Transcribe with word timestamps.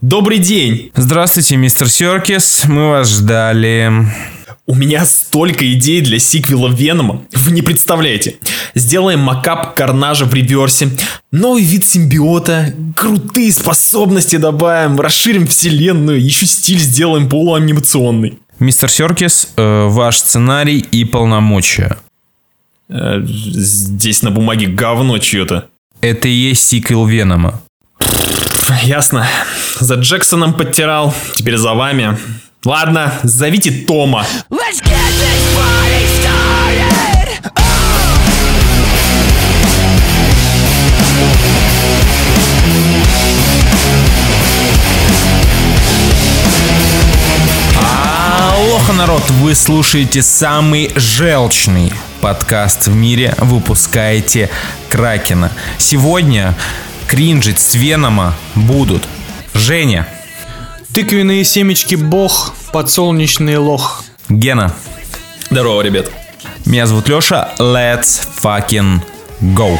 Добрый 0.00 0.38
день! 0.38 0.90
Здравствуйте, 0.94 1.56
мистер 1.56 1.90
Серкис, 1.90 2.64
мы 2.66 2.88
вас 2.88 3.10
ждали. 3.10 3.92
У 4.66 4.74
меня 4.74 5.04
столько 5.04 5.70
идей 5.74 6.00
для 6.00 6.18
сиквела 6.18 6.68
Венома, 6.68 7.26
вы 7.34 7.50
не 7.50 7.60
представляете. 7.60 8.36
Сделаем 8.74 9.20
макап 9.20 9.74
Карнажа 9.74 10.24
в 10.24 10.32
реверсе, 10.32 10.88
новый 11.32 11.64
вид 11.64 11.86
симбиота, 11.86 12.72
крутые 12.96 13.52
способности 13.52 14.36
добавим, 14.36 14.98
расширим 14.98 15.46
вселенную, 15.46 16.24
еще 16.24 16.46
стиль 16.46 16.78
сделаем 16.78 17.28
полуанимационный. 17.28 18.38
Мистер 18.58 18.88
Серкис, 18.88 19.48
э, 19.56 19.86
ваш 19.86 20.16
сценарий 20.16 20.78
и 20.78 21.04
полномочия. 21.04 21.98
Э, 22.88 23.20
здесь 23.22 24.22
на 24.22 24.30
бумаге 24.30 24.66
говно 24.66 25.18
чье-то. 25.18 25.66
Это 26.00 26.26
и 26.26 26.32
есть 26.32 26.66
сиквел 26.66 27.04
Венома. 27.04 27.60
Ясно. 28.82 29.26
За 29.78 29.94
Джексоном 29.94 30.54
подтирал, 30.54 31.14
теперь 31.34 31.56
за 31.56 31.74
вами. 31.74 32.16
Ладно, 32.64 33.12
зовите 33.22 33.70
Тома. 33.70 34.26
Let's 34.50 34.82
get 34.82 34.90
this 35.20 35.44
party 35.56 36.06
started. 36.20 36.40
Алоха, 48.60 48.92
народ! 48.92 49.22
Вы 49.40 49.54
слушаете 49.54 50.22
самый 50.22 50.92
желчный 50.94 51.92
подкаст 52.20 52.88
в 52.88 52.94
мире. 52.94 53.34
Выпускаете 53.38 54.50
Кракена. 54.90 55.50
Сегодня 55.78 56.54
кринжить 57.10 57.58
с 57.58 57.74
Венома 57.74 58.36
будут 58.54 59.02
Женя. 59.52 60.06
Тыквенные 60.94 61.42
семечки 61.42 61.96
бог, 61.96 62.54
подсолнечный 62.72 63.56
лох. 63.56 64.04
Гена. 64.28 64.72
Здорово, 65.50 65.82
ребят. 65.82 66.08
Меня 66.66 66.86
зовут 66.86 67.08
Леша. 67.08 67.52
Let's 67.58 68.20
fucking 68.40 69.00
go. 69.40 69.76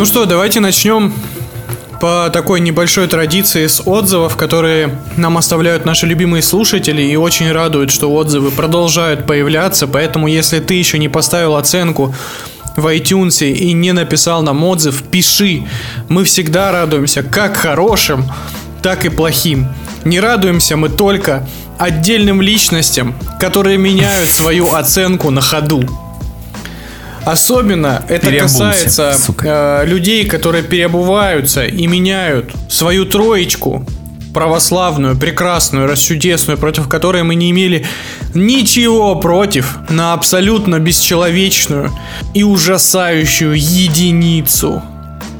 Ну 0.00 0.06
что, 0.06 0.24
давайте 0.24 0.60
начнем 0.60 1.12
по 2.00 2.30
такой 2.32 2.60
небольшой 2.60 3.06
традиции 3.06 3.66
с 3.66 3.82
отзывов, 3.86 4.34
которые 4.34 4.98
нам 5.18 5.36
оставляют 5.36 5.84
наши 5.84 6.06
любимые 6.06 6.40
слушатели 6.42 7.02
и 7.02 7.16
очень 7.16 7.52
радуют, 7.52 7.90
что 7.90 8.10
отзывы 8.10 8.50
продолжают 8.50 9.26
появляться, 9.26 9.86
поэтому 9.86 10.26
если 10.26 10.58
ты 10.60 10.72
еще 10.72 10.98
не 10.98 11.10
поставил 11.10 11.54
оценку 11.54 12.14
в 12.76 12.86
iTunes 12.86 13.46
и 13.46 13.74
не 13.74 13.92
написал 13.92 14.40
нам 14.40 14.64
отзыв, 14.64 15.02
пиши. 15.02 15.66
Мы 16.08 16.24
всегда 16.24 16.72
радуемся 16.72 17.22
как 17.22 17.58
хорошим, 17.58 18.24
так 18.82 19.04
и 19.04 19.10
плохим. 19.10 19.68
Не 20.06 20.18
радуемся 20.18 20.78
мы 20.78 20.88
только 20.88 21.46
отдельным 21.78 22.40
личностям, 22.40 23.14
которые 23.38 23.76
меняют 23.76 24.30
свою 24.30 24.72
оценку 24.72 25.30
на 25.30 25.42
ходу. 25.42 26.09
Особенно 27.24 28.02
это 28.08 28.32
касается 28.32 29.16
э, 29.42 29.84
людей, 29.86 30.26
которые 30.26 30.62
переобуваются 30.62 31.66
и 31.66 31.86
меняют 31.86 32.52
свою 32.68 33.04
троечку 33.04 33.86
православную, 34.32 35.16
прекрасную, 35.16 35.86
расчудесную, 35.86 36.56
против 36.56 36.88
которой 36.88 37.22
мы 37.22 37.34
не 37.34 37.50
имели 37.50 37.86
ничего 38.34 39.16
против, 39.16 39.78
на 39.88 40.12
абсолютно 40.12 40.78
бесчеловечную 40.78 41.90
и 42.32 42.44
ужасающую 42.44 43.54
единицу. 43.54 44.82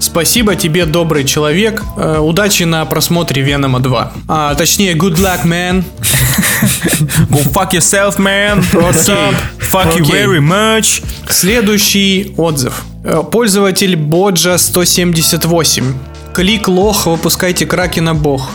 Спасибо 0.01 0.57
тебе, 0.57 0.87
добрый 0.87 1.25
человек. 1.25 1.83
Э, 1.97 2.19
удачи 2.19 2.65
на 2.65 2.85
просмотре 2.85 3.43
Венома 3.43 3.81
2. 3.81 4.13
А, 4.29 4.55
точнее, 4.55 4.95
good 4.95 5.17
luck, 5.17 5.45
man. 5.45 5.85
Go 7.31 7.43
fuck 7.53 7.73
yourself, 7.73 8.19
man. 8.19 8.61
What's 8.73 9.09
up? 9.09 9.35
Fuck 9.71 9.99
you 9.99 10.05
very 10.05 10.41
much. 10.41 11.03
Следующий 11.29 12.35
отзыв. 12.37 12.83
Э, 13.05 13.23
пользователь 13.23 13.97
Боджа 13.97 14.59
178. 14.59 15.95
Клик 16.35 16.69
лох, 16.69 17.07
выпускайте 17.07 17.67
Кракена 17.67 18.15
бог. 18.15 18.51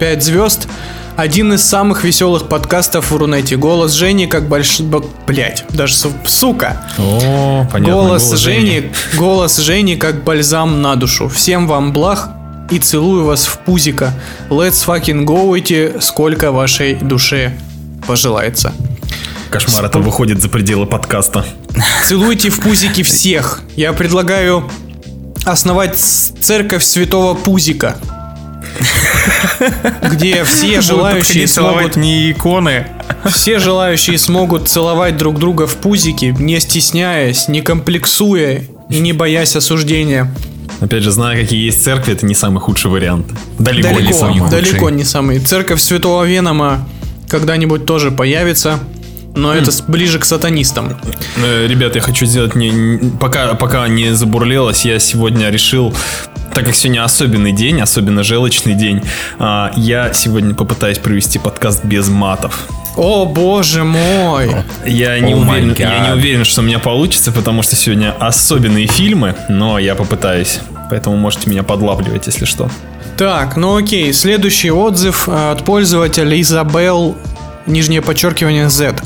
5 0.00 0.22
звезд. 0.22 0.68
Один 1.16 1.52
из 1.52 1.64
самых 1.64 2.04
веселых 2.04 2.48
подкастов 2.48 3.10
в 3.10 3.16
Рунете. 3.16 3.56
Голос 3.56 3.92
Жени 3.92 4.26
как 4.26 4.48
больш... 4.48 4.80
Блять, 5.26 5.64
даже 5.70 5.94
сука. 6.24 6.82
О, 6.98 7.66
понятно. 7.72 7.94
Голос, 7.94 8.24
голос 8.24 8.40
Жени, 8.40 8.70
Жени, 8.70 8.92
голос 9.16 9.56
Жени 9.56 9.96
как 9.96 10.22
бальзам 10.22 10.80
на 10.80 10.94
душу. 10.94 11.28
Всем 11.28 11.66
вам 11.66 11.92
благ 11.92 12.30
и 12.70 12.78
целую 12.78 13.24
вас 13.24 13.46
в 13.46 13.58
пузика. 13.58 14.12
Let's 14.48 14.86
fucking 14.86 15.24
go 15.24 15.58
идти, 15.58 16.00
сколько 16.00 16.52
вашей 16.52 16.94
душе 16.94 17.52
пожелается. 18.06 18.72
Кошмар, 19.50 19.84
это 19.86 19.98
выходит 19.98 20.40
за 20.42 20.48
пределы 20.48 20.86
подкаста. 20.86 21.44
Целуйте 22.06 22.50
в 22.50 22.60
пузики 22.60 23.02
всех. 23.02 23.62
Я 23.76 23.92
предлагаю 23.92 24.70
основать 25.44 25.96
церковь 25.96 26.84
святого 26.84 27.34
пузика. 27.34 27.96
Где 30.02 30.44
все 30.44 30.80
желающие 30.80 31.46
смогут... 31.46 31.96
не 31.96 32.30
иконы. 32.30 32.86
Все 33.24 33.58
желающие 33.58 34.18
смогут 34.18 34.68
целовать 34.68 35.16
друг 35.16 35.38
друга 35.38 35.66
в 35.66 35.76
пузики, 35.76 36.34
не 36.38 36.60
стесняясь, 36.60 37.48
не 37.48 37.62
комплексуя 37.62 38.62
и 38.90 38.98
не 38.98 39.12
боясь 39.12 39.56
осуждения. 39.56 40.32
Опять 40.80 41.02
же, 41.02 41.10
зная, 41.10 41.40
какие 41.40 41.64
есть 41.64 41.82
церкви, 41.82 42.12
это 42.12 42.24
не 42.24 42.34
самый 42.34 42.60
худший 42.60 42.90
вариант. 42.90 43.26
Далеко, 43.58 43.88
далеко 43.88 44.00
не 44.00 44.12
самый 44.12 44.38
худший. 44.38 44.62
Далеко 44.62 44.90
не 44.90 45.04
самый. 45.04 45.40
Церковь 45.40 45.80
Святого 45.80 46.24
Венома 46.24 46.86
когда-нибудь 47.28 47.84
тоже 47.84 48.10
появится. 48.10 48.78
Но 49.34 49.54
mm. 49.54 49.62
это 49.62 49.70
ближе 49.90 50.18
к 50.18 50.24
сатанистам. 50.24 50.96
Э, 51.36 51.66
ребят, 51.66 51.94
я 51.94 52.00
хочу 52.00 52.26
сделать 52.26 52.54
не, 52.54 52.98
пока 53.18 53.54
пока 53.54 53.86
не 53.88 54.14
забурлелось, 54.14 54.84
я 54.84 54.98
сегодня 54.98 55.50
решил 55.50 55.94
так 56.54 56.64
как 56.64 56.74
сегодня 56.74 57.04
особенный 57.04 57.52
день, 57.52 57.80
особенно 57.80 58.24
желчный 58.24 58.74
день, 58.74 59.00
а, 59.38 59.70
я 59.76 60.12
сегодня 60.12 60.54
попытаюсь 60.54 60.98
провести 60.98 61.38
подкаст 61.38 61.84
без 61.84 62.08
матов. 62.08 62.66
О, 62.96 63.26
боже 63.26 63.84
мой! 63.84 64.50
Я 64.84 65.20
не, 65.20 65.34
oh 65.34 65.48
уверен, 65.48 65.76
я 65.78 66.08
не 66.08 66.12
уверен, 66.14 66.44
что 66.44 66.62
у 66.62 66.64
меня 66.64 66.80
получится, 66.80 67.30
потому 67.30 67.62
что 67.62 67.76
сегодня 67.76 68.12
особенные 68.18 68.88
фильмы, 68.88 69.36
но 69.48 69.78
я 69.78 69.94
попытаюсь. 69.94 70.58
Поэтому 70.90 71.16
можете 71.16 71.48
меня 71.48 71.62
подлавливать, 71.62 72.26
если 72.26 72.44
что. 72.44 72.68
Так, 73.16 73.56
ну 73.56 73.76
окей. 73.76 74.12
Следующий 74.12 74.72
отзыв 74.72 75.28
э, 75.28 75.52
от 75.52 75.64
пользователя 75.64 76.40
Изабел, 76.40 77.16
нижнее 77.66 78.02
подчеркивание 78.02 78.68
Z. 78.68 78.96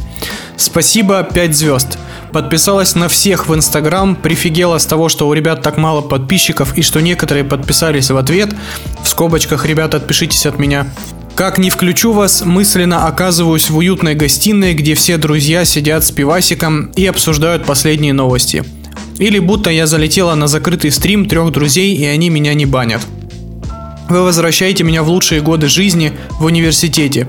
Спасибо, 0.57 1.23
5 1.23 1.57
звезд. 1.57 1.99
Подписалась 2.33 2.95
на 2.95 3.09
всех 3.09 3.49
в 3.49 3.55
Инстаграм, 3.55 4.17
прифигела 4.17 4.79
с 4.79 4.87
того, 4.87 5.09
что 5.09 5.29
у 5.29 5.35
ребят 5.35 5.61
так 5.63 5.77
мало 5.77 6.01
подписчиков 6.01 6.77
и 6.79 6.83
что 6.83 7.01
некоторые 7.01 7.45
подписались 7.45 8.11
в 8.11 8.17
ответ. 8.17 8.55
В 9.03 9.09
скобочках, 9.09 9.67
ребята, 9.67 9.99
отпишитесь 9.99 10.47
от 10.47 10.59
меня. 10.59 10.87
Как 11.35 11.59
не 11.59 11.71
включу 11.71 12.13
вас, 12.13 12.43
мысленно 12.43 13.07
оказываюсь 13.07 13.71
в 13.71 13.77
уютной 13.77 14.15
гостиной, 14.15 14.75
где 14.75 14.95
все 14.95 15.17
друзья 15.17 15.65
сидят 15.65 16.05
с 16.05 16.11
пивасиком 16.11 16.93
и 16.95 17.07
обсуждают 17.07 17.65
последние 17.65 18.13
новости. 18.13 18.65
Или 19.19 19.39
будто 19.39 19.71
я 19.71 19.87
залетела 19.87 20.35
на 20.35 20.47
закрытый 20.47 20.91
стрим 20.91 21.27
трех 21.27 21.53
друзей 21.53 21.95
и 21.95 22.05
они 22.05 22.29
меня 22.29 22.55
не 22.55 22.67
банят. 22.67 23.01
Вы 24.09 24.23
возвращаете 24.23 24.85
меня 24.85 25.03
в 25.03 25.09
лучшие 25.09 25.41
годы 25.41 25.69
жизни 25.69 26.13
в 26.39 26.45
университете. 26.45 27.29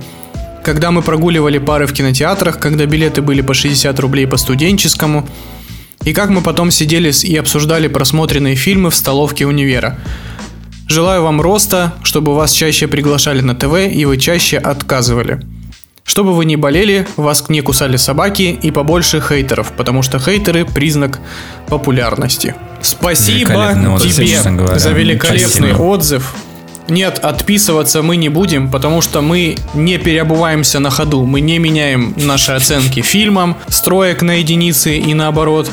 Когда 0.64 0.92
мы 0.92 1.02
прогуливали 1.02 1.58
пары 1.58 1.86
в 1.88 1.94
кинотеатрах, 1.94 2.58
когда 2.58 2.86
билеты 2.86 3.22
были 3.22 3.42
по 3.42 3.54
60 3.54 4.00
рублей 4.00 4.26
по 4.26 4.38
студенческому, 4.38 5.28
и 6.06 6.14
как 6.14 6.30
мы 6.30 6.42
потом 6.42 6.72
сидели 6.72 7.12
и 7.26 7.36
обсуждали 7.36 7.88
просмотренные 7.88 8.56
фильмы 8.56 8.90
в 8.90 8.96
столовке 8.96 9.46
универа. 9.46 10.00
Желаю 10.88 11.24
вам 11.24 11.42
роста, 11.42 11.94
чтобы 12.04 12.34
вас 12.36 12.52
чаще 12.52 12.88
приглашали 12.88 13.42
на 13.42 13.56
ТВ 13.56 13.92
и 13.92 14.06
вы 14.06 14.18
чаще 14.18 14.58
отказывали. 14.58 15.42
Чтобы 16.06 16.34
вы 16.34 16.46
не 16.46 16.58
болели, 16.58 17.08
вас 17.16 17.48
не 17.50 17.62
кусали 17.62 17.96
собаки 17.98 18.58
и 18.62 18.72
побольше 18.72 19.22
хейтеров, 19.22 19.72
потому 19.72 20.02
что 20.02 20.20
хейтеры– 20.20 20.66
признак 20.76 21.20
популярности. 21.68 22.56
Спасибо 22.82 23.74
тебе 24.02 24.42
за 24.80 24.92
великолепный 24.92 25.74
отзыв. 25.74 26.34
Нет, 26.88 27.20
отписываться 27.20 28.02
мы 28.02 28.18
не 28.18 28.30
будем, 28.30 28.70
потому 28.70 29.02
что 29.02 29.22
мы 29.22 29.56
не 29.74 29.98
переобуваемся 29.98 30.80
на 30.80 30.90
ходу. 30.90 31.26
Мы 31.26 31.42
не 31.42 31.58
меняем 31.58 32.14
наши 32.18 32.52
оценки 32.52 33.02
фильмам, 33.02 33.58
строек 33.68 34.22
на 34.22 34.40
единицы 34.40 34.98
и 34.98 35.14
наоборот. 35.14 35.70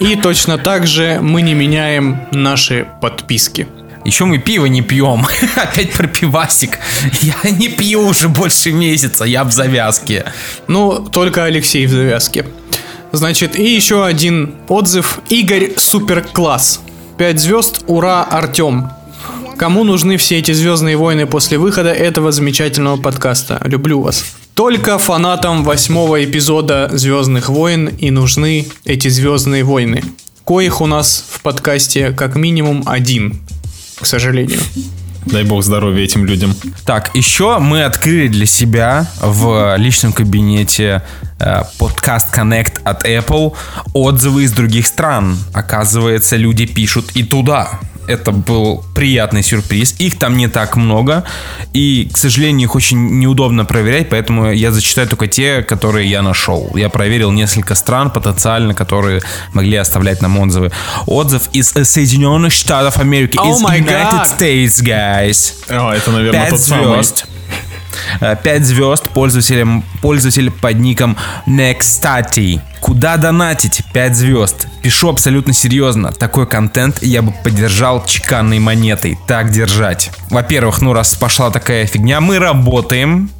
И 0.00 0.16
точно 0.16 0.58
так 0.58 0.86
же 0.86 1.18
мы 1.20 1.42
не 1.42 1.54
меняем 1.54 2.22
наши 2.32 2.86
подписки. 3.00 3.68
Еще 4.04 4.24
мы 4.24 4.38
пиво 4.38 4.66
не 4.66 4.82
пьем. 4.82 5.26
Опять 5.56 5.92
про 5.92 6.06
пивасик. 6.06 6.78
Я 7.20 7.50
не 7.50 7.68
пью 7.68 8.06
уже 8.06 8.28
больше 8.28 8.72
месяца, 8.72 9.24
я 9.24 9.44
в 9.44 9.52
завязке. 9.52 10.24
Ну, 10.68 11.06
только 11.12 11.44
Алексей 11.44 11.86
в 11.86 11.90
завязке. 11.90 12.46
Значит, 13.12 13.58
и 13.58 13.74
еще 13.74 14.04
один 14.04 14.54
отзыв. 14.68 15.20
Игорь 15.28 15.72
Суперкласс. 15.76 16.80
5 17.18 17.38
звезд, 17.38 17.84
ура, 17.86 18.22
Артем. 18.24 18.90
Кому 19.60 19.84
нужны 19.84 20.16
все 20.16 20.38
эти 20.38 20.52
Звездные 20.52 20.96
войны 20.96 21.26
после 21.26 21.58
выхода 21.58 21.90
этого 21.92 22.32
замечательного 22.32 22.96
подкаста? 22.96 23.60
Люблю 23.66 24.00
вас. 24.00 24.24
Только 24.54 24.96
фанатам 24.96 25.64
восьмого 25.64 26.24
эпизода 26.24 26.88
Звездных 26.90 27.50
войн 27.50 27.88
и 27.88 28.10
нужны 28.10 28.66
эти 28.86 29.08
Звездные 29.08 29.62
войны. 29.62 30.02
Коих 30.46 30.80
у 30.80 30.86
нас 30.86 31.26
в 31.30 31.42
подкасте 31.42 32.12
как 32.12 32.36
минимум 32.36 32.84
один, 32.86 33.38
к 34.00 34.06
сожалению. 34.06 34.60
Дай 35.26 35.44
бог 35.44 35.62
здоровья 35.62 36.04
этим 36.04 36.24
людям. 36.24 36.54
Так, 36.86 37.10
еще 37.12 37.58
мы 37.58 37.84
открыли 37.84 38.28
для 38.28 38.46
себя 38.46 39.10
в 39.20 39.76
личном 39.76 40.14
кабинете 40.14 41.02
э, 41.38 41.64
подкаст 41.78 42.34
Connect 42.34 42.80
от 42.84 43.06
Apple 43.06 43.52
отзывы 43.92 44.44
из 44.44 44.52
других 44.52 44.86
стран. 44.86 45.36
Оказывается, 45.52 46.36
люди 46.36 46.64
пишут 46.64 47.10
и 47.12 47.22
туда 47.22 47.78
это 48.10 48.32
был 48.32 48.84
приятный 48.94 49.42
сюрприз. 49.42 49.94
Их 49.98 50.18
там 50.18 50.36
не 50.36 50.48
так 50.48 50.76
много, 50.76 51.24
и, 51.72 52.08
к 52.12 52.16
сожалению, 52.16 52.68
их 52.68 52.74
очень 52.74 53.18
неудобно 53.18 53.64
проверять, 53.64 54.08
поэтому 54.10 54.52
я 54.52 54.72
зачитаю 54.72 55.08
только 55.08 55.26
те, 55.26 55.62
которые 55.62 56.10
я 56.10 56.22
нашел. 56.22 56.70
Я 56.74 56.88
проверил 56.88 57.30
несколько 57.32 57.74
стран 57.74 58.10
потенциально, 58.10 58.74
которые 58.74 59.22
могли 59.52 59.76
оставлять 59.76 60.22
нам 60.22 60.38
отзывы. 60.38 60.72
Отзыв 61.06 61.48
из 61.52 61.68
Соединенных 61.70 62.52
Штатов 62.52 62.98
Америки, 62.98 63.38
Oh 63.38 63.50
из 63.50 63.62
United 63.62 64.12
God. 64.12 64.38
States, 64.38 64.82
guys. 64.82 65.54
О, 65.68 65.92
это, 65.92 66.10
наверное, 66.10 66.42
5 66.42 66.50
тот 66.50 66.60
самый. 66.60 67.04
Звезд. 68.20 68.42
5 68.42 68.64
звезд 68.64 69.08
пользователям, 69.10 69.84
пользователь 70.02 70.50
под 70.50 70.78
ником 70.78 71.16
Nextati. 71.46 72.60
Куда 72.80 73.16
донатить? 73.16 73.82
5 73.92 74.16
звезд. 74.16 74.66
Пишу 74.82 75.08
абсолютно 75.10 75.52
серьезно. 75.52 76.12
Такой 76.12 76.46
контент 76.46 77.02
я 77.02 77.22
бы 77.22 77.32
поддержал 77.44 78.04
чеканной 78.04 78.58
монетой. 78.58 79.18
Так 79.26 79.50
держать. 79.50 80.10
Во-первых, 80.30 80.80
ну 80.80 80.92
раз 80.92 81.14
пошла 81.14 81.50
такая 81.50 81.86
фигня, 81.86 82.20
мы 82.20 82.38
работаем 82.38 83.30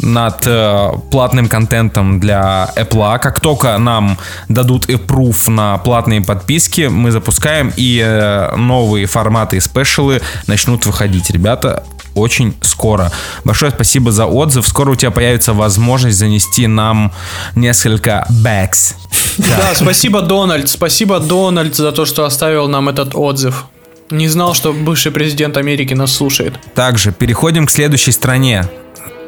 над 0.00 0.46
э, 0.46 0.90
платным 1.10 1.48
контентом 1.48 2.20
для 2.20 2.70
Apple. 2.76 3.18
Как 3.18 3.40
только 3.40 3.76
нам 3.78 4.18
дадут 4.48 4.86
approve 4.86 5.50
на 5.50 5.78
платные 5.78 6.20
подписки, 6.20 6.88
мы 6.90 7.10
запускаем 7.10 7.72
и 7.76 8.02
э, 8.04 8.54
новые 8.56 9.06
форматы 9.06 9.56
и 9.56 9.60
спешалы 9.60 10.20
начнут 10.46 10.86
выходить. 10.86 11.30
Ребята, 11.30 11.84
очень 12.14 12.54
скоро. 12.62 13.10
Большое 13.44 13.72
спасибо 13.72 14.12
за 14.12 14.26
отзыв. 14.26 14.66
Скоро 14.66 14.92
у 14.92 14.96
тебя 14.96 15.10
появится 15.10 15.52
возможность 15.52 16.18
занести 16.18 16.66
нам 16.66 17.12
несколько 17.54 18.26
бэкс. 18.30 18.94
Да, 19.38 19.74
спасибо, 19.74 20.20
Дональд. 20.22 20.68
Спасибо, 20.68 21.20
Дональд, 21.20 21.74
за 21.74 21.92
то, 21.92 22.04
что 22.04 22.24
оставил 22.24 22.68
нам 22.68 22.88
этот 22.88 23.14
отзыв. 23.14 23.64
Не 24.10 24.28
знал, 24.28 24.54
что 24.54 24.72
бывший 24.72 25.12
президент 25.12 25.56
Америки 25.56 25.94
нас 25.94 26.12
слушает. 26.12 26.54
Также 26.74 27.12
переходим 27.12 27.66
к 27.66 27.70
следующей 27.70 28.12
стране. 28.12 28.68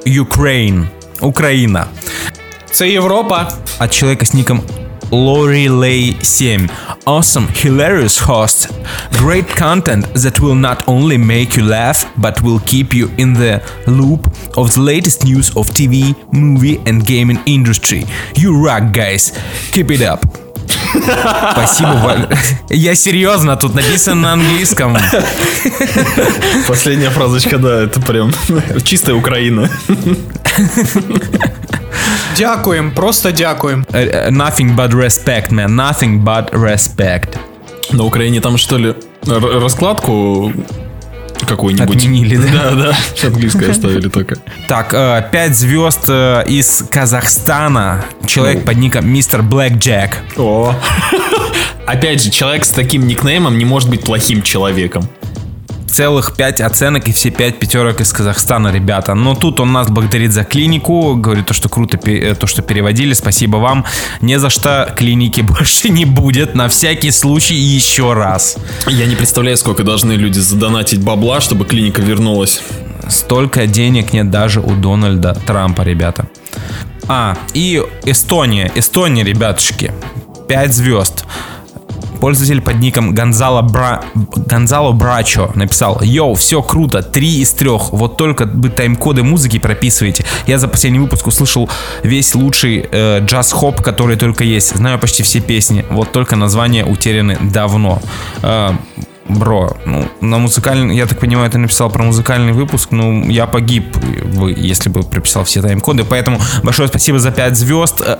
Ukraine. 0.06 0.86
Украина. 1.20 1.86
Це 2.72 2.88
Европа. 2.88 3.52
от 3.78 3.90
человека 3.90 4.24
с 4.24 4.34
ником 4.34 4.62
Lori 5.11 5.67
Lay 5.67 6.13
7. 6.21 6.69
Awesome, 7.05 7.47
hilarious 7.49 8.17
host. 8.19 8.69
Great 9.17 9.47
content 9.47 10.05
that 10.13 10.39
will 10.39 10.55
not 10.55 10.87
only 10.87 11.17
make 11.17 11.57
you 11.57 11.63
laugh, 11.65 12.05
but 12.17 12.41
will 12.41 12.59
keep 12.59 12.93
you 12.93 13.09
in 13.17 13.33
the 13.33 13.61
loop 13.87 14.27
of 14.57 14.73
the 14.73 14.79
latest 14.79 15.25
news 15.25 15.49
of 15.55 15.69
TV, 15.71 16.15
movie 16.31 16.79
and 16.85 17.05
gaming 17.05 17.39
industry. 17.45 18.05
You 18.35 18.63
rock, 18.65 18.93
guys. 18.93 19.33
Keep 19.73 19.91
it 19.91 20.01
up. 20.01 20.25
Спасибо, 21.51 21.99
Валь. 22.03 22.27
Я 22.69 22.95
серьезно, 22.95 23.55
тут 23.57 23.75
написано 23.75 24.21
на 24.21 24.33
английском. 24.33 24.97
Последняя 26.67 27.09
фразочка, 27.09 27.57
да, 27.57 27.83
это 27.83 27.99
прям 28.01 28.31
чистая 28.83 29.15
Украина. 29.15 29.69
Дякуем, 32.36 32.90
просто 32.92 33.32
дякуем. 33.32 33.86
Э, 33.92 34.04
э, 34.04 34.30
Nothing 34.30 34.76
but 34.76 34.90
respect, 34.90 35.50
man. 35.50 35.68
Nothing 35.74 36.22
but 36.22 36.50
respect. 36.52 37.36
На 37.92 38.04
Украине 38.04 38.40
там 38.40 38.56
что 38.58 38.76
ли 38.78 38.94
р- 39.26 39.60
раскладку 39.62 40.52
какую-нибудь? 41.46 41.96
Отменили, 41.96 42.36
да? 42.36 42.52
Да, 42.52 42.70
да. 42.72 42.96
Английское 43.26 43.70
оставили 43.70 44.08
только. 44.08 44.36
Так, 44.68 44.90
5 45.30 45.56
звезд 45.56 46.04
э, 46.08 46.44
из 46.46 46.84
Казахстана. 46.90 48.04
Человек 48.26 48.64
под 48.64 48.76
ником 48.76 49.08
Мистер 49.08 49.42
Блэк 49.42 49.78
Джек. 49.78 50.18
О. 50.36 50.74
Опять 51.86 52.22
же, 52.22 52.30
человек 52.30 52.64
с 52.64 52.70
таким 52.70 53.06
никнеймом 53.06 53.56
не 53.58 53.64
может 53.64 53.88
быть 53.88 54.02
плохим 54.02 54.42
человеком. 54.42 55.08
Целых 55.86 56.34
5 56.36 56.60
оценок 56.60 57.08
и 57.08 57.12
все 57.12 57.30
5 57.30 57.58
пятерок 57.58 58.00
из 58.00 58.12
Казахстана, 58.12 58.72
ребята. 58.72 59.14
Но 59.14 59.34
тут 59.34 59.60
он 59.60 59.72
нас 59.72 59.88
благодарит 59.88 60.32
за 60.32 60.44
клинику, 60.44 61.14
говорит 61.14 61.46
то, 61.46 61.54
что 61.54 61.68
круто, 61.68 61.98
э, 62.08 62.34
то, 62.34 62.46
что 62.46 62.62
переводили. 62.62 63.14
Спасибо 63.14 63.56
вам. 63.56 63.84
Не 64.20 64.38
за 64.38 64.50
что 64.50 64.92
клиники 64.96 65.40
больше 65.56 65.88
не 65.88 66.04
будет. 66.04 66.54
На 66.54 66.68
всякий 66.68 67.10
случай 67.10 67.54
еще 67.54 68.12
раз. 68.12 68.56
Я 68.86 69.06
не 69.06 69.16
представляю, 69.16 69.56
сколько 69.56 69.84
должны 69.84 70.12
люди 70.12 70.38
задонатить 70.38 71.02
бабла, 71.02 71.40
чтобы 71.40 71.64
клиника 71.64 72.02
вернулась. 72.02 72.60
Столько 73.08 73.66
денег 73.66 74.12
нет 74.12 74.30
даже 74.30 74.60
у 74.60 74.74
Дональда 74.74 75.34
Трампа, 75.46 75.82
ребята. 75.82 76.26
А, 77.08 77.36
и 77.54 77.82
Эстония. 78.04 78.70
Эстония, 78.74 79.22
ребятушки. 79.22 79.92
5 80.48 80.74
звезд. 80.74 81.24
Пользователь 82.20 82.60
под 82.60 82.76
ником 82.76 83.14
Гонзало, 83.14 83.62
Бра... 83.62 84.02
Гонзало 84.14 84.92
Брачо 84.92 85.50
написал 85.54 86.00
Йоу, 86.02 86.34
все 86.34 86.62
круто, 86.62 87.02
3 87.02 87.40
из 87.40 87.52
3 87.52 87.70
Вот 87.92 88.16
только 88.16 88.46
бы 88.46 88.68
тайм-коды 88.68 89.22
музыки 89.22 89.58
прописываете 89.58 90.24
Я 90.46 90.58
за 90.58 90.68
последний 90.68 90.98
выпуск 90.98 91.26
услышал 91.26 91.68
весь 92.02 92.34
лучший 92.34 92.86
э, 92.90 93.20
джаз-хоп, 93.20 93.82
который 93.82 94.16
только 94.16 94.44
есть. 94.44 94.76
Знаю 94.76 94.98
почти 94.98 95.22
все 95.22 95.40
песни 95.40 95.84
Вот 95.90 96.12
только 96.12 96.36
названия 96.36 96.84
утеряны 96.84 97.38
давно. 97.40 98.00
Э, 98.42 98.72
Бро, 99.28 99.76
ну, 99.84 100.06
на 100.20 100.38
музыкальный, 100.38 100.96
я 100.96 101.06
так 101.06 101.18
понимаю, 101.18 101.50
ты 101.50 101.58
написал 101.58 101.90
про 101.90 102.04
музыкальный 102.04 102.52
выпуск, 102.52 102.92
ну, 102.92 103.28
я 103.28 103.46
погиб, 103.46 103.96
бы, 103.96 104.52
если 104.56 104.88
бы 104.88 105.02
прописал 105.02 105.42
все 105.42 105.62
тайм-коды, 105.62 106.04
поэтому 106.04 106.38
большое 106.62 106.88
спасибо 106.88 107.18
за 107.18 107.32
5 107.32 107.56
звезд. 107.56 108.00
Э, 108.06 108.18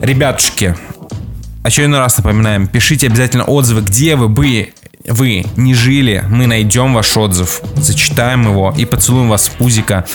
Ребятушки, 0.00 0.76
очередной 1.64 1.98
раз 1.98 2.18
напоминаем, 2.18 2.68
пишите 2.68 3.08
обязательно 3.08 3.44
отзывы, 3.44 3.80
где 3.80 4.14
вы 4.14 4.28
бы 4.28 4.72
вы 5.06 5.44
не 5.56 5.74
жили, 5.74 6.24
мы 6.28 6.46
найдем 6.46 6.94
ваш 6.94 7.16
отзыв, 7.16 7.60
зачитаем 7.76 8.48
его 8.48 8.72
и 8.76 8.84
поцелуем 8.84 9.28
вас 9.28 9.48
в 9.48 9.52
пузика 9.52 10.06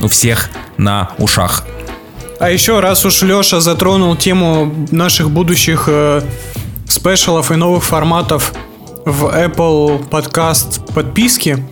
у 0.00 0.08
всех 0.08 0.50
на 0.76 1.10
ушах. 1.18 1.64
А 2.38 2.50
еще 2.50 2.80
раз 2.80 3.04
уж 3.04 3.22
Леша 3.22 3.60
затронул 3.60 4.16
тему 4.16 4.72
наших 4.90 5.30
будущих 5.30 5.84
э, 5.88 6.22
спешалов 6.88 7.50
и 7.50 7.56
новых 7.56 7.84
форматов 7.84 8.54
в 9.04 9.24
Apple 9.24 10.06
подкаст 10.08 10.94
подписки, 10.94 11.64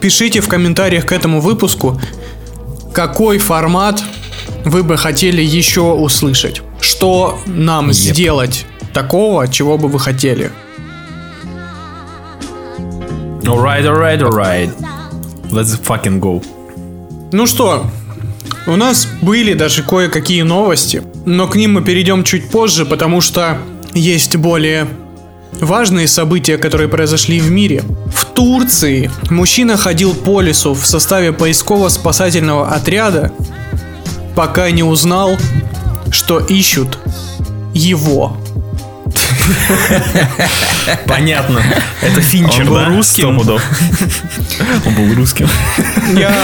пишите 0.00 0.40
в 0.40 0.48
комментариях 0.48 1.06
к 1.06 1.12
этому 1.12 1.40
выпуску, 1.40 2.00
какой 2.92 3.38
формат 3.38 4.02
вы 4.64 4.82
бы 4.82 4.96
хотели 4.96 5.40
еще 5.40 5.82
услышать. 5.82 6.62
Что 6.84 7.38
нам 7.46 7.94
сделать 7.94 8.66
такого, 8.92 9.48
чего 9.48 9.78
бы 9.78 9.88
вы 9.88 9.98
хотели. 9.98 10.50
Alright, 13.42 13.86
alright, 13.86 14.20
alright. 14.20 14.70
Let's 15.50 15.80
fucking 15.82 16.20
go. 16.20 16.44
Ну 17.32 17.46
что, 17.46 17.86
у 18.66 18.76
нас 18.76 19.08
были 19.22 19.54
даже 19.54 19.82
кое-какие 19.82 20.42
новости, 20.42 21.02
но 21.24 21.48
к 21.48 21.56
ним 21.56 21.72
мы 21.72 21.82
перейдем 21.82 22.22
чуть 22.22 22.50
позже, 22.50 22.84
потому 22.84 23.22
что 23.22 23.56
есть 23.94 24.36
более 24.36 24.86
важные 25.60 26.06
события, 26.06 26.58
которые 26.58 26.88
произошли 26.88 27.40
в 27.40 27.50
мире. 27.50 27.82
В 28.14 28.26
Турции 28.26 29.10
мужчина 29.30 29.78
ходил 29.78 30.14
по 30.14 30.42
лесу 30.42 30.74
в 30.74 30.84
составе 30.84 31.32
поисково-спасательного 31.32 32.68
отряда, 32.68 33.32
пока 34.36 34.70
не 34.70 34.82
узнал, 34.82 35.38
что 36.14 36.38
ищут 36.38 36.98
его. 37.74 38.36
Понятно. 41.06 41.62
Это 42.00 42.20
Финчер, 42.20 42.62
Он 42.62 42.68
был 42.68 42.74
да? 42.76 42.86
русским? 42.86 43.38
Он 44.86 44.94
был 44.94 45.14
русским. 45.14 45.48
Я, 46.16 46.34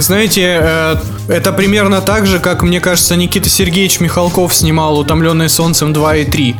знаете, 0.00 0.58
э, 0.60 0.96
это 1.28 1.52
примерно 1.52 2.00
так 2.00 2.26
же, 2.26 2.38
как, 2.38 2.62
мне 2.62 2.80
кажется, 2.80 3.16
Никита 3.16 3.48
Сергеевич 3.48 4.00
Михалков 4.00 4.54
снимал 4.54 4.98
«Утомленный 4.98 5.48
солнцем 5.48 5.92
2 5.92 6.16
и 6.16 6.24
3». 6.24 6.56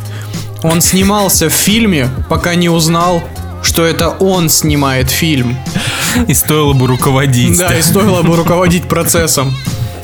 Он 0.65 0.81
снимался 0.81 1.49
в 1.49 1.53
фильме, 1.53 2.09
пока 2.29 2.55
не 2.55 2.69
узнал, 2.69 3.23
что 3.63 3.85
это 3.85 4.11
он 4.11 4.49
снимает 4.49 5.11
фильм. 5.11 5.57
И 6.27 6.35
стоило 6.35 6.73
бы 6.73 6.87
руководить. 6.87 7.59
Да, 7.59 7.77
и 7.77 7.83
стоило 7.83 8.23
бы 8.23 8.37
руководить 8.37 8.89
процессом. 8.89 9.55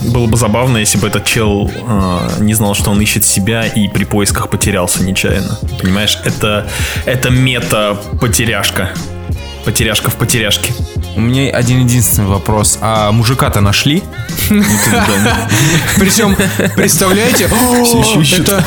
Было 0.00 0.26
бы 0.26 0.36
забавно, 0.36 0.78
если 0.78 0.98
бы 0.98 1.08
этот 1.08 1.24
чел 1.24 1.70
э, 1.70 2.28
не 2.40 2.54
знал, 2.54 2.74
что 2.74 2.90
он 2.90 3.00
ищет 3.00 3.24
себя 3.24 3.66
и 3.66 3.88
при 3.88 4.04
поисках 4.04 4.48
потерялся 4.48 5.02
нечаянно. 5.02 5.58
Понимаешь, 5.80 6.18
это, 6.24 6.68
это 7.04 7.30
мета-потеряшка. 7.30 8.90
Потеряшка 9.64 10.10
в 10.10 10.14
потеряшке. 10.14 10.72
У 11.16 11.20
меня 11.20 11.50
один 11.50 11.80
единственный 11.84 12.28
вопрос. 12.28 12.78
А 12.80 13.10
мужика-то 13.10 13.60
нашли? 13.60 14.02
Причем, 14.48 16.36
представляете, 16.76 17.50
это, 18.38 18.64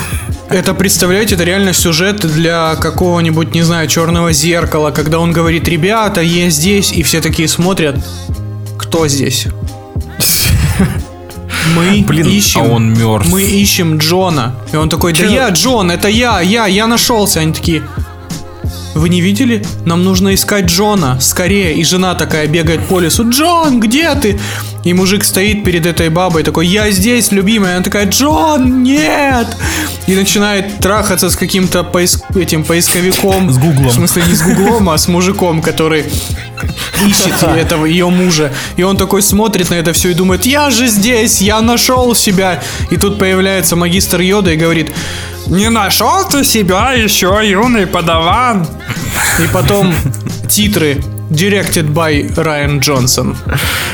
это, 0.50 0.74
представляете, 0.74 1.36
это 1.36 1.46
реально 1.46 1.74
сюжет 1.74 2.20
для 2.20 2.76
какого-нибудь, 2.76 3.56
не 3.56 3.62
знаю, 3.62 3.88
черного 3.88 4.34
зеркала, 4.34 4.92
когда 4.92 5.20
он 5.20 5.32
говорит, 5.32 5.68
ребята, 5.68 6.22
я 6.22 6.50
здесь, 6.50 6.92
и 6.92 7.04
все 7.04 7.22
такие 7.22 7.48
смотрят, 7.48 7.96
кто 8.78 9.08
здесь? 9.08 9.48
Мы 11.76 12.04
Блин, 12.08 12.28
ищем, 12.28 12.62
а 12.62 12.64
он 12.66 12.94
мертв. 12.94 13.30
мы 13.30 13.44
ищем 13.44 13.98
Джона. 13.98 14.56
И 14.74 14.76
он 14.76 14.90
такой, 14.90 15.14
да 15.14 15.20
Чё? 15.20 15.30
я, 15.30 15.50
Джон, 15.50 15.92
это 15.92 16.08
я, 16.08 16.42
я, 16.42 16.66
я 16.68 16.88
нашелся. 16.88 17.40
Они 17.40 17.54
такие, 17.54 17.84
вы 18.96 19.10
не 19.10 19.22
видели? 19.22 19.64
Нам 19.86 20.04
нужно 20.04 20.34
искать 20.34 20.66
Джона, 20.66 21.18
скорее. 21.22 21.76
И 21.76 21.84
жена 21.84 22.16
такая 22.16 22.48
бегает 22.48 22.82
по 22.88 23.00
лесу, 23.00 23.30
Джон, 23.30 23.80
где 23.80 24.14
ты? 24.16 24.40
И 24.84 24.94
мужик 24.94 25.24
стоит 25.24 25.64
перед 25.64 25.86
этой 25.86 26.10
бабой 26.10 26.44
такой, 26.44 26.66
я 26.66 26.90
здесь, 26.90 27.32
любимая. 27.32 27.76
Она 27.76 27.84
такая, 27.84 28.08
Джон, 28.08 28.82
нет! 28.84 29.48
И 30.08 30.16
начинает 30.16 30.80
трахаться 30.80 31.30
с 31.30 31.36
каким-то 31.36 31.84
поиск- 31.84 32.36
этим 32.36 32.64
поисковиком. 32.64 33.52
С 33.52 33.58
Гуглом. 33.58 33.90
В 33.90 33.94
смысле, 33.94 34.24
не 34.28 34.34
с 34.34 34.42
Гуглом, 34.42 34.90
а 34.90 34.98
с 34.98 35.08
мужиком, 35.08 35.62
который 35.62 36.06
ищет 37.06 37.44
этого 37.58 37.86
ее 37.86 38.10
мужа. 38.10 38.52
И 38.76 38.84
он 38.84 38.98
такой 38.98 39.22
смотрит 39.22 39.70
на 39.70 39.76
это 39.76 39.94
все 39.94 40.10
и 40.10 40.14
думает, 40.16 40.46
я 40.48 40.72
же 40.72 40.88
здесь, 40.88 41.42
я 41.42 41.62
нашел 41.62 42.16
себя. 42.16 42.64
И 42.90 42.98
тут 42.98 43.20
появляется 43.20 43.76
магистр 43.76 44.22
Йода 44.22 44.52
и 44.52 44.58
говорит, 44.58 44.92
не 45.46 45.70
нашел 45.70 46.28
ты 46.28 46.44
себя 46.44 46.94
еще, 46.94 47.40
юный 47.44 47.86
подаван. 47.86 48.68
И 49.40 49.48
потом 49.54 49.94
титры 50.50 51.04
Directed 51.32 51.94
by 51.94 52.34
Райан 52.36 52.80
Джонсон. 52.80 53.38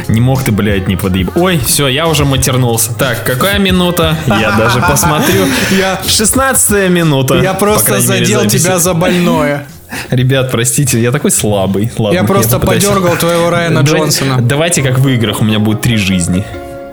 Не 0.07 0.19
мог 0.21 0.43
ты, 0.43 0.51
блядь, 0.51 0.87
не 0.87 0.95
подъеб... 0.95 1.29
Ой, 1.37 1.59
все, 1.63 1.87
я 1.87 2.07
уже 2.07 2.25
матернулся. 2.25 2.93
Так, 2.95 3.23
какая 3.23 3.59
минута? 3.59 4.17
Я 4.25 4.51
даже 4.57 4.79
посмотрю. 4.81 5.45
Я- 5.77 6.01
16 6.07 6.89
минута. 6.89 7.35
Я 7.35 7.53
просто 7.53 7.91
мере, 7.93 8.03
задел 8.03 8.45
тебя 8.47 8.79
за 8.79 8.93
больное. 8.95 9.67
Ребят, 10.09 10.51
простите, 10.51 10.99
я 10.99 11.11
такой 11.11 11.29
слабый. 11.31 11.91
Ладно, 11.97 12.15
Я 12.17 12.23
просто 12.23 12.55
попытаюсь. 12.59 12.83
подергал 12.83 13.15
твоего 13.17 13.49
Райана 13.51 13.79
Джонсона. 13.81 14.41
Давайте, 14.41 14.81
как 14.81 14.97
в 14.99 15.07
играх, 15.07 15.39
у 15.41 15.45
меня 15.45 15.59
будет 15.59 15.81
три 15.81 15.97
жизни. 15.97 16.43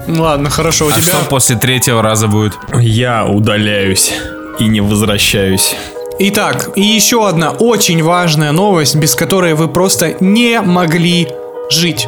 Ладно, 0.07 0.51
хорошо, 0.51 0.87
у 0.87 0.89
А 0.91 0.93
тебя... 0.93 1.03
что 1.03 1.25
после 1.31 1.57
третьего 1.57 2.03
раза 2.03 2.29
будет? 2.29 2.53
Я 2.79 3.25
удаляюсь 3.25 4.13
и 4.59 4.67
не 4.67 4.81
возвращаюсь. 4.83 5.75
Итак, 6.19 6.71
и 6.77 6.81
еще 6.83 7.29
одна 7.29 7.51
очень 7.51 8.03
важная 8.03 8.53
новость, 8.53 8.95
без 8.95 9.15
которой 9.17 9.55
вы 9.55 9.67
просто 9.67 10.15
не 10.21 10.61
могли 10.61 11.29
жить. 11.71 12.07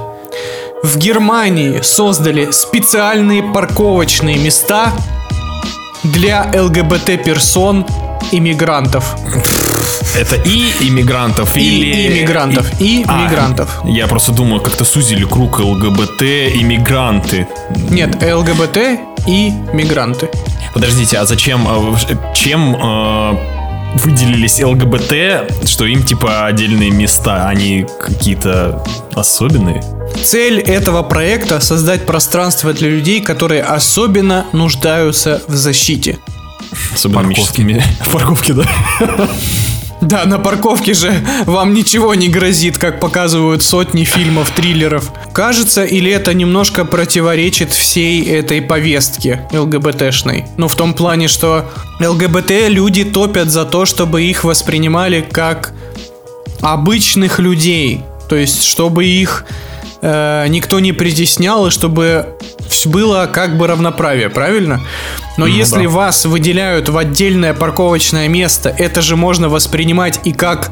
В 0.84 0.96
Германии 0.96 1.80
создали 1.82 2.52
специальные 2.52 3.42
парковочные 3.42 4.38
места 4.38 4.92
для 6.04 6.48
ЛГБТ-персон 6.54 7.84
иммигрантов. 8.30 9.16
Это 10.16 10.36
и 10.36 10.70
иммигрантов, 10.80 11.56
И 11.56 11.60
или... 11.60 12.18
иммигрантов, 12.18 12.80
и 12.80 13.04
А, 13.08 13.24
мигрантов. 13.24 13.80
Я 13.84 14.06
просто 14.06 14.30
думаю, 14.32 14.60
как-то 14.60 14.84
сузили 14.84 15.24
круг 15.24 15.58
ЛГБТ, 15.58 16.22
иммигранты. 16.22 17.48
Нет, 17.90 18.22
ЛГБТ 18.22 18.78
и 19.26 19.50
мигранты. 19.72 20.30
Подождите, 20.72 21.18
а 21.18 21.26
зачем, 21.26 21.66
э, 21.68 21.96
чем 22.34 22.76
э, 22.76 23.55
выделились 23.96 24.60
ЛГБТ, 24.62 25.68
что 25.68 25.84
им 25.84 26.02
типа 26.02 26.46
отдельные 26.46 26.90
места, 26.90 27.48
они 27.48 27.86
какие-то 28.00 28.84
особенные? 29.14 29.82
Цель 30.22 30.60
этого 30.60 31.02
проекта 31.02 31.60
создать 31.60 32.06
пространство 32.06 32.72
для 32.72 32.88
людей, 32.88 33.20
которые 33.20 33.62
особенно 33.62 34.46
нуждаются 34.52 35.42
в 35.48 35.54
защите. 35.54 36.18
Особенно 36.94 37.22
Парковки. 37.24 37.60
мечтами. 37.60 37.84
Парковки, 38.12 38.52
да. 38.52 38.64
Да, 40.00 40.24
на 40.26 40.38
парковке 40.38 40.94
же 40.94 41.12
вам 41.46 41.72
ничего 41.74 42.14
не 42.14 42.28
грозит, 42.28 42.78
как 42.78 43.00
показывают 43.00 43.62
сотни 43.62 44.04
фильмов, 44.04 44.50
триллеров. 44.50 45.10
Кажется, 45.32 45.84
или 45.84 46.10
это 46.10 46.34
немножко 46.34 46.84
противоречит 46.84 47.72
всей 47.72 48.24
этой 48.24 48.60
повестке 48.60 49.48
ЛГБТшной? 49.52 50.46
Ну, 50.56 50.68
в 50.68 50.74
том 50.74 50.94
плане, 50.94 51.28
что 51.28 51.70
ЛГБТ 52.00 52.68
люди 52.68 53.04
топят 53.04 53.50
за 53.50 53.64
то, 53.64 53.86
чтобы 53.86 54.22
их 54.22 54.44
воспринимали 54.44 55.26
как 55.28 55.72
обычных 56.60 57.38
людей. 57.38 58.02
То 58.28 58.36
есть, 58.36 58.64
чтобы 58.64 59.06
их 59.06 59.46
э, 60.06 60.46
никто 60.48 60.78
не 60.80 60.92
притеснял, 60.92 61.66
и 61.66 61.70
чтобы 61.70 62.36
было 62.84 63.28
как 63.30 63.58
бы 63.58 63.66
равноправие, 63.66 64.30
правильно? 64.30 64.80
Но 65.36 65.46
если 65.46 65.84
да. 65.84 65.88
вас 65.88 66.24
выделяют 66.24 66.88
в 66.88 66.96
отдельное 66.96 67.52
парковочное 67.52 68.28
место, 68.28 68.68
это 68.70 69.02
же 69.02 69.16
можно 69.16 69.48
воспринимать 69.48 70.20
и 70.24 70.32
как 70.32 70.70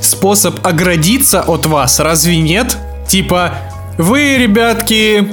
способ 0.00 0.64
оградиться 0.64 1.42
от 1.42 1.66
вас, 1.66 1.98
разве 1.98 2.38
нет? 2.38 2.76
Типа, 3.08 3.54
вы, 3.98 4.38
ребятки, 4.38 5.26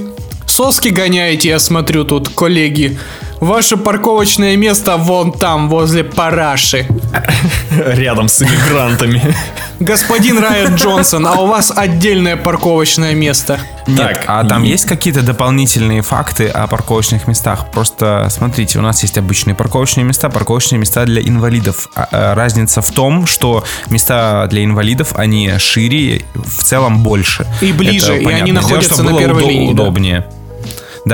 соски 0.47 0.89
гоняете, 0.89 1.49
я 1.49 1.59
смотрю 1.59 2.05
тут, 2.05 2.29
коллеги. 2.29 2.97
Ваше 3.43 3.75
парковочное 3.75 4.55
место 4.55 4.95
вон 4.95 5.33
там, 5.33 5.67
возле 5.67 6.05
параши. 6.05 6.87
Рядом 7.71 8.29
с 8.29 8.41
иммигрантами. 8.41 9.21
Господин 9.81 10.39
Райан 10.39 10.75
Джонсон, 10.75 11.27
а 11.27 11.33
у 11.33 11.47
вас 11.47 11.71
отдельное 11.75 12.37
парковочное 12.37 13.13
место. 13.13 13.59
Нет, 13.85 13.97
Так, 13.97 14.23
а 14.27 14.43
там 14.45 14.63
и- 14.63 14.69
есть 14.69 14.85
какие-то 14.85 15.21
дополнительные 15.23 16.01
факты 16.03 16.47
о 16.47 16.67
парковочных 16.67 17.27
местах? 17.27 17.69
Просто 17.71 18.27
смотрите, 18.31 18.79
у 18.79 18.81
нас 18.81 19.01
есть 19.03 19.17
обычные 19.17 19.55
парковочные 19.55 20.05
места, 20.05 20.29
парковочные 20.29 20.79
места 20.79 21.03
для 21.05 21.21
инвалидов. 21.21 21.89
А, 21.95 22.07
а, 22.11 22.35
разница 22.35 22.81
в 22.81 22.91
том, 22.91 23.25
что 23.25 23.65
места 23.89 24.47
для 24.49 24.63
инвалидов, 24.63 25.15
они 25.17 25.51
шире, 25.57 26.21
в 26.33 26.63
целом 26.63 27.03
больше. 27.03 27.45
И 27.59 27.73
ближе, 27.73 28.13
Это 28.13 28.29
и 28.29 28.33
они 28.33 28.51
дело, 28.51 28.61
находятся 28.61 28.93
что 28.93 29.03
на 29.03 29.17
первой 29.19 29.43
удо- 29.43 29.49
линии. 29.49 29.71
Удобнее. 29.73 30.19
Да, 30.21 30.35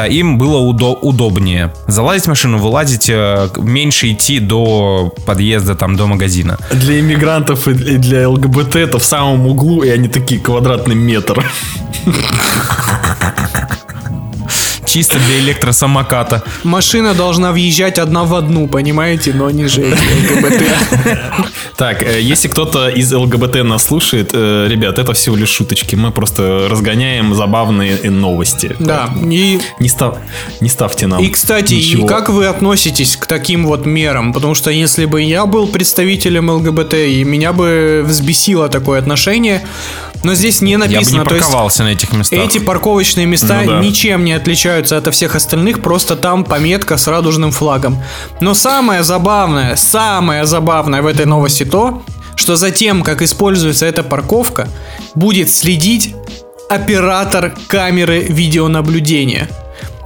им 0.07 0.37
было 0.37 0.57
удо- 0.59 0.97
удобнее. 1.01 1.73
Залазить 1.87 2.25
в 2.25 2.29
машину, 2.29 2.57
вылазить, 2.57 3.09
э, 3.09 3.49
меньше 3.57 4.11
идти 4.11 4.39
до 4.39 5.13
подъезда, 5.25 5.75
там, 5.75 5.95
до 5.95 6.05
магазина. 6.07 6.57
Для 6.71 6.99
иммигрантов 6.99 7.67
и 7.67 7.73
для 7.73 8.29
ЛГБТ 8.29 8.75
это 8.75 8.99
в 8.99 9.03
самом 9.03 9.47
углу, 9.47 9.83
и 9.83 9.89
они 9.89 10.07
такие 10.07 10.39
квадратный 10.39 10.95
метр. 10.95 11.43
Чисто 14.89 15.19
для 15.19 15.39
электросамоката. 15.39 16.41
Машина 16.63 17.13
должна 17.13 17.51
въезжать 17.51 17.99
одна 17.99 18.23
в 18.23 18.33
одну, 18.33 18.67
понимаете, 18.67 19.33
но 19.33 19.51
не 19.51 19.67
же 19.67 19.81
ЛГБТ. 19.81 20.63
Так, 21.75 22.01
э, 22.03 22.19
если 22.21 22.47
кто-то 22.49 22.89
из 22.89 23.13
ЛГБТ 23.13 23.63
нас 23.63 23.85
слушает, 23.85 24.31
э, 24.33 24.67
ребят, 24.67 24.99
это 24.99 25.13
всего 25.13 25.35
лишь 25.37 25.49
шуточки. 25.49 25.95
Мы 25.95 26.11
просто 26.11 26.67
разгоняем 26.69 27.33
забавные 27.35 28.09
новости. 28.09 28.75
Да, 28.79 29.09
и 29.15 29.59
Не, 29.79 29.87
став, 29.89 30.17
не 30.59 30.69
ставьте 30.69 31.07
нам. 31.07 31.23
И, 31.23 31.29
кстати, 31.29 31.75
ничего. 31.75 32.05
и 32.05 32.09
как 32.09 32.29
вы 32.29 32.47
относитесь 32.47 33.15
к 33.15 33.27
таким 33.27 33.65
вот 33.65 33.85
мерам? 33.85 34.33
Потому 34.33 34.55
что 34.55 34.71
если 34.71 35.05
бы 35.05 35.21
я 35.21 35.45
был 35.45 35.67
представителем 35.67 36.49
ЛГБТ, 36.49 36.95
и 36.95 37.23
меня 37.23 37.53
бы 37.53 38.03
взбесило 38.05 38.67
такое 38.69 38.99
отношение, 38.99 39.61
но 40.23 40.33
здесь 40.35 40.61
не 40.61 40.71
Я 40.71 40.79
бы 40.79 40.87
не 40.87 40.95
написано, 40.95 41.23
то 41.25 41.35
есть 41.35 41.45
парковался 41.45 41.83
на 41.83 41.89
этих 41.89 42.11
местах. 42.11 42.39
эти 42.39 42.57
парковочные 42.57 43.25
места 43.25 43.61
Ну 43.63 43.71
да. 43.71 43.79
ничем 43.79 44.25
не 44.25 44.33
отличаются 44.33 44.78
от 44.79 45.13
всех 45.13 45.35
остальных, 45.35 45.81
просто 45.81 46.15
там 46.15 46.43
пометка 46.43 46.97
с 46.97 47.07
радужным 47.07 47.51
флагом. 47.51 48.01
Но 48.41 48.53
самое 48.53 49.03
забавное, 49.03 49.75
самое 49.75 50.45
забавное 50.45 51.01
в 51.01 51.07
этой 51.07 51.25
новости 51.25 51.65
то, 51.65 52.03
что 52.35 52.55
за 52.55 52.71
тем, 52.71 53.03
как 53.03 53.21
используется 53.21 53.85
эта 53.85 54.03
парковка, 54.03 54.67
будет 55.15 55.49
следить 55.49 56.15
оператор 56.69 57.53
камеры 57.67 58.21
видеонаблюдения. 58.21 59.49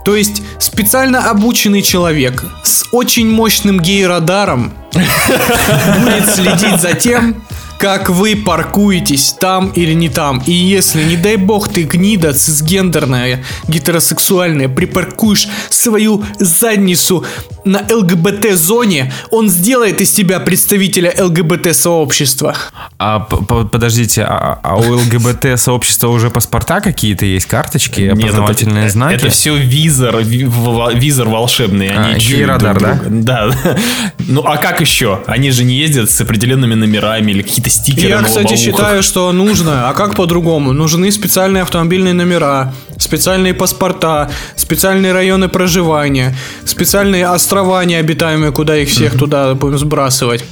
То 0.03 0.15
есть 0.15 0.41
специально 0.59 1.29
обученный 1.29 1.81
человек 1.81 2.43
с 2.63 2.85
очень 2.91 3.29
мощным 3.29 3.79
гей-радаром 3.79 4.73
будет 4.93 6.29
следить 6.29 6.81
за 6.81 6.93
тем, 6.93 7.43
как 7.83 8.09
вы 8.09 8.37
паркуетесь 8.37 9.35
там 9.37 9.67
или 9.75 9.91
не 9.91 10.07
там. 10.07 10.41
И 10.45 10.53
если, 10.53 11.03
не 11.03 11.17
дай 11.17 11.35
бог, 11.35 11.67
ты 11.67 11.83
гнида 11.83 12.33
цисгендерная, 12.33 13.43
гетеросексуальная, 13.67 14.69
припаркуешь 14.69 15.49
свою 15.69 16.23
задницу 16.39 17.25
на 17.65 17.79
ЛГБТ-зоне, 17.79 19.11
он 19.31 19.49
сделает 19.49 19.99
из 19.99 20.11
тебя 20.11 20.39
представителя 20.39 21.13
ЛГБТ-сообщества. 21.17 22.55
А 22.99 23.19
подождите, 23.19 24.23
а, 24.23 24.59
а 24.63 24.77
у 24.77 24.93
ЛГБТ 24.99 25.59
сообщества 25.59 26.07
уже 26.07 26.29
паспорта 26.29 26.79
какие-то 26.79 27.25
есть, 27.25 27.47
карточки, 27.47 27.99
Нет, 28.01 28.17
это- 28.17 28.27
опознавательные 28.27 28.89
знаки? 28.89 29.15
Это 29.15 29.29
все 29.29 29.57
визор, 29.57 30.21
визор 30.23 31.27
волшебный. 31.27 31.89
Они 31.89 32.13
А, 32.15 32.17
гей-радар, 32.17 32.79
друга. 32.79 33.01
Да. 33.09 33.51
Ну 34.25 34.41
а 34.41 34.55
как 34.55 34.79
еще? 34.79 35.21
Они 35.27 35.51
же 35.51 35.65
не 35.65 35.75
ездят 35.75 36.09
с 36.09 36.21
определенными 36.21 36.75
номерами 36.75 37.31
или 37.31 37.41
какие-то 37.41 37.69
стикеры 37.73 38.09
Я, 38.09 38.21
кстати, 38.21 38.55
считаю, 38.55 39.03
что 39.03 39.31
нужно. 39.31 39.89
А 39.89 39.93
как 39.93 40.15
по-другому? 40.15 40.73
Нужны 40.73 41.11
специальные 41.11 41.63
автомобильные 41.63 42.13
номера, 42.13 42.73
специальные 42.97 43.53
паспорта, 43.53 44.29
специальные 44.55 45.13
районы 45.13 45.49
проживания, 45.49 46.35
специальные 46.65 47.27
острова 47.27 47.83
необитаемые, 47.85 48.51
куда 48.51 48.77
их 48.77 48.89
всех 48.89 49.17
туда 49.17 49.53
будем 49.55 49.77
сбрасывать. 49.77 50.43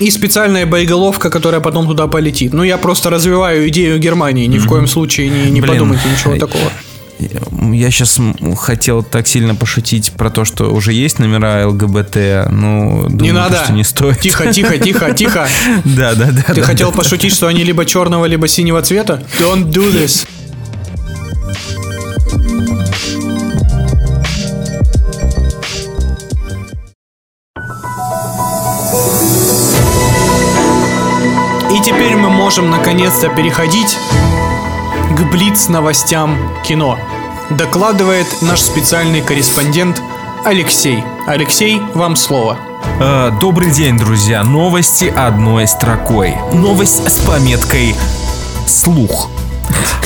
И 0.00 0.10
специальная 0.10 0.66
боеголовка, 0.66 1.30
которая 1.30 1.60
потом 1.60 1.86
туда 1.86 2.08
полетит. 2.08 2.52
Ну, 2.52 2.64
я 2.64 2.76
просто 2.76 3.08
развиваю 3.08 3.68
идею 3.68 3.98
Германии. 4.00 4.46
Ни 4.46 4.58
в 4.58 4.66
коем 4.66 4.86
случае 4.86 5.30
не, 5.30 5.50
не 5.50 5.60
Блин, 5.60 5.74
подумайте 5.74 6.08
ничего 6.10 6.36
такого. 6.36 6.72
Я 7.72 7.90
сейчас 7.90 8.18
хотел 8.58 9.02
так 9.02 9.26
сильно 9.26 9.54
пошутить 9.54 10.12
про 10.12 10.30
то, 10.30 10.44
что 10.44 10.72
уже 10.72 10.92
есть 10.92 11.18
номера 11.18 11.66
ЛГБТ, 11.68 12.16
ну, 12.50 13.02
думаю, 13.08 13.20
Не 13.20 13.32
надо. 13.32 13.62
что 13.64 13.72
не 13.72 13.84
стоит. 13.84 14.20
Тихо, 14.20 14.52
тихо, 14.52 14.78
тихо, 14.78 15.12
тихо. 15.12 15.48
Да, 15.84 16.14
да, 16.14 16.30
да. 16.30 16.54
Ты 16.54 16.62
хотел 16.62 16.92
пошутить, 16.92 17.34
что 17.34 17.46
они 17.46 17.64
либо 17.64 17.84
черного, 17.84 18.26
либо 18.26 18.48
синего 18.48 18.82
цвета? 18.82 19.22
Don't 19.40 19.70
do 19.70 19.92
this. 19.92 20.26
И 31.70 31.80
теперь 31.84 32.16
мы 32.16 32.28
можем 32.30 32.70
наконец-то 32.70 33.28
переходить 33.30 33.96
к 35.16 35.30
Блиц 35.30 35.68
новостям 35.68 36.36
кино. 36.64 36.98
Докладывает 37.50 38.26
наш 38.42 38.60
специальный 38.60 39.20
корреспондент 39.20 40.00
Алексей. 40.44 41.04
Алексей, 41.26 41.80
вам 41.94 42.16
слово. 42.16 42.58
Э, 43.00 43.30
Добрый 43.40 43.70
день, 43.70 43.98
друзья. 43.98 44.42
Новости 44.42 45.04
одной 45.04 45.66
строкой. 45.66 46.34
Новость 46.52 47.08
с 47.08 47.18
пометкой 47.20 47.94
«Слух». 48.66 49.28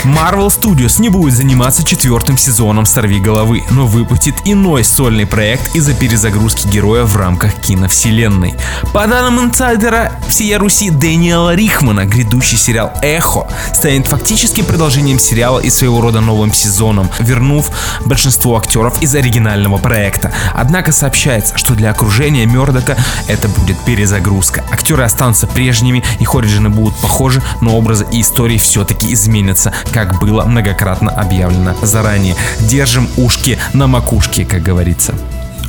Marvel 0.07 0.47
Studios 0.49 1.01
не 1.01 1.09
будет 1.09 1.35
заниматься 1.35 1.83
четвертым 1.83 2.39
сезоном 2.39 2.87
«Сорви 2.87 3.19
головы», 3.19 3.65
но 3.71 3.87
выпустит 3.87 4.37
иной 4.45 4.85
сольный 4.85 5.27
проект 5.27 5.75
из-за 5.75 5.95
перезагрузки 5.95 6.69
героя 6.69 7.05
в 7.05 7.17
рамках 7.17 7.55
киновселенной. 7.55 8.55
По 8.93 9.09
данным 9.09 9.41
инсайдера 9.41 10.13
всея 10.29 10.61
Руси 10.61 10.91
Дэниела 10.91 11.57
Рихмана, 11.57 12.05
грядущий 12.05 12.57
сериал 12.57 12.93
«Эхо» 13.03 13.49
станет 13.75 14.07
фактически 14.07 14.63
продолжением 14.63 15.19
сериала 15.19 15.59
и 15.59 15.71
своего 15.71 16.01
рода 16.01 16.21
новым 16.21 16.53
сезоном, 16.53 17.11
вернув 17.19 17.71
большинство 18.05 18.57
актеров 18.57 19.03
из 19.03 19.13
оригинального 19.17 19.79
проекта. 19.79 20.33
Однако 20.55 20.93
сообщается, 20.93 21.59
что 21.59 21.75
для 21.75 21.91
окружения 21.91 22.47
Мердока 22.47 22.97
это 23.27 23.49
будет 23.49 23.79
перезагрузка. 23.81 24.65
Актеры 24.71 25.03
останутся 25.03 25.49
прежними, 25.49 26.05
их 26.21 26.33
оригины 26.37 26.69
будут 26.69 26.97
похожи, 26.99 27.43
но 27.61 27.77
образы 27.77 28.07
и 28.13 28.21
истории 28.21 28.59
все-таки 28.59 29.13
изменятся, 29.13 29.46
как 29.93 30.19
было 30.19 30.45
многократно 30.45 31.11
объявлено 31.11 31.75
заранее. 31.83 32.35
Держим 32.61 33.09
ушки 33.17 33.59
на 33.73 33.87
макушке, 33.87 34.45
как 34.45 34.63
говорится. 34.63 35.15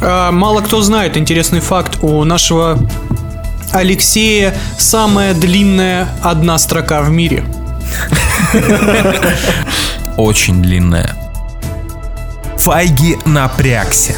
А, 0.02 0.32
Мало 0.32 0.62
кто 0.62 0.82
знает 0.82 1.18
интересный 1.18 1.60
факт. 1.60 2.00
У 2.02 2.24
нашего 2.24 2.78
Алексея 3.72 4.54
самая 4.78 5.34
длинная 5.34 6.08
одна 6.22 6.58
строка 6.58 7.02
в 7.02 7.10
мире. 7.10 7.44
Очень 10.18 10.62
длинная. 10.62 11.27
Файги 12.60 13.18
напрягся. 13.26 14.16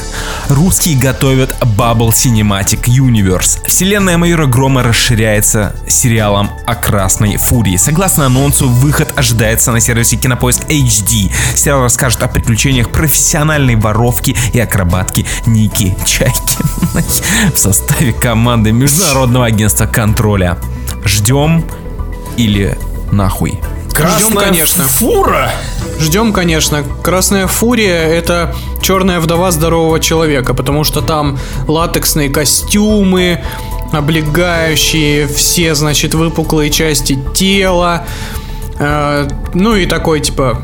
Русские 0.50 0.98
готовят 0.98 1.56
Bubble 1.78 2.10
Cinematic 2.10 2.86
Universe. 2.86 3.60
Вселенная 3.68 4.18
майора 4.18 4.48
Грома 4.48 4.82
расширяется 4.82 5.76
сериалом 5.88 6.50
о 6.66 6.76
Красной 6.76 7.38
Фурии. 7.38 7.78
Согласно 7.78 8.26
анонсу, 8.26 8.68
выход 8.68 9.14
ожидается 9.16 9.72
на 9.72 9.80
сервисе 9.80 10.18
Кинопоиск 10.18 10.62
HD. 10.70 11.32
Сериал 11.54 11.84
расскажет 11.84 12.24
о 12.24 12.28
приключениях 12.28 12.90
профессиональной 12.90 13.76
воровки 13.76 14.36
и 14.54 14.60
акробатки 14.60 15.28
Ники 15.46 15.96
Чайкиной 16.06 17.06
в 17.54 17.58
составе 17.58 18.14
команды 18.14 18.72
Международного 18.72 19.46
агентства 19.46 19.86
контроля. 19.86 20.58
Ждем 21.06 21.64
или 22.38 22.78
нахуй? 23.12 23.60
Ждем, 23.94 24.36
конечно. 24.36 24.84
Фура! 24.86 25.52
Ждем, 26.00 26.32
конечно. 26.32 26.84
Красная 27.04 27.48
фурия 27.48 28.08
это 28.08 28.56
черная 28.82 29.20
вдова 29.20 29.52
здорового 29.52 30.00
человека, 30.00 30.54
потому 30.54 30.84
что 30.84 31.02
там 31.02 31.38
латексные 31.68 32.30
костюмы, 32.30 33.44
облегающие 33.92 35.28
все, 35.28 35.76
значит, 35.76 36.14
выпуклые 36.14 36.70
части 36.70 37.20
тела. 37.34 38.06
Э, 38.80 39.28
ну 39.54 39.76
и 39.76 39.86
такой, 39.86 40.22
типа, 40.22 40.62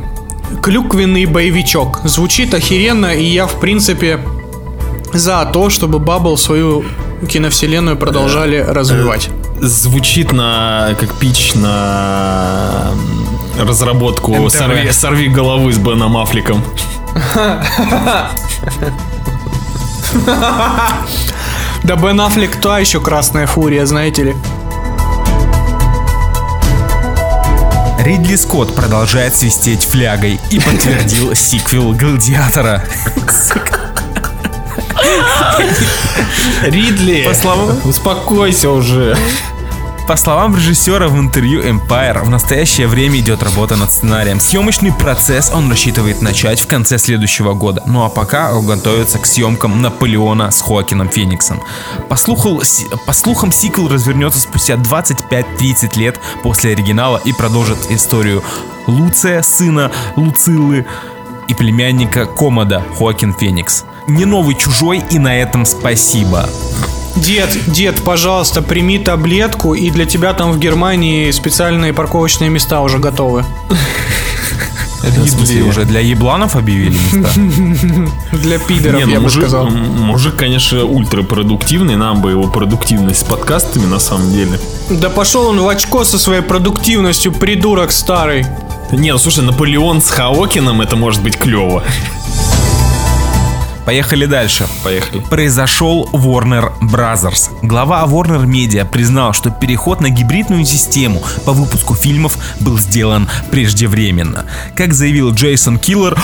клюквенный 0.63 1.25
боевичок. 1.25 1.99
Звучит 2.05 2.53
охеренно, 2.53 3.13
и 3.13 3.25
я, 3.25 3.47
в 3.47 3.59
принципе, 3.59 4.19
за 5.13 5.45
то, 5.51 5.69
чтобы 5.69 5.99
Баббл 5.99 6.37
свою 6.37 6.85
киновселенную 7.27 7.97
продолжали 7.97 8.57
развивать. 8.57 9.29
Звучит 9.61 10.31
на 10.31 10.95
как 10.99 11.13
пич 11.15 11.53
на 11.55 12.91
разработку 13.59 14.35
НТВ. 14.35 14.53
сорви, 14.55 14.91
сорви 14.91 15.27
головы 15.29 15.71
с 15.73 15.77
Беном 15.77 16.17
Аффлеком. 16.17 16.63
Да 21.83 21.95
Бен 21.95 22.19
Аффлек 22.21 22.55
та 22.57 22.79
еще 22.79 22.99
красная 22.99 23.47
фурия, 23.47 23.85
знаете 23.85 24.23
ли. 24.23 24.35
Ридли 27.99 28.35
Скотт 28.35 28.75
продолжает 28.75 29.35
свистеть 29.35 29.83
флягой 29.83 30.39
и 30.51 30.59
подтвердил 30.59 31.33
сиквел 31.35 31.93
Гладиатора. 31.93 32.83
Ридли, 36.63 37.23
успокойся 37.83 38.69
уже. 38.71 39.17
По 40.07 40.15
словам 40.17 40.55
режиссера 40.55 41.07
в 41.07 41.17
интервью 41.19 41.63
Empire, 41.63 42.23
в 42.23 42.29
настоящее 42.29 42.85
время 42.85 43.17
идет 43.19 43.41
работа 43.41 43.75
над 43.75 43.91
сценарием. 43.91 44.39
Съемочный 44.39 44.93
процесс 44.93 45.49
он 45.51 45.67
рассчитывает 45.67 46.21
начать 46.21 46.59
в 46.61 46.67
конце 46.67 46.99
следующего 46.99 47.53
года. 47.55 47.81
Ну 47.87 48.03
а 48.05 48.09
пока 48.09 48.53
он 48.53 48.67
готовится 48.67 49.17
к 49.17 49.25
съемкам 49.25 49.81
Наполеона 49.81 50.51
с 50.51 50.61
Хоакином 50.61 51.09
Фениксом. 51.09 51.59
По, 52.07 52.15
слуху- 52.17 52.61
по 53.07 53.13
слухам, 53.13 53.51
сиквел 53.51 53.87
развернется 53.87 54.39
спустя 54.39 54.75
25-30 54.75 55.97
лет 55.97 56.19
после 56.43 56.73
оригинала 56.73 57.17
и 57.25 57.33
продолжит 57.33 57.77
историю 57.89 58.43
Луция, 58.85 59.41
сына 59.41 59.91
Луцилы 60.15 60.85
и 61.47 61.55
племянника 61.55 62.27
Комода 62.27 62.83
Хоакин 62.99 63.33
Феникс. 63.33 63.85
Не 64.07 64.25
новый 64.25 64.55
чужой 64.55 65.03
и 65.09 65.19
на 65.19 65.35
этом 65.35 65.65
спасибо. 65.65 66.47
Дед, 67.15 67.57
дед, 67.67 68.03
пожалуйста, 68.03 68.61
прими 68.61 68.99
таблетку, 68.99 69.73
и 69.73 69.89
для 69.89 70.05
тебя 70.05 70.33
там 70.33 70.51
в 70.51 70.59
Германии 70.59 71.31
специальные 71.31 71.93
парковочные 71.93 72.49
места 72.49 72.81
уже 72.81 72.99
готовы. 72.99 73.43
В 75.01 75.29
смысле, 75.29 75.63
уже 75.63 75.85
для 75.85 75.99
ебланов 76.01 76.55
объявили 76.55 76.97
места? 76.97 78.09
Для 78.37 78.57
пидоров, 78.57 78.97
Не, 78.97 79.05
ну, 79.05 79.11
я 79.11 79.19
бы 79.19 79.29
сказал. 79.29 79.67
мужик, 79.69 80.35
конечно, 80.35 80.83
ультрапродуктивный, 80.83 81.95
нам 81.95 82.21
бы 82.21 82.31
его 82.31 82.47
продуктивность 82.47 83.19
с 83.21 83.23
подкастами 83.23 83.85
на 83.85 83.99
самом 83.99 84.31
деле. 84.31 84.59
Да 84.89 85.09
пошел 85.09 85.47
он 85.47 85.61
в 85.61 85.67
очко 85.67 86.03
со 86.05 86.17
своей 86.17 86.41
продуктивностью, 86.41 87.31
придурок 87.31 87.91
старый. 87.91 88.45
Не, 88.91 89.11
ну 89.11 89.19
слушай, 89.19 89.43
Наполеон 89.43 90.01
с 90.01 90.09
Хаокином 90.09 90.81
это 90.81 90.95
может 90.95 91.21
быть 91.21 91.37
клево. 91.37 91.83
Поехали 93.85 94.25
дальше. 94.25 94.67
Поехали. 94.83 95.21
Произошел 95.29 96.09
Warner 96.11 96.71
Brothers. 96.81 97.51
Глава 97.61 98.03
Warner 98.05 98.45
Media 98.45 98.85
признал, 98.85 99.33
что 99.33 99.51
переход 99.51 100.01
на 100.01 100.09
гибридную 100.09 100.65
систему 100.65 101.21
по 101.45 101.53
выпуску 101.53 101.93
фильмов 101.95 102.37
был 102.59 102.79
сделан 102.79 103.29
преждевременно. 103.51 104.45
Как 104.75 104.93
заявил 104.93 105.31
Джейсон 105.33 105.77
Киллер, 105.77 106.17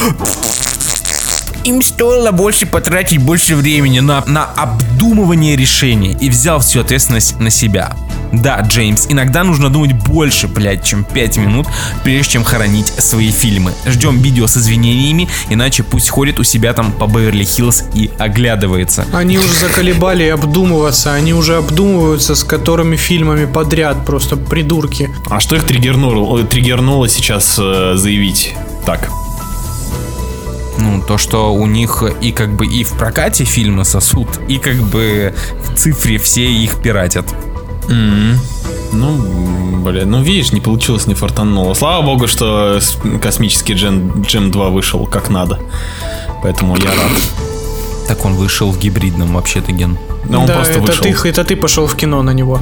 им 1.64 1.82
стоило 1.82 2.32
больше 2.32 2.66
потратить 2.66 3.20
больше 3.20 3.56
времени 3.56 4.00
на, 4.00 4.24
на 4.26 4.46
обдумывание 4.46 5.56
решений 5.56 6.18
и 6.20 6.30
взял 6.30 6.60
всю 6.60 6.82
ответственность 6.82 7.40
на 7.40 7.50
себя. 7.50 7.96
Да, 8.32 8.62
Джеймс, 8.62 9.08
иногда 9.10 9.44
нужно 9.44 9.70
думать 9.70 9.94
больше, 9.94 10.48
блядь, 10.48 10.86
чем 10.86 11.04
5 11.04 11.38
минут, 11.38 11.68
прежде 12.04 12.34
чем 12.34 12.44
хоронить 12.44 12.88
свои 12.88 13.30
фильмы. 13.30 13.74
Ждем 13.86 14.20
видео 14.22 14.48
с 14.48 14.58
извинениями, 14.58 15.28
иначе 15.50 15.84
пусть 15.84 16.10
ходит 16.10 16.40
у 16.40 16.44
себя 16.44 16.74
там 16.74 16.92
по 16.94 17.06
Беверли-Хиллз 17.06 17.84
и 17.94 18.10
оглядывается. 18.18 19.06
Они 19.14 19.38
уже 19.38 19.54
заколебали 19.54 20.28
обдумываться, 20.30 21.14
они 21.14 21.34
уже 21.34 21.58
обдумываются 21.58 22.36
с 22.36 22.44
которыми 22.44 22.96
фильмами 22.96 23.46
подряд, 23.46 24.06
просто 24.06 24.38
придурки. 24.38 25.10
А 25.30 25.40
что 25.40 25.56
их 25.56 25.66
триггернуло, 25.66 26.44
триггернуло 26.44 27.10
сейчас 27.10 27.58
э, 27.60 27.94
заявить? 27.96 28.54
Так. 28.86 29.10
Ну, 30.82 31.02
то, 31.08 31.18
что 31.18 31.54
у 31.54 31.68
них 31.68 32.04
и 32.22 32.32
как 32.32 32.56
бы 32.56 32.66
и 32.66 32.84
в 32.84 32.94
прокате 32.98 33.44
фильмы 33.46 33.86
сосут, 33.86 34.28
и 34.48 34.58
как 34.58 34.76
бы 34.78 35.34
в 35.64 35.76
цифре 35.78 36.18
все 36.18 36.52
их 36.52 36.82
пиратят. 36.82 37.26
М, 37.90 38.40
Ну, 38.94 39.16
блин, 39.84 40.12
ну 40.12 40.22
видишь, 40.22 40.52
не 40.52 40.60
получилось, 40.60 41.08
не 41.08 41.14
фартануло. 41.14 41.74
Слава 41.76 42.02
богу, 42.06 42.28
что 42.28 42.80
космический 43.22 43.74
Джем, 43.74 44.24
Джем 44.24 44.52
2 44.52 44.70
вышел 44.70 45.06
как 45.08 45.30
надо. 45.30 45.60
Поэтому 46.44 46.76
я 46.76 46.90
рад. 46.90 47.22
Так 48.08 48.26
он 48.26 48.34
вышел 48.34 48.72
в 48.72 48.78
гибридном 48.80 49.34
вообще-то 49.36 49.72
ген. 49.72 49.98
Но 50.26 50.42
он 50.42 50.48
да, 50.48 50.56
просто 50.56 50.74
это 50.80 50.82
вышел. 50.82 51.04
ты, 51.04 51.30
это 51.30 51.44
ты 51.46 51.56
пошел 51.56 51.88
в 51.88 51.96
кино 51.96 52.22
на 52.24 52.32
него. 52.32 52.60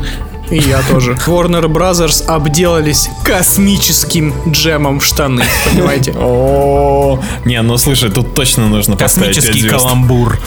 И 0.52 0.58
я 0.58 0.82
тоже. 0.90 1.14
Warner 1.28 1.66
Brothers 1.66 2.26
обделались 2.26 3.10
космическим 3.24 4.34
джемом 4.52 5.00
в 5.00 5.06
штаны, 5.06 5.44
понимаете? 5.72 6.14
О, 6.18 7.20
не, 7.46 7.62
ну 7.62 7.78
слушай, 7.78 8.10
тут 8.10 8.34
точно 8.34 8.68
нужно 8.68 8.96
поставить 8.96 9.36
Космический 9.36 9.68
каламбур. 9.70 10.40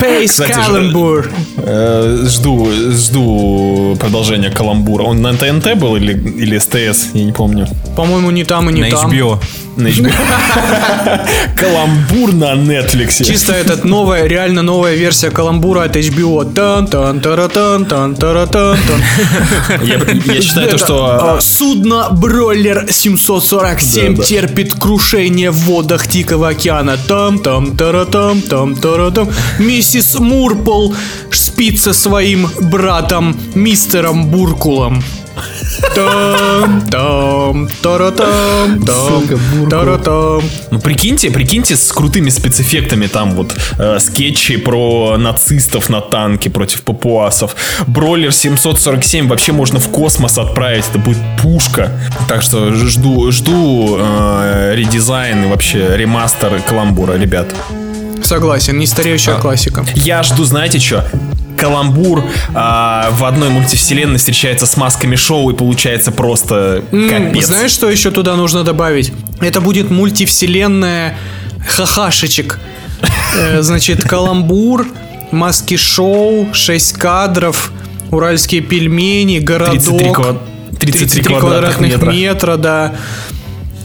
Space 0.00 0.38
Calibur. 0.38 1.30
Э, 1.56 2.26
Жду, 2.26 2.68
жду 2.92 3.96
продолжения 4.00 4.50
Каламбура. 4.50 5.02
Он 5.04 5.20
на 5.20 5.34
ТНТ 5.34 5.74
был 5.76 5.96
или, 5.96 6.12
или 6.12 6.58
СТС? 6.58 7.10
Я 7.14 7.24
не 7.24 7.32
помню. 7.32 7.66
По-моему, 7.96 8.30
не 8.30 8.44
там 8.44 8.70
и 8.70 8.72
не 8.72 8.82
На 8.82 8.90
там. 8.90 9.10
HBO. 9.10 9.38
На 9.76 9.88
HBO. 9.88 10.12
Каламбур 11.56 12.32
на 12.32 12.52
Netflix. 12.54 13.24
Чисто 13.24 13.52
этот 13.52 13.84
новая, 13.84 14.26
реально 14.26 14.62
новая 14.62 14.94
версия 14.94 15.30
каламбура 15.30 15.82
от 15.84 15.96
HBO. 15.96 16.52
тан 16.52 17.86
тан 17.90 18.14
тан 18.14 18.48
тан 18.52 18.76
Я, 19.82 20.40
считаю, 20.40 20.78
что 20.78 21.36
а, 21.36 21.40
Судно 21.40 22.08
Бройлер 22.12 22.86
747 22.88 24.14
Да, 24.14 24.16
да. 24.16 24.22
терпит 24.22 24.74
крушение 24.74 25.50
в 25.50 25.56
водах 25.64 26.06
Тихого 26.06 26.48
океана. 26.48 26.96
Там, 26.96 27.40
там, 27.40 27.76
таратам, 27.76 28.42
там, 28.42 28.76
таратам. 28.76 29.28
Миссис 29.58 30.14
Мурпл 30.14 30.92
спит 31.32 31.80
со 31.80 31.92
своим 31.92 32.48
братом, 32.60 33.36
мистером 33.54 34.26
Буркулом. 34.26 35.02
Там, 35.94 36.82
там, 36.90 37.68
таратам, 37.82 38.82
там, 38.84 39.22
Сука, 39.22 39.36
Буркул. 39.36 39.68
таратам. 39.68 40.42
Ну 40.70 40.78
прикиньте, 40.80 41.30
прикиньте 41.30 41.76
с 41.76 41.92
крутыми 41.92 42.30
спецэффектами 42.30 43.06
там 43.06 43.32
вот 43.32 43.56
э, 43.78 43.98
скетчи 43.98 44.56
про 44.56 45.16
нацистов 45.16 45.88
на 45.88 46.00
танке 46.00 46.50
против 46.50 46.82
папуасов. 46.82 47.56
Бройлер 47.86 48.32
747 48.32 49.28
вообще 49.28 49.52
можно 49.52 49.78
в 49.80 49.88
космос 49.88 50.38
отправить, 50.38 50.84
это 50.88 50.98
будет 50.98 51.18
пушка. 51.42 51.90
Так 52.28 52.42
что 52.42 52.72
жду, 52.74 53.30
жду 53.32 53.96
э, 53.98 54.74
редизайн 54.76 55.44
и 55.44 55.48
вообще 55.48 55.96
ремастер 55.96 56.60
Каламбура, 56.68 57.14
ребят. 57.14 57.54
Согласен, 58.22 58.78
не 58.78 58.86
стареющая 58.86 59.34
классика. 59.36 59.84
Я 59.94 60.22
жду, 60.22 60.44
знаете 60.44 60.78
что? 60.78 61.04
Каламбур 61.60 62.24
а, 62.54 63.10
в 63.12 63.24
одной 63.24 63.50
мультивселенной 63.50 64.18
встречается 64.18 64.66
с 64.66 64.76
масками 64.76 65.16
шоу 65.16 65.50
и 65.50 65.54
получается 65.54 66.10
просто 66.10 66.82
капец. 66.90 67.46
Знаешь, 67.46 67.70
что 67.70 67.90
еще 67.90 68.10
туда 68.10 68.36
нужно 68.36 68.64
добавить? 68.64 69.12
Это 69.40 69.60
будет 69.60 69.90
мультивселенная 69.90 71.16
хахашечек. 71.66 72.58
Э, 73.36 73.62
Значит, 73.62 74.02
каламбур, 74.04 74.86
маски 75.30 75.76
шоу, 75.76 76.48
6 76.52 76.92
кадров, 76.94 77.72
уральские 78.10 78.60
пельмени, 78.60 79.38
33, 79.40 79.40
городок, 79.40 80.16
квад- 80.16 80.78
33 80.78 81.34
квадратных 81.34 81.90
метра. 81.92 82.10
метра, 82.10 82.56
да. 82.56 82.94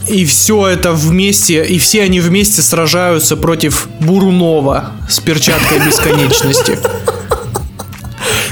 И 0.07 0.23
все 0.25 0.67
это 0.67 0.91
вместе, 0.91 1.65
и 1.65 1.79
все 1.79 2.03
они 2.03 2.19
вместе 2.19 2.61
сражаются 2.61 3.35
против 3.35 3.87
Бурунова 3.99 4.91
с 5.09 5.19
перчаткой 5.19 5.79
бесконечности. 5.79 6.77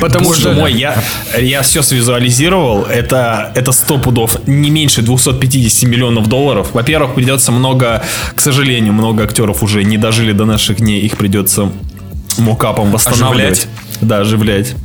Потому 0.03 0.25
Боже 0.25 0.41
что 0.41 0.51
мой, 0.51 0.73
я, 0.73 1.01
я 1.39 1.61
все 1.61 1.81
свизуализировал. 1.81 2.83
Это, 2.83 3.53
это 3.55 3.71
100 3.71 3.99
пудов, 3.99 4.37
не 4.47 4.69
меньше 4.69 5.01
250 5.01 5.89
миллионов 5.89 6.27
долларов. 6.27 6.71
Во-первых, 6.73 7.15
придется 7.15 7.53
много, 7.53 8.03
к 8.35 8.41
сожалению, 8.41 8.91
много 8.91 9.23
актеров 9.23 9.63
уже 9.63 9.85
не 9.85 9.97
дожили 9.97 10.33
до 10.33 10.43
наших 10.43 10.79
дней. 10.79 10.99
Их 10.99 11.15
придется 11.15 11.71
мокапом 12.37 12.91
восстанавливать. 12.91 13.59
Оживлять? 13.59 13.67
Да, 14.01 14.17
оживлять. 14.17 14.75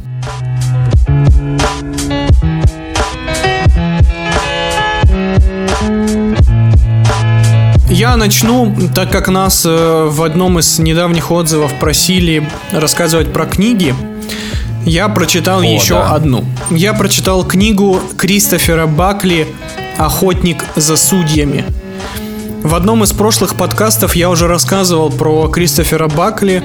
Я 7.90 8.16
начну, 8.16 8.72
так 8.94 9.10
как 9.10 9.26
нас 9.26 9.66
э, 9.66 10.08
в 10.08 10.22
одном 10.22 10.60
из 10.60 10.78
недавних 10.78 11.32
отзывов 11.32 11.72
просили 11.80 12.48
рассказывать 12.70 13.32
про 13.32 13.46
книги. 13.46 13.92
Я 14.88 15.10
прочитал 15.10 15.60
еще 15.60 15.96
да. 15.96 16.14
одну. 16.14 16.46
Я 16.70 16.94
прочитал 16.94 17.46
книгу 17.46 18.00
Кристофера 18.16 18.86
Бакли 18.86 19.46
«Охотник 19.98 20.64
за 20.76 20.96
судьями». 20.96 21.66
В 22.62 22.74
одном 22.74 23.04
из 23.04 23.12
прошлых 23.12 23.54
подкастов 23.54 24.16
я 24.16 24.30
уже 24.30 24.46
рассказывал 24.46 25.10
про 25.10 25.46
Кристофера 25.48 26.08
Бакли, 26.08 26.62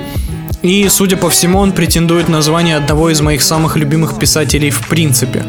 и, 0.61 0.87
судя 0.87 1.17
по 1.17 1.29
всему, 1.29 1.59
он 1.59 1.73
претендует 1.73 2.29
на 2.29 2.41
звание 2.41 2.77
одного 2.77 3.09
из 3.09 3.19
моих 3.19 3.41
самых 3.41 3.75
любимых 3.75 4.17
писателей 4.17 4.69
в 4.69 4.87
принципе. 4.87 5.43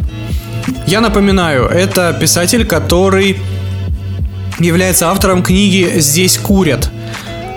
Я 0.88 1.00
напоминаю, 1.00 1.66
это 1.66 2.12
писатель, 2.20 2.66
который 2.66 3.38
является 4.58 5.10
автором 5.10 5.44
книги 5.44 5.92
«Здесь 5.98 6.38
курят», 6.38 6.90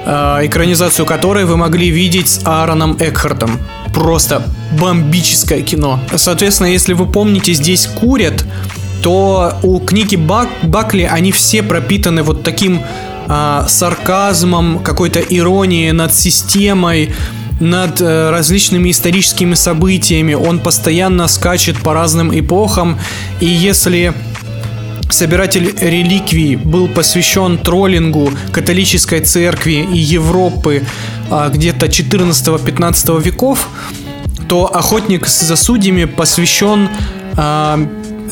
экранизацию 0.07 1.05
которой 1.05 1.45
вы 1.45 1.57
могли 1.57 1.89
видеть 1.89 2.29
с 2.29 2.45
Аароном 2.45 2.97
Экхартом. 2.99 3.59
Просто 3.93 4.43
бомбическое 4.79 5.61
кино. 5.61 5.99
Соответственно, 6.15 6.67
если 6.67 6.93
вы 6.93 7.05
помните 7.05 7.53
«Здесь 7.53 7.87
курят», 7.87 8.45
то 9.01 9.57
у 9.63 9.79
книги 9.79 10.15
Бак- 10.15 10.49
Бакли 10.63 11.03
они 11.03 11.31
все 11.31 11.61
пропитаны 11.61 12.23
вот 12.23 12.43
таким 12.43 12.81
а, 13.27 13.65
сарказмом, 13.67 14.79
какой-то 14.79 15.19
иронией 15.19 15.91
над 15.91 16.13
системой, 16.13 17.13
над 17.59 18.01
э, 18.01 18.29
различными 18.29 18.91
историческими 18.91 19.55
событиями. 19.55 20.33
Он 20.33 20.59
постоянно 20.59 21.27
скачет 21.27 21.77
по 21.77 21.93
разным 21.93 22.37
эпохам. 22.37 22.99
И 23.39 23.47
если 23.47 24.13
Собиратель 25.09 25.73
реликвий 25.79 26.55
был 26.55 26.87
посвящен 26.87 27.57
троллингу 27.57 28.31
католической 28.51 29.21
церкви 29.21 29.87
и 29.91 29.97
Европы 29.97 30.83
а, 31.29 31.49
где-то 31.49 31.85
14-15 31.85 33.21
веков, 33.21 33.69
то 34.47 34.73
охотник 34.73 35.27
за 35.27 35.55
судьями 35.55 36.05
посвящен 36.05 36.89
а, 37.37 37.79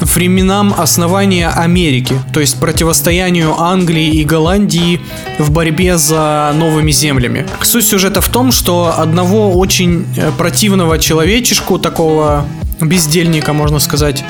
временам 0.01 0.73
основания 0.77 1.49
Америки, 1.49 2.15
то 2.33 2.39
есть 2.39 2.59
противостоянию 2.59 3.59
Англии 3.59 4.07
и 4.07 4.23
Голландии 4.23 4.99
в 5.39 5.51
борьбе 5.51 5.97
за 5.97 6.51
новыми 6.55 6.91
землями. 6.91 7.47
Суть 7.61 7.87
сюжета 7.87 8.21
в 8.21 8.29
том, 8.29 8.51
что 8.51 8.93
одного 8.97 9.53
очень 9.57 10.05
э, 10.17 10.31
противного 10.37 10.99
человечешку, 10.99 11.79
такого 11.79 12.45
бездельника, 12.81 13.53
можно 13.53 13.79
сказать, 13.79 14.23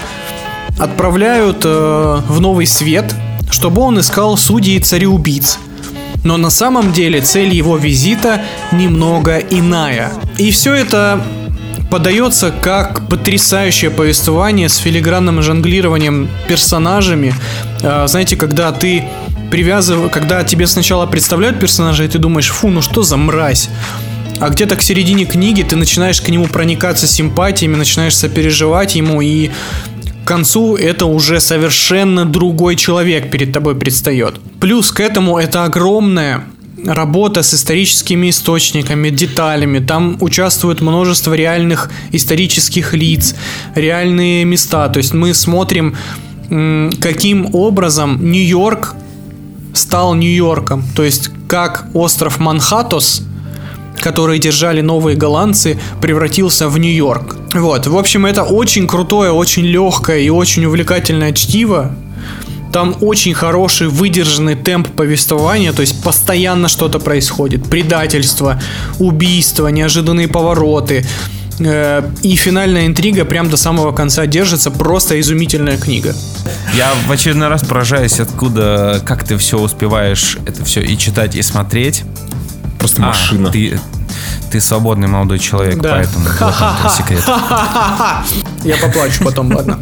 отправляют 0.78 1.62
э, 1.64 2.22
в 2.28 2.40
новый 2.42 2.66
свет, 2.66 3.14
чтобы 3.50 3.82
он 3.82 4.00
искал 4.00 4.38
судей 4.38 4.80
цареубийц. 4.80 5.60
Но 6.24 6.38
на 6.38 6.50
самом 6.50 6.92
деле 6.92 7.22
цель 7.22 7.54
его 7.54 7.78
визита 7.78 8.42
немного 8.72 9.38
иная. 9.38 10.12
И 10.38 10.52
все 10.52 10.74
это 10.74 11.22
подается 11.92 12.52
как 12.52 13.08
потрясающее 13.08 13.92
повествование 13.92 14.70
с 14.70 14.78
филигранным 14.78 15.42
жонглированием 15.42 16.30
персонажами. 16.48 17.34
Э, 17.82 18.08
знаете, 18.08 18.36
когда 18.36 18.72
ты 18.72 19.06
привязыв... 19.52 20.12
когда 20.12 20.44
тебе 20.44 20.68
сначала 20.68 21.06
представляют 21.06 21.60
персонажа, 21.60 22.04
и 22.04 22.08
ты 22.08 22.18
думаешь, 22.18 22.50
фу, 22.50 22.70
ну 22.70 22.82
что 22.82 23.04
за 23.04 23.18
мразь. 23.18 23.70
А 24.40 24.50
где-то 24.50 24.76
к 24.76 24.82
середине 24.82 25.26
книги 25.26 25.62
ты 25.62 25.76
начинаешь 25.76 26.22
к 26.22 26.28
нему 26.28 26.48
проникаться 26.48 27.08
симпатиями, 27.08 27.76
начинаешь 27.76 28.18
сопереживать 28.18 28.96
ему, 28.96 29.22
и 29.22 29.50
к 30.26 30.28
концу 30.28 30.76
это 30.76 31.06
уже 31.06 31.40
совершенно 31.40 32.26
другой 32.26 32.76
человек 32.76 33.30
перед 33.30 33.54
тобой 33.54 33.76
предстает. 33.76 34.40
Плюс 34.60 34.92
к 34.92 35.00
этому 35.00 35.38
это 35.38 35.66
огромная 35.66 36.44
работа 36.84 37.44
с 37.44 37.54
историческими 37.54 38.32
источниками, 38.32 39.12
деталями. 39.12 39.78
Там 39.78 40.18
участвует 40.22 40.82
множество 40.82 41.36
реальных 41.36 41.92
исторических 42.12 42.96
лиц, 42.96 43.36
реальные 43.76 44.46
места. 44.46 44.90
То 44.90 44.98
есть 44.98 45.14
мы 45.14 45.36
смотрим, 45.36 45.96
каким 47.00 47.54
образом 47.54 48.32
Нью-Йорк 48.32 48.96
стал 49.74 50.16
Нью-Йорком. 50.16 50.84
То 50.96 51.04
есть 51.04 51.30
как 51.48 51.86
остров 51.94 52.40
Манхаттос 52.40 53.22
который 53.99 54.39
держали 54.39 54.81
новые 54.81 55.15
голландцы, 55.17 55.79
превратился 56.01 56.69
в 56.69 56.77
Нью-Йорк. 56.77 57.38
Вот, 57.53 57.88
в 57.88 57.97
общем, 57.97 58.25
это 58.25 58.43
очень 58.43 58.88
крутое, 58.88 59.31
очень 59.31 59.63
легкое 59.63 60.19
и 60.19 60.29
очень 60.29 60.65
увлекательное 60.65 61.31
чтиво. 61.34 61.95
Там 62.71 62.95
очень 62.99 63.34
хороший 63.34 63.88
выдержанный 63.88 64.55
темп 64.55 64.89
повествования, 64.89 65.71
то 65.71 65.81
есть 65.81 66.03
постоянно 66.03 66.67
что-то 66.67 66.99
происходит. 66.99 67.69
Предательство, 67.69 68.62
убийство, 68.99 69.67
неожиданные 69.69 70.27
повороты. 70.27 71.05
Э, 71.60 72.03
И 72.21 72.36
финальная 72.36 72.86
интрига 72.86 73.23
прям 73.23 73.49
до 73.49 73.55
самого 73.55 73.93
конца 73.93 74.25
держится. 74.25 74.71
Просто 74.71 75.19
изумительная 75.21 75.77
книга. 75.77 76.13
Я 76.75 76.91
в 77.08 77.12
очередной 77.12 77.47
раз 77.47 77.63
поражаюсь, 77.63 78.19
откуда, 78.19 79.01
как 79.05 79.23
ты 79.23 79.38
все 79.38 79.58
успеваешь 79.58 80.38
это 80.45 80.65
все 80.65 80.81
и 80.81 80.97
читать, 80.97 81.36
и 81.36 81.41
смотреть. 81.41 82.03
Просто 82.86 83.02
А, 83.02 83.08
машина. 83.08 83.50
ты, 83.50 83.80
ты 84.52 84.62
свободный 84.62 85.08
молодой 85.08 85.39
человек, 85.39 85.80
Да. 85.80 85.89
поэтому 85.95 86.26
вот 86.84 86.91
секрет. 86.93 87.24
Я 88.63 88.78
поплачу 88.80 89.24
потом, 89.24 89.52
ладно. 89.52 89.80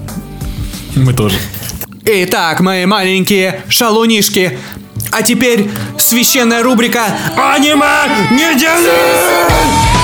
Мы 0.95 1.13
тоже. 1.13 1.35
Итак, 2.05 2.61
мои 2.61 2.85
маленькие 2.85 3.59
шалунишки, 3.67 4.57
а 5.11 5.21
теперь 5.21 5.69
священная 5.97 6.63
рубрика 6.63 7.03
«Аниме 7.35 8.07
недели!» 8.31 10.03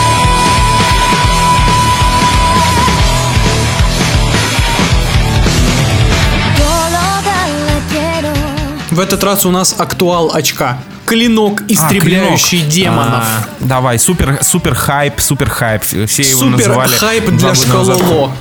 В 8.91 8.99
этот 8.99 9.23
раз 9.23 9.45
у 9.45 9.51
нас 9.51 9.75
актуал 9.77 10.31
очка. 10.33 10.77
Клинок, 11.09 11.63
истребляющий 11.67 12.59
клинок. 12.59 12.73
демонов. 12.73 13.23
А, 13.25 13.47
давай, 13.59 13.97
супер, 13.99 14.39
супер 14.41 14.75
хайп, 14.75 15.19
супер 15.19 15.49
хайп. 15.49 15.83
Все 15.83 16.21
его 16.21 16.39
Супер 16.39 16.51
называли 16.51 16.95
хайп 16.95 17.29
для 17.31 17.55
школоло. 17.55 18.31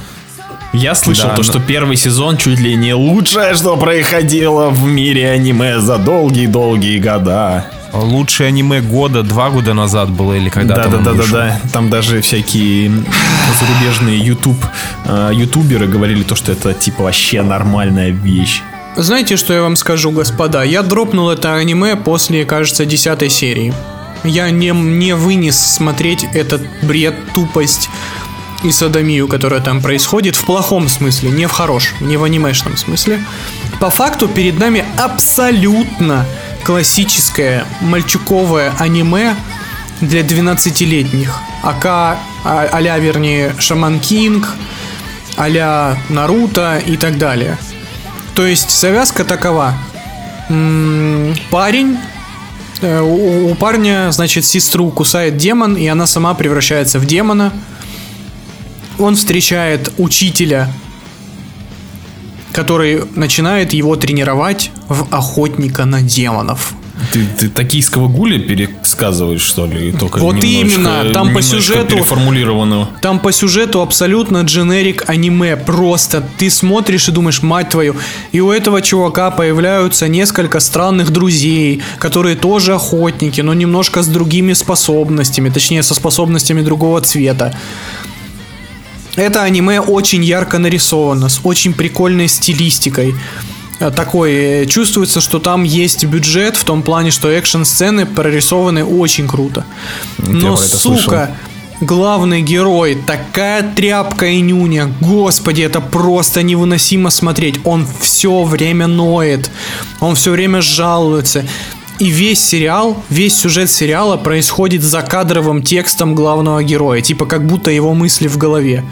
Я 0.74 0.94
слышал 0.94 1.30
Да, 1.30 1.36
то, 1.36 1.38
но- 1.38 1.42
что 1.44 1.60
первый 1.60 1.96
сезон 1.96 2.36
чуть 2.36 2.60
ли 2.60 2.74
не 2.76 2.92
лучшее, 2.92 3.54
что 3.54 3.76
происходило 3.76 4.68
в 4.68 4.84
мире 4.86 5.30
аниме 5.30 5.80
за 5.80 5.96
долгие-долгие 5.96 6.98
года. 6.98 7.64
Лучшее 7.94 8.48
аниме 8.48 8.82
года, 8.82 9.22
два 9.22 9.48
года 9.48 9.72
назад 9.72 10.10
было 10.10 10.34
или 10.34 10.50
когда-то. 10.50 10.88
он 10.88 11.04
вышел. 11.04 11.14
Да-да-да-да. 11.14 11.60
Там 11.72 11.88
даже 11.88 12.20
всякие 12.20 12.92
зарубежные 13.58 14.18
YouTube, 14.18 14.62
э, 15.06 15.30
ютуберы 15.32 15.86
говорили 15.86 16.22
то, 16.22 16.34
что 16.34 16.52
это 16.52 16.74
типа 16.74 17.04
вообще 17.04 17.40
нормальная 17.40 18.10
вещь. 18.10 18.60
Знаете, 18.96 19.36
что 19.36 19.54
я 19.54 19.62
вам 19.62 19.76
скажу, 19.76 20.10
господа? 20.10 20.64
Я 20.64 20.82
дропнул 20.82 21.30
это 21.30 21.54
аниме 21.54 21.96
после, 21.96 22.44
кажется, 22.44 22.84
десятой 22.84 23.30
серии. 23.30 23.72
Я 24.24 24.50
не, 24.50 24.70
не 24.70 25.14
вынес 25.14 25.58
смотреть 25.58 26.24
этот 26.34 26.62
бред, 26.82 27.14
тупость 27.32 27.88
и 28.64 28.72
садомию, 28.72 29.28
которая 29.28 29.60
там 29.60 29.80
происходит 29.80 30.34
в 30.34 30.44
плохом 30.44 30.88
смысле, 30.88 31.30
не 31.30 31.46
в 31.46 31.52
хорошем, 31.52 31.96
не 32.00 32.16
в 32.16 32.24
анимешном 32.24 32.76
смысле. 32.76 33.24
По 33.80 33.90
факту 33.90 34.26
перед 34.26 34.58
нами 34.58 34.84
абсолютно 34.98 36.26
классическое 36.64 37.64
мальчуковое 37.80 38.72
аниме 38.78 39.36
для 40.00 40.22
12-летних. 40.22 41.38
АК, 41.62 41.84
а, 41.84 42.16
а-ля, 42.44 42.98
вернее, 42.98 43.54
Шаман 43.58 44.00
Кинг, 44.00 44.48
а-ля 45.36 45.96
Наруто 46.08 46.78
и 46.84 46.96
так 46.96 47.18
далее. 47.18 47.58
То 48.38 48.46
есть 48.46 48.70
завязка 48.70 49.24
такова. 49.24 49.74
М, 50.48 51.34
Парень 51.50 51.98
э, 52.80 53.00
у, 53.00 53.50
у 53.50 53.54
парня, 53.56 54.12
значит, 54.12 54.44
сестру 54.44 54.92
кусает 54.92 55.36
демон, 55.36 55.74
и 55.76 55.88
она 55.88 56.06
сама 56.06 56.34
превращается 56.34 57.00
в 57.00 57.04
демона. 57.04 57.52
Он 58.96 59.16
встречает 59.16 59.92
учителя, 59.98 60.72
который 62.52 63.02
начинает 63.16 63.72
его 63.72 63.96
тренировать 63.96 64.70
в 64.86 65.12
охотника 65.12 65.84
на 65.84 66.00
демонов. 66.00 66.74
Ты, 67.12 67.26
ты 67.38 67.48
токийского 67.48 68.08
гуля 68.08 68.38
пересказываешь, 68.38 69.40
что 69.40 69.66
ли? 69.66 69.92
Только 69.92 70.18
Вот 70.18 70.42
именно, 70.44 71.10
там 71.12 71.32
по 71.32 71.40
сюжету- 71.42 71.96
переформулированного. 71.96 72.88
Там 73.00 73.18
по 73.18 73.32
сюжету 73.32 73.80
абсолютно 73.80 74.42
дженерик 74.42 75.08
аниме. 75.08 75.56
Просто 75.56 76.22
ты 76.38 76.50
смотришь 76.50 77.08
и 77.08 77.12
думаешь, 77.12 77.42
мать 77.42 77.70
твою. 77.70 77.96
И 78.32 78.40
у 78.40 78.50
этого 78.50 78.82
чувака 78.82 79.30
появляются 79.30 80.08
несколько 80.08 80.60
странных 80.60 81.10
друзей, 81.10 81.82
которые 81.98 82.36
тоже 82.36 82.74
охотники, 82.74 83.40
но 83.40 83.54
немножко 83.54 84.02
с 84.02 84.06
другими 84.08 84.52
способностями. 84.52 85.50
Точнее, 85.50 85.82
со 85.82 85.94
способностями 85.94 86.62
другого 86.62 87.00
цвета. 87.00 87.54
Это 89.16 89.42
аниме 89.42 89.80
очень 89.80 90.22
ярко 90.24 90.58
нарисовано, 90.58 91.28
с 91.28 91.40
очень 91.42 91.72
прикольной 91.74 92.28
стилистикой. 92.28 93.14
Э, 93.80 93.90
Такой, 93.90 94.32
э, 94.32 94.66
чувствуется, 94.66 95.20
что 95.20 95.38
там 95.38 95.62
есть 95.62 96.04
бюджет 96.04 96.56
в 96.56 96.64
том 96.64 96.82
плане, 96.82 97.10
что 97.10 97.28
экшн-сцены 97.30 98.06
прорисованы 98.06 98.84
очень 98.84 99.28
круто. 99.28 99.64
Но, 100.18 100.56
сука, 100.56 100.78
слышал. 100.78 101.26
главный 101.80 102.42
герой, 102.42 102.98
такая 103.06 103.62
тряпка 103.62 104.26
и 104.26 104.40
нюня. 104.40 104.92
Господи, 105.00 105.62
это 105.62 105.80
просто 105.80 106.42
невыносимо 106.42 107.10
смотреть. 107.10 107.60
Он 107.64 107.86
все 108.00 108.42
время 108.42 108.86
ноет. 108.86 109.50
Он 110.00 110.14
все 110.14 110.32
время 110.32 110.60
жалуется. 110.60 111.44
И 112.00 112.06
весь 112.10 112.44
сериал, 112.44 113.02
весь 113.10 113.36
сюжет 113.36 113.70
сериала 113.70 114.16
происходит 114.16 114.82
за 114.82 115.02
кадровым 115.02 115.62
текстом 115.62 116.14
главного 116.14 116.62
героя. 116.62 117.00
Типа 117.00 117.26
как 117.26 117.44
будто 117.44 117.72
его 117.72 117.92
мысли 117.92 118.28
в 118.28 118.38
голове. 118.38 118.84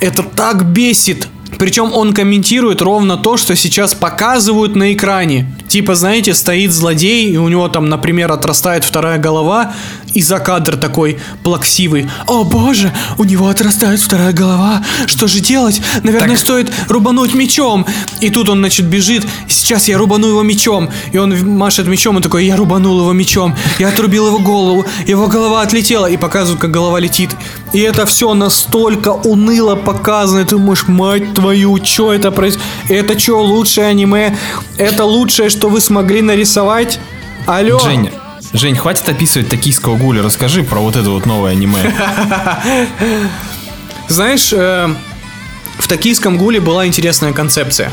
Это 0.00 0.22
так 0.22 0.66
бесит. 0.66 1.28
Причем 1.58 1.92
он 1.92 2.12
комментирует 2.12 2.80
ровно 2.82 3.16
то, 3.16 3.36
что 3.36 3.54
сейчас 3.56 3.94
показывают 3.94 4.76
на 4.76 4.92
экране. 4.92 5.46
Типа, 5.70 5.94
знаете, 5.94 6.34
стоит 6.34 6.72
злодей, 6.72 7.30
и 7.30 7.36
у 7.36 7.46
него 7.48 7.68
там, 7.68 7.88
например, 7.88 8.32
отрастает 8.32 8.82
вторая 8.82 9.18
голова, 9.18 9.72
и 10.14 10.20
за 10.20 10.40
кадр 10.40 10.76
такой 10.76 11.18
плаксивый. 11.44 12.08
О 12.26 12.42
боже, 12.42 12.92
у 13.18 13.24
него 13.24 13.48
отрастает 13.48 14.00
вторая 14.00 14.32
голова. 14.32 14.82
Что 15.06 15.28
же 15.28 15.38
делать? 15.38 15.80
Наверное, 16.02 16.36
стоит 16.36 16.72
рубануть 16.88 17.34
мечом. 17.34 17.86
И 18.20 18.30
тут 18.30 18.48
он, 18.48 18.58
значит, 18.58 18.86
бежит. 18.86 19.24
Сейчас 19.46 19.86
я 19.86 19.98
рубану 19.98 20.26
его 20.26 20.42
мечом. 20.42 20.90
И 21.12 21.18
он 21.18 21.56
машет 21.56 21.86
мечом 21.86 22.18
и 22.18 22.22
такой, 22.22 22.46
я 22.46 22.56
рубанул 22.56 22.98
его 22.98 23.12
мечом. 23.12 23.54
Я 23.78 23.88
отрубил 23.90 24.26
его 24.26 24.38
голову. 24.40 24.84
Его 25.06 25.28
голова 25.28 25.62
отлетела. 25.62 26.06
И 26.06 26.16
показывают, 26.16 26.60
как 26.60 26.72
голова 26.72 26.98
летит. 26.98 27.30
И 27.72 27.78
это 27.78 28.04
все 28.06 28.34
настолько 28.34 29.10
уныло 29.10 29.76
показано. 29.76 30.40
И 30.40 30.44
ты 30.44 30.56
думаешь, 30.56 30.88
мать 30.88 31.34
твою, 31.34 31.78
что 31.84 32.12
это 32.12 32.32
происходит? 32.32 32.66
Это 32.88 33.16
что, 33.16 33.40
лучшее 33.44 33.86
аниме? 33.86 34.36
Это 34.76 35.04
лучшее, 35.04 35.50
что 35.50 35.59
вы 35.68 35.80
смогли 35.80 36.22
нарисовать? 36.22 36.98
Алло. 37.46 37.78
Женя, 37.78 38.12
Жень, 38.52 38.76
хватит 38.76 39.08
описывать 39.08 39.48
токийского 39.48 39.96
гуля, 39.96 40.22
расскажи 40.22 40.62
про 40.62 40.80
вот 40.80 40.96
это 40.96 41.10
вот 41.10 41.26
новое 41.26 41.52
аниме. 41.52 41.78
Знаешь, 44.08 44.52
э, 44.52 44.88
в 45.78 45.88
токийском 45.88 46.36
гуле 46.36 46.60
была 46.60 46.86
интересная 46.86 47.32
концепция. 47.32 47.92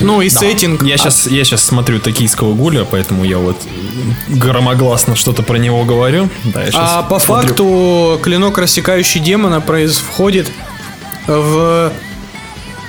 Ну 0.00 0.20
и 0.20 0.28
сеттинг. 0.28 0.82
Я 0.82 0.96
сейчас, 0.96 1.26
я 1.26 1.44
сейчас 1.44 1.64
смотрю 1.64 2.00
токийского 2.00 2.54
гуля, 2.54 2.84
поэтому 2.84 3.24
я 3.24 3.38
вот 3.38 3.56
громогласно 4.28 5.16
что-то 5.16 5.42
про 5.42 5.56
него 5.56 5.84
говорю. 5.84 6.28
Да, 6.44 6.64
А 6.74 7.02
по 7.02 7.18
смотрю. 7.18 7.48
факту 7.48 8.20
клинок 8.22 8.58
рассекающий 8.58 9.20
демона 9.20 9.60
происходит 9.60 10.50
в 11.26 11.92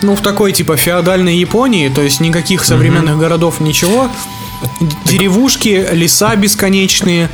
ну 0.02 0.16
в 0.16 0.22
такой 0.22 0.52
типа 0.52 0.78
феодальной 0.78 1.38
Японии, 1.38 1.90
то 1.90 2.02
есть 2.02 2.20
никаких 2.20 2.64
современных 2.64 3.18
городов, 3.18 3.60
ничего. 3.60 4.10
Деревушки, 5.06 5.88
леса 5.92 6.36
бесконечные. 6.36 7.30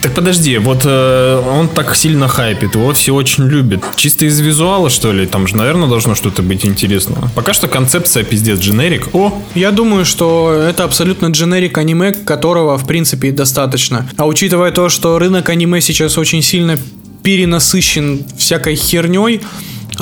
Так 0.00 0.14
подожди, 0.14 0.56
вот 0.58 0.82
э, 0.84 1.42
он 1.48 1.68
так 1.68 1.94
сильно 1.94 2.26
хайпит, 2.26 2.74
его 2.74 2.92
все 2.92 3.14
очень 3.14 3.44
любят. 3.44 3.84
Чисто 3.96 4.24
из 4.24 4.40
визуала, 4.40 4.88
что 4.88 5.12
ли? 5.12 5.26
Там 5.26 5.46
же, 5.46 5.56
наверное, 5.56 5.86
должно 5.86 6.14
что-то 6.14 6.42
быть 6.42 6.64
интересного. 6.64 7.30
Пока 7.34 7.52
что 7.52 7.68
концепция 7.68 8.24
пиздец 8.24 8.58
дженерик. 8.58 9.14
О, 9.14 9.42
Я 9.54 9.70
думаю, 9.70 10.04
что 10.04 10.52
это 10.52 10.84
абсолютно 10.84 11.26
дженерик 11.26 11.76
аниме, 11.76 12.12
которого, 12.12 12.78
в 12.78 12.86
принципе, 12.86 13.30
достаточно. 13.32 14.08
А 14.16 14.26
учитывая 14.26 14.72
то, 14.72 14.88
что 14.88 15.18
рынок 15.18 15.50
аниме 15.50 15.80
сейчас 15.80 16.16
очень 16.16 16.42
сильно 16.42 16.78
перенасыщен 17.22 18.24
всякой 18.36 18.76
херней, 18.76 19.40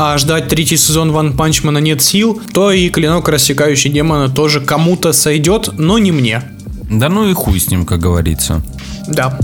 а 0.03 0.17
ждать 0.17 0.49
третий 0.49 0.79
сезон 0.79 1.13
Ван 1.13 1.37
Панчмана 1.37 1.77
нет 1.77 2.01
сил, 2.01 2.41
то 2.55 2.73
и 2.73 2.89
клинок 2.89 3.29
рассекающий 3.29 3.91
демона 3.91 4.31
тоже 4.31 4.63
кому-то 4.63 5.13
сойдет, 5.13 5.69
но 5.77 5.99
не 5.99 6.11
мне. 6.11 6.43
Да 6.91 7.11
ну 7.11 7.29
и 7.29 7.35
хуй 7.35 7.61
с 7.61 7.71
ним, 7.71 7.85
как 7.85 8.01
говорится. 8.01 8.63
Да. 9.09 9.39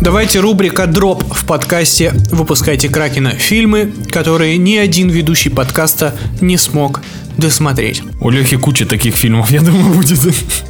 Давайте 0.00 0.38
рубрика 0.38 0.86
«Дроп» 0.86 1.24
в 1.34 1.44
подкасте 1.44 2.12
«Выпускайте 2.30 2.88
Кракена» 2.88 3.30
фильмы, 3.30 3.92
которые 4.12 4.58
ни 4.58 4.76
один 4.76 5.08
ведущий 5.08 5.50
подкаста 5.50 6.14
не 6.40 6.56
смог 6.56 7.02
досмотреть. 7.36 8.04
У 8.20 8.30
Лехи 8.30 8.58
куча 8.58 8.86
таких 8.86 9.16
фильмов, 9.16 9.50
я 9.50 9.60
думаю, 9.60 9.92
будет. 9.92 10.20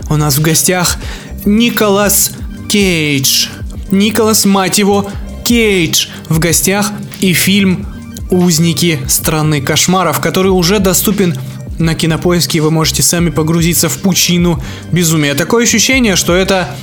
У 0.09 0.17
нас 0.17 0.39
в 0.39 0.41
гостях 0.41 0.97
Николас 1.45 2.33
Кейдж. 2.71 3.49
Николас, 3.91 4.45
мать 4.45 4.79
его, 4.79 5.09
Кейдж 5.47 6.09
в 6.29 6.41
гостях 6.41 6.91
и 7.21 7.33
фильм 7.33 7.87
«Узники 8.31 8.99
страны 9.07 9.61
кошмаров», 9.61 10.21
который 10.21 10.49
уже 10.49 10.81
доступен 10.81 11.39
на 11.79 11.95
кинопоиске, 11.95 12.61
вы 12.61 12.73
можете 12.73 13.05
сами 13.05 13.31
погрузиться 13.31 13.89
в 13.89 13.97
пучину 13.99 14.61
безумия. 14.91 15.35
Такое 15.35 15.63
ощущение, 15.63 16.17
что 16.17 16.35
это 16.35 16.75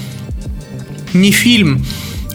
не 1.12 1.32
фильм, 1.32 1.86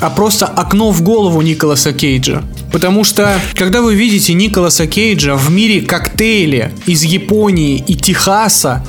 а 0.02 0.10
просто 0.10 0.44
окно 0.44 0.90
в 0.90 1.00
голову 1.00 1.40
Николаса 1.40 1.94
Кейджа. 1.94 2.42
Потому 2.72 3.04
что, 3.04 3.40
когда 3.54 3.80
вы 3.80 3.94
видите 3.94 4.34
Николаса 4.34 4.86
Кейджа 4.86 5.34
в 5.34 5.50
мире 5.50 5.80
коктейля 5.80 6.72
из 6.84 7.04
Японии 7.04 7.82
и 7.86 7.94
Техаса, 7.94 8.86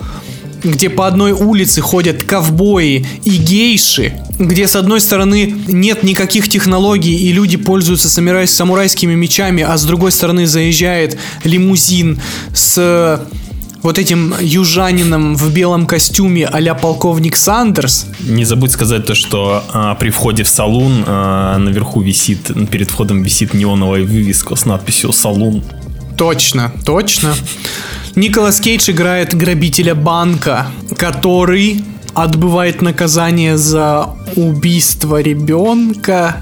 где 0.64 0.90
по 0.90 1.08
одной 1.08 1.32
улице 1.32 1.82
ходят 1.82 2.24
ковбои 2.24 3.06
и 3.24 3.30
гейши, 3.38 4.14
где 4.38 4.68
с 4.68 4.76
одной 4.76 5.02
стороны 5.02 5.54
нет 5.68 6.04
никаких 6.04 6.50
технологий 6.50 7.16
и 7.16 7.32
люди 7.32 7.58
пользуются 7.58 8.08
самурай- 8.08 8.48
самурайскими 8.48 9.16
мечами, 9.16 9.64
а 9.64 9.78
с 9.78 9.84
другой 9.84 10.12
стороны 10.12 10.48
заезжает 10.48 11.18
лимузин 11.44 12.22
с 12.54 13.28
вот 13.82 13.98
этим 13.98 14.34
южанином 14.42 15.36
в 15.36 15.52
белом 15.54 15.86
костюме 15.86 16.46
а 16.46 16.74
полковник 16.76 17.36
Сандерс. 17.36 18.08
Не 18.20 18.46
забудь 18.46 18.72
сказать 18.72 19.06
то, 19.06 19.16
что 19.16 19.64
а, 19.72 19.96
при 19.96 20.10
входе 20.10 20.44
в 20.44 20.50
салон 20.50 21.04
а, 21.06 21.58
наверху 21.58 22.02
висит, 22.02 22.52
перед 22.70 22.90
входом 22.90 23.24
висит 23.24 23.54
неоновая 23.54 24.04
вывеска 24.04 24.56
с 24.56 24.66
надписью 24.66 25.14
«Салон». 25.14 25.64
Точно, 26.18 26.74
точно. 26.86 27.34
Николас 28.20 28.60
Кейдж 28.60 28.92
играет 28.92 29.34
грабителя 29.34 29.96
банка, 29.96 30.68
который 30.98 31.86
отбывает 32.14 32.82
наказание 32.82 33.58
за 33.58 34.10
убийство 34.36 35.22
ребенка 35.22 36.36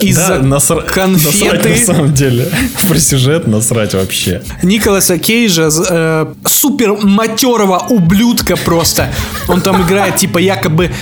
из-за 0.00 0.36
насра- 0.36 0.82
конфеты. 0.82 1.56
насрать 1.58 1.80
на 1.80 1.94
самом 1.94 2.14
деле. 2.14 2.48
Про 2.88 2.98
сюжет 2.98 3.46
насрать 3.46 3.92
вообще. 3.92 4.42
Николаса 4.62 5.18
Кейджа, 5.18 5.68
э, 5.68 6.26
супер 6.46 6.94
матерого 7.02 7.84
ублюдка 7.90 8.56
просто. 8.56 9.12
Он 9.48 9.60
там 9.60 9.82
играет 9.82 10.16
типа 10.16 10.38
якобы 10.38 10.92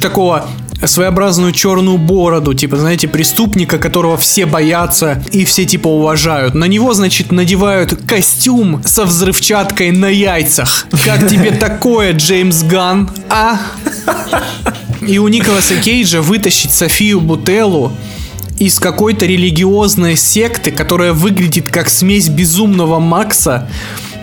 такого 0.00 0.46
своеобразную 0.86 1.52
черную 1.52 1.98
бороду, 1.98 2.54
типа, 2.54 2.76
знаете, 2.76 3.08
преступника, 3.08 3.78
которого 3.78 4.16
все 4.16 4.46
боятся 4.46 5.24
и 5.32 5.44
все 5.44 5.64
типа 5.64 5.88
уважают. 5.88 6.54
На 6.54 6.64
него, 6.64 6.92
значит, 6.94 7.32
надевают 7.32 7.94
костюм 8.06 8.82
со 8.84 9.04
взрывчаткой 9.04 9.90
на 9.90 10.06
яйцах. 10.06 10.86
Как 11.04 11.28
тебе 11.28 11.50
такое, 11.60 12.12
Джеймс 12.12 12.62
Ган? 12.62 13.10
А? 13.28 13.58
И 15.06 15.18
у 15.18 15.28
Николаса 15.28 15.76
Кейджа 15.76 16.20
вытащить 16.22 16.72
Софию 16.72 17.20
Бутеллу 17.20 17.92
из 18.58 18.78
какой-то 18.78 19.26
религиозной 19.26 20.16
секты, 20.16 20.70
которая 20.70 21.12
выглядит 21.12 21.68
как 21.68 21.88
смесь 21.88 22.28
безумного 22.28 23.00
Макса, 23.00 23.68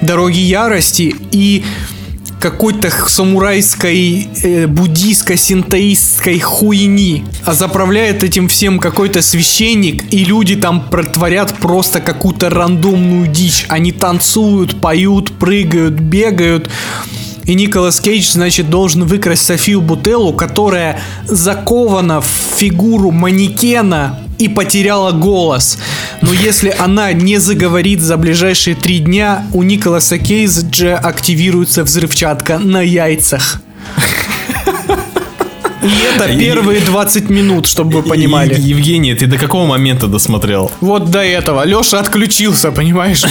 Дороги 0.02 0.40
Ярости 0.40 1.16
и 1.32 1.66
какой-то 2.40 2.90
самурайской, 2.90 4.30
э, 4.42 4.68
буддийско-синтоистской 4.68 6.40
хуйни. 6.40 7.26
А 7.46 7.54
заправляет 7.54 8.24
этим 8.24 8.48
всем 8.48 8.80
какой-то 8.80 9.22
священник, 9.22 10.14
и 10.14 10.24
люди 10.24 10.56
там 10.56 10.90
протворят 10.90 11.56
просто 11.58 12.00
какую-то 12.00 12.50
рандомную 12.50 13.28
дичь. 13.28 13.66
Они 13.68 13.92
танцуют, 13.92 14.80
поют, 14.80 15.38
прыгают, 15.38 15.96
бегают. 15.96 16.70
И 17.50 17.56
Николас 17.56 18.00
Кейдж, 18.00 18.34
значит, 18.34 18.70
должен 18.70 19.06
выкрасть 19.06 19.44
Софию 19.44 19.82
Бутеллу, 19.82 20.34
которая 20.34 21.02
закована 21.26 22.22
в 22.22 22.28
фигуру 22.28 23.10
манекена 23.10 24.20
и 24.38 24.48
потеряла 24.48 25.14
голос. 25.14 25.80
Но 26.22 26.32
если 26.32 26.70
она 26.78 27.12
не 27.12 27.40
заговорит 27.40 28.02
за 28.02 28.18
ближайшие 28.18 28.76
три 28.76 29.00
дня, 29.00 29.48
у 29.52 29.64
Николаса 29.64 30.20
Кейджа 30.20 30.96
активируется 30.96 31.84
взрывчатка 31.84 32.60
на 32.60 32.84
яйцах. 32.84 33.60
И 35.82 35.88
это 36.16 36.38
первые 36.38 36.82
20 36.82 37.30
минут, 37.30 37.66
чтобы 37.68 38.02
вы 38.02 38.10
понимали. 38.10 38.54
Ев- 38.54 38.60
Евгений, 38.60 39.14
ты 39.14 39.28
до 39.28 39.38
какого 39.38 39.66
момента 39.66 40.08
досмотрел? 40.08 40.72
Вот 40.82 41.10
до 41.10 41.20
этого. 41.24 41.66
Леша 41.66 42.00
отключился, 42.00 42.72
понимаешь? 42.72 43.24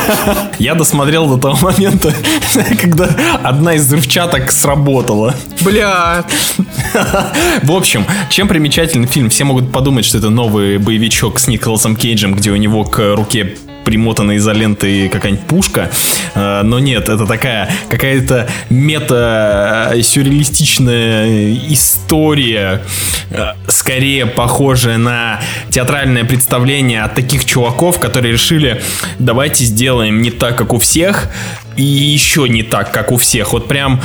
Я 0.58 0.74
досмотрел 0.74 1.26
до 1.28 1.38
того 1.38 1.56
момента, 1.70 2.12
когда 2.82 3.08
одна 3.42 3.74
из 3.74 3.86
взрывчаток 3.86 4.50
сработала. 4.52 5.34
Бля. 5.62 6.24
В 7.62 7.72
общем, 7.72 8.04
чем 8.30 8.48
примечательный 8.48 9.06
фильм? 9.06 9.30
Все 9.30 9.44
могут 9.44 9.72
подумать, 9.72 10.04
что 10.04 10.18
это 10.18 10.30
новый 10.30 10.78
боевичок 10.78 11.38
с 11.38 11.48
Николасом 11.48 11.96
Кейджем, 11.96 12.34
где 12.34 12.50
у 12.50 12.56
него 12.56 12.84
к 12.84 13.14
руке 13.14 13.56
примотана 13.86 14.36
изолентой 14.36 15.08
какая-нибудь 15.08 15.46
пушка. 15.46 15.90
Э, 16.34 16.60
Но 16.64 16.80
нет, 16.80 17.08
это 17.08 17.24
такая 17.24 17.70
какая-то 17.88 18.48
мета-сюрреалистичная 18.68 21.54
история, 21.68 22.82
э, 23.30 23.52
скорее 23.68 24.26
похожая 24.26 24.98
на 24.98 25.40
театральное 25.70 26.24
представление 26.24 27.04
от 27.04 27.14
таких 27.14 27.44
чуваков, 27.44 28.00
которые 28.00 28.32
решили, 28.32 28.82
давайте 29.20 29.62
сделаем 29.64 30.20
не 30.20 30.32
так, 30.32 30.58
как 30.58 30.72
у 30.72 30.78
всех, 30.78 31.28
и 31.76 31.84
еще 31.84 32.48
не 32.48 32.64
так, 32.64 32.90
как 32.90 33.12
у 33.12 33.16
всех. 33.16 33.52
Вот 33.52 33.68
прям 33.68 34.00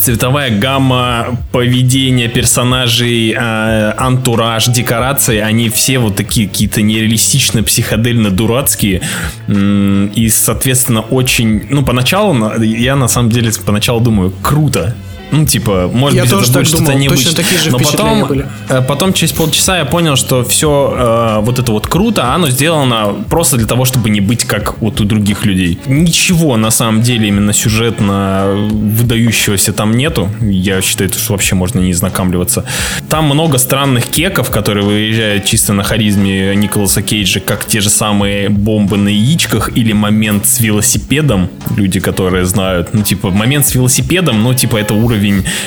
цветовая 0.00 0.50
гамма, 0.58 1.38
поведение 1.52 2.28
персонажей, 2.28 3.32
э, 3.36 3.92
антураж, 3.96 4.66
декорации, 4.68 5.38
они 5.38 5.68
все 5.68 5.98
вот 5.98 6.16
такие 6.16 6.48
какие-то 6.48 6.82
нереалистично, 6.82 7.62
психодельно 7.62 8.30
дурацкие. 8.30 9.00
И, 9.48 10.28
соответственно, 10.30 11.00
очень... 11.02 11.66
Ну, 11.70 11.84
поначалу, 11.84 12.32
на- 12.32 12.62
я 12.62 12.96
на 12.96 13.08
самом 13.08 13.30
деле 13.30 13.50
поначалу 13.64 14.00
думаю, 14.00 14.32
круто. 14.42 14.94
Ну, 15.32 15.44
типа, 15.46 15.90
может 15.92 16.16
Я 16.16 16.22
быть, 16.22 16.30
тоже 16.30 16.44
это 16.44 16.58
будет 16.58 16.68
что-то 16.68 16.94
необычное. 16.94 17.34
такие 17.34 17.60
же 17.60 17.70
Но 17.70 17.78
потом, 17.78 18.26
были. 18.26 18.46
э, 18.68 18.82
потом 18.82 19.12
через 19.12 19.32
полчаса 19.32 19.78
я 19.78 19.84
понял, 19.84 20.16
что 20.16 20.44
все 20.44 21.40
вот 21.42 21.58
это 21.58 21.72
вот 21.72 21.86
круто, 21.86 22.34
оно 22.34 22.48
сделано 22.50 23.14
просто 23.28 23.56
для 23.56 23.66
того, 23.66 23.84
чтобы 23.84 24.10
не 24.10 24.20
быть 24.20 24.44
как 24.44 24.80
вот 24.80 25.00
у 25.00 25.04
других 25.04 25.44
людей. 25.44 25.78
Ничего 25.86 26.56
на 26.56 26.70
самом 26.70 27.02
деле 27.02 27.28
именно 27.28 27.52
сюжетно 27.52 28.46
выдающегося 28.70 29.72
там 29.72 29.96
нету. 29.96 30.28
Я 30.40 30.80
считаю, 30.80 31.10
что 31.12 31.32
вообще 31.32 31.54
можно 31.54 31.80
не 31.80 31.92
знакомливаться. 31.92 32.64
Там 33.08 33.26
много 33.26 33.58
странных 33.58 34.06
кеков, 34.06 34.50
которые 34.50 34.84
выезжают 34.84 35.44
чисто 35.44 35.72
на 35.72 35.82
харизме 35.82 36.54
Николаса 36.56 37.02
Кейджа, 37.02 37.40
как 37.40 37.64
те 37.66 37.80
же 37.80 37.90
самые 37.90 38.48
бомбы 38.48 38.96
на 38.96 39.08
яичках 39.08 39.70
или 39.76 39.92
момент 39.92 40.46
с 40.46 40.60
велосипедом. 40.60 41.48
Люди, 41.76 42.00
которые 42.00 42.44
знают. 42.44 42.88
Ну, 42.92 43.02
типа, 43.02 43.30
момент 43.30 43.66
с 43.66 43.74
велосипедом, 43.74 44.42
ну, 44.42 44.54
типа, 44.54 44.76
это 44.76 44.94
уровень... 44.94 45.19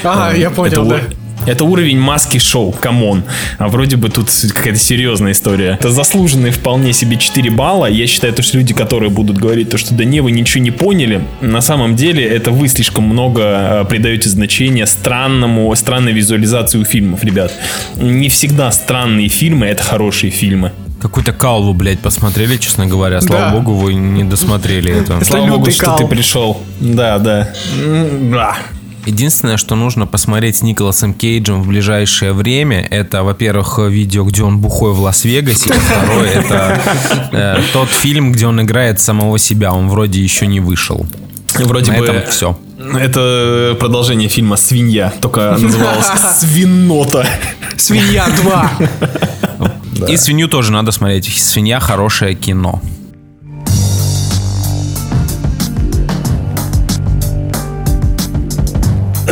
Ага, 0.04 0.36
э, 0.36 0.40
я 0.40 0.50
понял, 0.50 0.86
да. 0.86 1.00
это 1.46 1.64
уровень 1.66 2.00
маски 2.00 2.38
шоу, 2.38 2.72
come 2.72 3.01
on. 3.01 3.24
А 3.58 3.68
вроде 3.68 3.96
бы 3.98 4.10
тут 4.10 4.30
какая-то 4.54 4.80
серьезная 4.80 5.34
история. 5.34 5.78
Это 5.80 5.92
заслуженные 5.92 6.52
вполне 6.52 6.94
себе 6.94 7.18
4 7.18 7.50
балла. 7.52 7.86
Я 7.88 8.08
считаю, 8.08 8.34
то, 8.34 8.42
что 8.42 8.58
люди, 8.58 8.74
которые 8.74 9.10
будут 9.10 9.38
говорить, 9.38 9.70
то, 9.70 9.78
что 9.78 9.94
да 9.94 10.06
не, 10.06 10.22
вы 10.22 10.32
ничего 10.32 10.64
не 10.64 10.72
поняли, 10.72 11.22
на 11.42 11.62
самом 11.62 11.96
деле 11.96 12.24
это 12.26 12.52
вы 12.52 12.68
слишком 12.68 13.04
много 13.06 13.42
э, 13.42 13.86
придаете 13.90 14.30
значения 14.30 14.86
странному, 14.86 15.74
странной 15.76 16.14
визуализации 16.14 16.78
у 16.80 16.86
фильмов, 16.86 17.24
ребят. 17.24 17.52
Не 17.98 18.30
всегда 18.30 18.72
странные 18.72 19.28
фильмы 19.28 19.66
это 19.66 19.84
хорошие 19.84 20.32
фильмы. 20.32 20.72
Какую-то 21.02 21.34
калву, 21.34 21.74
блядь, 21.74 22.00
посмотрели, 22.00 22.56
честно 22.56 22.86
говоря. 22.86 23.20
Слава 23.20 23.52
Да. 23.52 23.58
богу, 23.58 23.74
вы 23.74 23.94
не 23.94 24.24
досмотрели 24.24 25.02
это. 25.02 25.22
Слава 25.26 25.48
богу, 25.48 25.70
что 25.70 25.98
ты 25.98 26.08
пришел. 26.08 26.62
Да, 26.80 27.20
да. 27.20 27.50
Да. 28.32 28.56
Единственное, 29.06 29.58
что 29.58 29.76
нужно 29.76 30.08
посмотреть 30.08 30.58
с 30.58 30.62
Николасом 30.62 31.14
Кейджем 31.14 31.62
в 31.62 31.68
ближайшее 31.68 32.34
время, 32.34 32.88
это, 32.90 33.24
во-первых, 33.24 33.80
видео, 33.80 34.24
где 34.24 34.44
он 34.44 34.60
бухой 34.60 34.94
в 34.94 35.02
Лас-Вегасе, 35.02 35.74
а 35.74 35.80
второе, 35.80 36.30
это 36.30 36.82
э, 37.32 37.62
тот 37.74 37.90
фильм, 37.90 38.32
где 38.32 38.48
он 38.48 38.62
играет 38.62 39.00
самого 39.02 39.38
себя. 39.38 39.74
Он 39.74 39.90
вроде 39.90 40.22
еще 40.22 40.48
не 40.48 40.60
вышел. 40.60 41.06
Вроде 41.56 41.92
На 41.92 42.00
бы 42.00 42.06
этом 42.06 42.32
все. 42.32 42.58
Это 43.00 43.78
продолжение 43.80 44.28
фильма 44.28 44.56
«Свинья», 44.56 45.14
только 45.22 45.58
называлось 45.60 46.08
«Свинота». 46.40 47.28
Свинья 47.78 48.28
2. 48.28 48.72
И 50.08 50.18
свинью 50.18 50.48
тоже 50.48 50.72
надо 50.72 50.92
смотреть. 50.92 51.26
Свинья 51.26 51.80
хорошее 51.80 52.36
кино. 52.36 52.82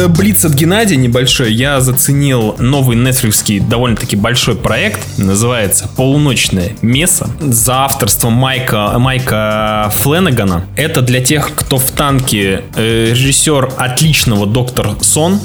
Блиц 0.08 0.46
от 0.46 0.54
Геннадия 0.54 0.96
небольшой. 0.96 1.54
Я 1.54 1.80
заценил 1.82 2.56
новый 2.60 2.98
нетфликский 2.98 3.60
довольно-таки 3.60 4.16
большой 4.16 4.56
проект. 4.56 5.00
Называется 5.18 5.90
«Полуночное 5.96 6.74
место» 6.82 7.30
за 7.40 7.86
авторством 7.86 8.34
Майка, 8.34 8.94
Майка 8.98 9.92
Фленнегана. 9.96 10.66
Это 10.76 11.02
для 11.02 11.22
тех, 11.22 11.54
кто 11.56 11.78
в 11.78 11.92
танке 11.92 12.64
э, 12.76 13.10
режиссер 13.12 13.74
отличного 13.78 14.46
«Доктор 14.46 14.96
Сон», 15.02 15.40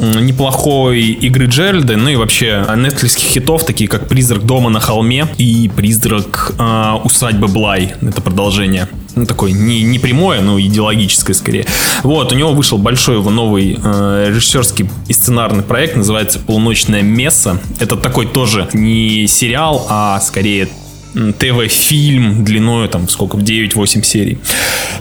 неплохой 0.00 1.00
игры 1.00 1.46
Джеральда, 1.46 1.96
ну 1.96 2.08
и 2.08 2.16
вообще 2.16 2.66
нетфликских 2.76 3.28
хитов, 3.28 3.64
такие 3.64 3.88
как 3.88 4.08
«Призрак 4.08 4.44
дома 4.44 4.70
на 4.70 4.80
холме» 4.80 5.26
и 5.38 5.70
«Призрак 5.74 6.54
э, 6.58 6.92
усадьбы 7.04 7.48
Блай». 7.48 7.94
Это 8.00 8.20
продолжение. 8.20 8.88
Ну, 9.14 9.26
такое 9.26 9.52
не, 9.52 9.82
не 9.82 9.98
прямое, 9.98 10.40
но 10.40 10.60
идеологическое 10.60 11.34
скорее. 11.34 11.66
Вот, 12.02 12.32
у 12.32 12.36
него 12.36 12.52
вышел 12.52 12.78
большой 12.78 13.16
его 13.16 13.30
новый 13.30 13.78
э, 13.82 14.26
режиссерский 14.28 14.88
и 15.08 15.12
сценарный 15.12 15.62
проект, 15.62 15.96
называется 15.96 16.38
«Полуночное 16.38 17.02
место». 17.02 17.58
Это 17.78 17.96
такой 17.96 18.26
тоже 18.26 18.68
не 18.72 19.26
сериал, 19.26 19.86
а 19.88 20.20
скорее 20.20 20.68
ТВ-фильм 21.14 22.44
длиной 22.44 22.88
там 22.88 23.08
сколько, 23.08 23.36
в 23.36 23.40
9-8 23.42 24.02
серий. 24.02 24.38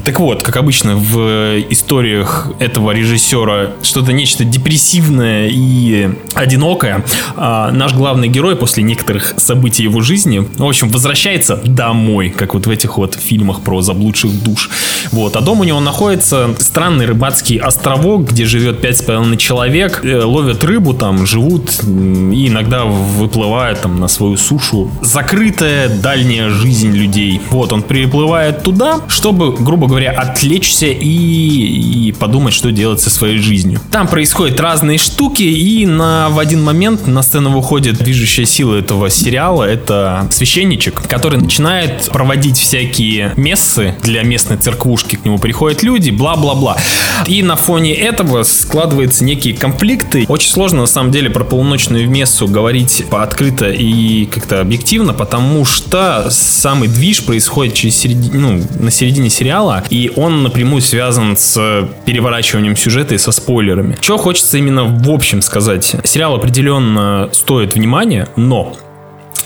Так 0.03 0.20
вот, 0.20 0.43
как 0.43 0.57
обычно 0.57 0.95
в 0.95 1.60
историях 1.70 2.51
этого 2.60 2.91
режиссера 2.91 3.72
что-то 3.82 4.14
нечто 4.14 4.43
депрессивное 4.45 5.49
и 5.51 6.10
одинокое, 6.34 7.05
а, 7.36 7.72
наш 7.72 7.93
главный 7.93 8.28
герой 8.28 8.55
после 8.55 8.84
некоторых 8.84 9.34
событий 9.38 9.84
его 9.84 10.01
жизни, 10.01 10.47
в 10.57 10.66
общем, 10.66 10.89
возвращается 10.89 11.57
домой, 11.57 12.30
как 12.30 12.53
вот 12.53 12.66
в 12.66 12.70
этих 12.70 12.97
вот 12.97 13.16
фильмах 13.16 13.62
про 13.62 13.82
заблудших 13.82 14.43
душ. 14.43 14.70
Вот, 15.12 15.36
а 15.36 15.41
дом 15.41 15.60
у 15.60 15.64
него 15.64 15.80
находится 15.80 16.55
странный 16.60 17.05
рыбацкий 17.05 17.57
островок, 17.57 18.32
где 18.32 18.45
живет 18.45 18.84
5,5 18.84 19.38
человек, 19.38 20.03
э, 20.03 20.24
ловят 20.24 20.64
рыбу 20.64 20.93
там, 20.93 21.26
живут 21.26 21.82
и 21.84 22.47
иногда 22.47 22.86
выплывают 22.86 23.82
там 23.82 23.99
на 23.99 24.07
свою 24.07 24.38
сушу. 24.38 24.91
Закрытая 25.01 25.89
дальняя 26.02 26.50
жизнь 26.50 26.91
людей. 26.91 27.41
Вот, 27.50 27.74
он 27.74 27.82
приплывает 27.82 28.64
туда, 28.64 29.02
чтобы, 29.08 29.54
грубо 29.54 29.88
говоря, 29.88 30.12
отвлечься 30.12 30.88
и, 30.88 32.08
и 32.08 32.12
подумать, 32.12 32.54
что 32.54 32.72
делать 32.72 33.02
со 33.02 33.10
своей 33.10 33.38
жизнью. 33.38 33.80
Там 33.91 34.08
происходят 34.08 34.60
разные 34.60 34.97
штуки, 34.97 35.43
и 35.43 35.86
на, 35.86 36.30
в 36.30 36.39
один 36.39 36.64
момент 36.64 37.08
на 37.08 37.22
сцену 37.22 37.52
выходит 37.52 37.97
движущая 37.97 38.45
сила 38.45 38.76
этого 38.76 39.10
сериала. 39.10 39.64
Это 39.64 40.28
священничек, 40.32 41.02
который 41.08 41.39
начинает 41.39 42.10
проводить 42.10 42.58
всякие 42.58 43.34
мессы 43.36 43.95
для 44.04 44.24
местной 44.24 44.58
церквушки. 44.58 45.16
К 45.16 45.26
нему 45.26 45.39
приходят 45.39 45.84
люди, 45.84 46.10
бла-бла-бла. 46.10 46.78
И 47.26 47.43
на 47.43 47.56
фоне 47.56 47.93
этого 47.93 48.43
складываются 48.43 49.24
некие 49.24 49.54
конфликты. 49.54 50.26
Очень 50.28 50.52
сложно, 50.52 50.82
на 50.82 50.88
самом 50.88 51.12
деле, 51.12 51.30
про 51.30 51.43
полуночную 51.43 52.10
мессу 52.10 52.47
говорить 52.47 53.04
открыто 53.12 53.70
и 53.70 54.26
как-то 54.26 54.62
объективно, 54.62 55.14
потому 55.14 55.66
что 55.66 55.89
самый 56.30 56.88
движ 56.88 57.26
происходит 57.26 57.74
через 57.74 58.04
середи- 58.04 58.32
ну, 58.34 58.62
на 58.80 58.92
середине 58.92 59.30
сериала, 59.30 59.84
и 59.90 60.12
он 60.16 60.44
напрямую 60.44 60.82
связан 60.82 61.36
с 61.38 61.90
переворачиванием 62.06 62.76
сюжета 62.76 63.16
и 63.16 63.18
со 63.18 63.32
спойлерами. 63.32 63.98
Что 64.02 64.18
хочется 64.18 64.58
именно 64.58 64.84
в 64.86 65.10
общем 65.10 65.42
сказать. 65.42 65.96
Сериал 66.04 66.36
определенно 66.36 67.30
стоит 67.32 67.76
внимания, 67.76 68.28
но 68.36 68.76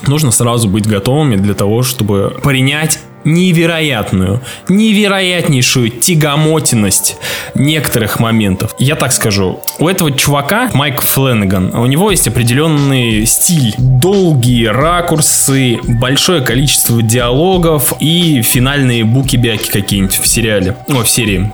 нужно 0.06 0.30
сразу 0.30 0.68
быть 0.68 0.86
готовыми 0.86 1.36
для 1.36 1.54
того, 1.54 1.82
чтобы 1.82 2.36
принять 2.42 2.98
невероятную, 3.24 4.40
невероятнейшую 4.68 5.90
тягомотенность 5.90 7.16
некоторых 7.54 8.20
моментов. 8.20 8.74
Я 8.78 8.96
так 8.96 9.12
скажу, 9.12 9.60
у 9.78 9.88
этого 9.88 10.12
чувака, 10.12 10.70
Майк 10.74 11.02
Фленнеган, 11.02 11.74
у 11.74 11.86
него 11.86 12.10
есть 12.10 12.28
определенный 12.28 13.26
стиль. 13.26 13.74
Долгие 13.78 14.66
ракурсы, 14.66 15.78
большое 16.00 16.40
количество 16.40 17.02
диалогов 17.02 17.94
и 18.00 18.42
финальные 18.42 19.04
буки-бяки 19.04 19.70
какие-нибудь 19.70 20.18
в 20.18 20.26
сериале, 20.26 20.76
о, 20.88 21.02
в 21.02 21.08
серии. 21.08 21.52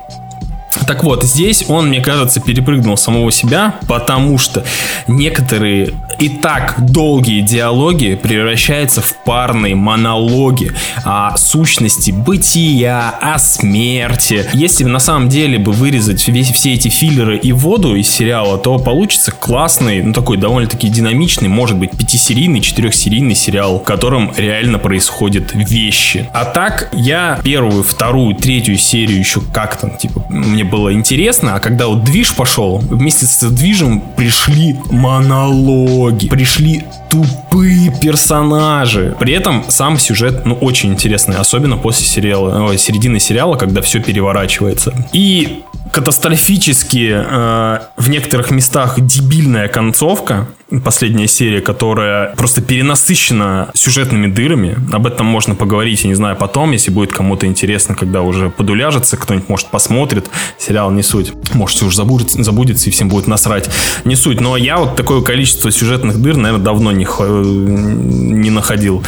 Так 0.86 1.04
вот, 1.04 1.24
здесь 1.24 1.64
он, 1.68 1.88
мне 1.88 2.00
кажется, 2.00 2.40
перепрыгнул 2.40 2.96
самого 2.96 3.30
себя, 3.30 3.76
потому 3.86 4.38
что 4.38 4.64
некоторые 5.06 5.92
и 6.20 6.28
так 6.28 6.74
долгие 6.78 7.40
диалоги 7.40 8.14
превращаются 8.14 9.00
в 9.00 9.16
парные 9.24 9.74
монологи 9.74 10.72
о 11.02 11.36
сущности 11.36 12.10
бытия, 12.10 13.10
о 13.20 13.38
смерти. 13.38 14.44
Если 14.52 14.84
на 14.84 14.98
самом 14.98 15.30
деле 15.30 15.58
бы 15.58 15.72
вырезать 15.72 16.28
весь, 16.28 16.50
все 16.50 16.74
эти 16.74 16.88
филлеры 16.88 17.38
и 17.38 17.52
воду 17.52 17.96
из 17.96 18.08
сериала, 18.10 18.58
то 18.58 18.78
получится 18.78 19.32
классный, 19.32 20.02
ну 20.02 20.12
такой 20.12 20.36
довольно-таки 20.36 20.88
динамичный, 20.88 21.48
может 21.48 21.78
быть, 21.78 21.92
пятисерийный, 21.92 22.60
четырехсерийный 22.60 23.34
сериал, 23.34 23.78
в 23.78 23.84
котором 23.84 24.32
реально 24.36 24.78
происходят 24.78 25.52
вещи. 25.54 26.28
А 26.34 26.44
так, 26.44 26.90
я 26.92 27.40
первую, 27.42 27.82
вторую, 27.82 28.34
третью 28.34 28.76
серию 28.76 29.18
еще 29.18 29.40
как-то, 29.40 29.88
типа, 29.88 30.22
мне 30.28 30.64
было 30.64 30.92
интересно, 30.92 31.54
а 31.54 31.60
когда 31.60 31.86
вот 31.86 32.04
движ 32.04 32.34
пошел, 32.34 32.78
вместе 32.78 33.24
с 33.24 33.40
движем 33.48 34.02
пришли 34.16 34.76
монологи, 34.90 36.09
пришли 36.12 36.84
тупые 37.10 37.92
персонажи. 38.00 39.16
При 39.18 39.32
этом 39.32 39.64
сам 39.68 39.98
сюжет, 39.98 40.44
ну, 40.46 40.54
очень 40.54 40.92
интересный, 40.92 41.36
особенно 41.36 41.76
после 41.76 42.06
сериала, 42.06 42.68
ой, 42.68 42.78
середины 42.78 43.20
сериала, 43.20 43.56
когда 43.56 43.80
все 43.82 44.00
переворачивается. 44.00 44.92
И 45.12 45.62
катастрофически 45.92 47.12
э, 47.12 47.80
в 47.96 48.08
некоторых 48.08 48.50
местах 48.50 49.00
дебильная 49.00 49.68
концовка, 49.68 50.48
последняя 50.78 51.26
серия, 51.26 51.60
которая 51.60 52.34
просто 52.36 52.62
перенасыщена 52.62 53.70
сюжетными 53.74 54.28
дырами. 54.28 54.76
Об 54.92 55.06
этом 55.06 55.26
можно 55.26 55.54
поговорить, 55.54 56.02
я 56.04 56.08
не 56.08 56.14
знаю, 56.14 56.36
потом, 56.36 56.72
если 56.72 56.90
будет 56.90 57.12
кому-то 57.12 57.46
интересно, 57.46 57.94
когда 57.94 58.22
уже 58.22 58.50
подуляжется, 58.50 59.16
кто-нибудь, 59.16 59.48
может, 59.48 59.68
посмотрит. 59.68 60.30
Сериал 60.58 60.90
не 60.90 61.02
суть. 61.02 61.32
Может, 61.52 61.82
уже 61.82 61.96
забудется, 61.96 62.42
забудется 62.42 62.88
и 62.88 62.92
всем 62.92 63.08
будет 63.08 63.26
насрать. 63.26 63.68
Не 64.04 64.16
суть. 64.16 64.40
Но 64.40 64.56
я 64.56 64.78
вот 64.78 64.96
такое 64.96 65.22
количество 65.22 65.70
сюжетных 65.70 66.20
дыр, 66.20 66.36
наверное, 66.36 66.64
давно 66.64 66.92
не, 66.92 67.04
не 67.04 68.50
находил. 68.50 69.02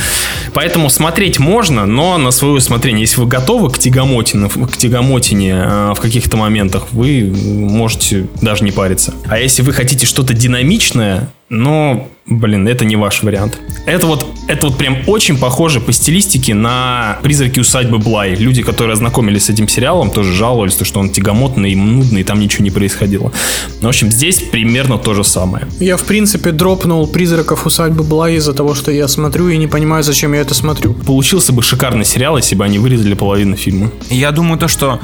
Поэтому 0.55 0.91
смотреть 0.91 1.39
можно, 1.39 1.87
но 1.87 2.19
на 2.19 2.31
свое 2.31 2.55
усмотрение. 2.55 3.03
Если 3.03 3.21
вы 3.21 3.27
готовы 3.27 3.71
к 3.71 3.79
тягомотине, 3.79 4.49
к 4.49 4.77
тягомотине 4.77 5.51
э, 5.51 5.93
в 5.97 6.01
каких-то 6.01 6.37
моментах, 6.37 6.89
вы 6.93 7.33
можете 7.33 8.27
даже 8.41 8.65
не 8.65 8.73
париться. 8.73 9.15
А 9.29 9.39
если 9.39 9.63
вы 9.63 9.73
хотите 9.73 10.07
что-то 10.07 10.35
динамичное, 10.35 11.31
но, 11.53 12.09
блин, 12.25 12.67
это 12.67 12.87
не 12.87 12.97
ваш 12.97 13.23
вариант. 13.23 13.59
Это 13.85 14.07
вот, 14.07 14.27
это 14.49 14.69
вот 14.69 14.79
прям 14.79 14.97
очень 15.07 15.37
похоже 15.37 15.81
по 15.81 15.93
стилистике 15.93 16.55
на 16.55 17.19
«Призраки 17.23 17.61
усадьбы 17.61 17.99
Блай». 17.99 18.35
Люди, 18.35 18.63
которые 18.63 18.95
ознакомились 18.95 19.45
с 19.45 19.51
этим 19.51 19.69
сериалом, 19.69 20.11
тоже 20.11 20.33
жаловались, 20.33 20.77
то, 20.77 20.87
что 20.87 20.99
он 20.99 21.11
тягомотный 21.11 21.73
и 21.73 21.77
нудный, 21.77 22.23
и 22.23 22.25
там 22.25 22.41
ничего 22.41 22.65
не 22.65 22.71
происходило. 22.71 23.33
В 23.83 23.87
общем, 23.87 24.11
здесь 24.11 24.41
примерно 24.41 24.97
то 24.97 25.13
же 25.13 25.25
самое. 25.25 25.67
Я, 25.79 25.99
в 25.99 26.05
принципе, 26.05 26.53
дропнул 26.53 27.07
«Призраков 27.07 27.67
усадьбы 27.67 28.03
Блай» 28.03 28.37
из-за 28.37 28.55
того, 28.55 28.75
что 28.75 28.91
я 28.91 29.07
смотрю 29.07 29.51
и 29.51 29.59
не 29.59 29.67
понимаю, 29.67 30.03
зачем 30.03 30.33
я 30.33 30.41
это 30.41 30.55
смотрю. 30.55 30.95
Получился 30.95 31.53
бы 31.53 31.63
шикарный 31.63 32.07
сериал, 32.07 32.39
если 32.39 32.55
бы 32.55 32.65
они 32.65 32.79
вырезали 32.79 33.13
половину 33.13 33.57
фильма. 33.57 33.91
Я 34.09 34.33
думаю, 34.33 34.59
то, 34.59 34.69
что, 34.69 35.01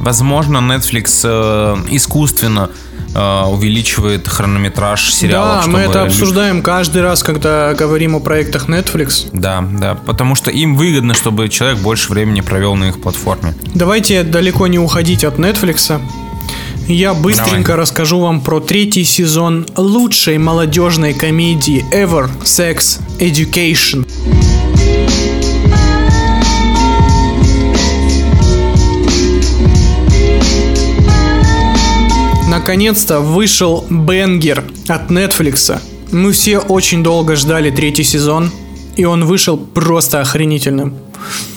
возможно, 0.00 0.56
Netflix 0.56 1.20
э, 1.22 1.76
искусственно 1.90 2.70
э, 3.14 3.44
увеличивает 3.46 4.28
хронометраж 4.28 5.12
сериалов. 5.12 5.64
да, 5.64 5.70
мы 5.70 5.80
это 5.80 6.04
люди- 6.04 6.08
обсуждаем 6.12 6.62
каждый 6.62 7.02
раз, 7.02 7.22
когда 7.22 7.74
говорим 7.74 8.16
о 8.16 8.20
проектах 8.20 8.68
Netflix. 8.68 9.26
Да, 9.32 9.62
да, 9.80 9.94
потому 9.94 10.34
что 10.34 10.50
им 10.50 10.76
выгодно, 10.76 11.14
чтобы 11.14 11.48
человек 11.48 11.78
больше 11.78 12.10
времени 12.10 12.40
провел 12.40 12.74
на 12.74 12.88
их 12.88 13.00
платформе. 13.00 13.54
Давайте 13.74 14.22
далеко 14.22 14.66
не 14.66 14.78
уходить 14.78 15.24
от 15.24 15.38
Netflix. 15.38 16.00
Я 16.88 17.14
быстренько 17.14 17.68
Давай. 17.72 17.82
расскажу 17.82 18.18
вам 18.18 18.40
про 18.40 18.58
третий 18.60 19.04
сезон 19.04 19.66
лучшей 19.76 20.38
молодежной 20.38 21.14
комедии 21.14 21.84
ever 21.92 22.28
Sex 22.42 22.98
Education. 23.20 24.04
Наконец-то 32.52 33.20
вышел 33.20 33.82
Бенгер 33.88 34.62
от 34.86 35.10
Netflix. 35.10 35.80
Мы 36.10 36.32
все 36.32 36.58
очень 36.58 37.02
долго 37.02 37.34
ждали 37.34 37.70
третий 37.70 38.02
сезон, 38.02 38.50
и 38.94 39.06
он 39.06 39.24
вышел 39.24 39.56
просто 39.56 40.20
охренительным. 40.20 40.94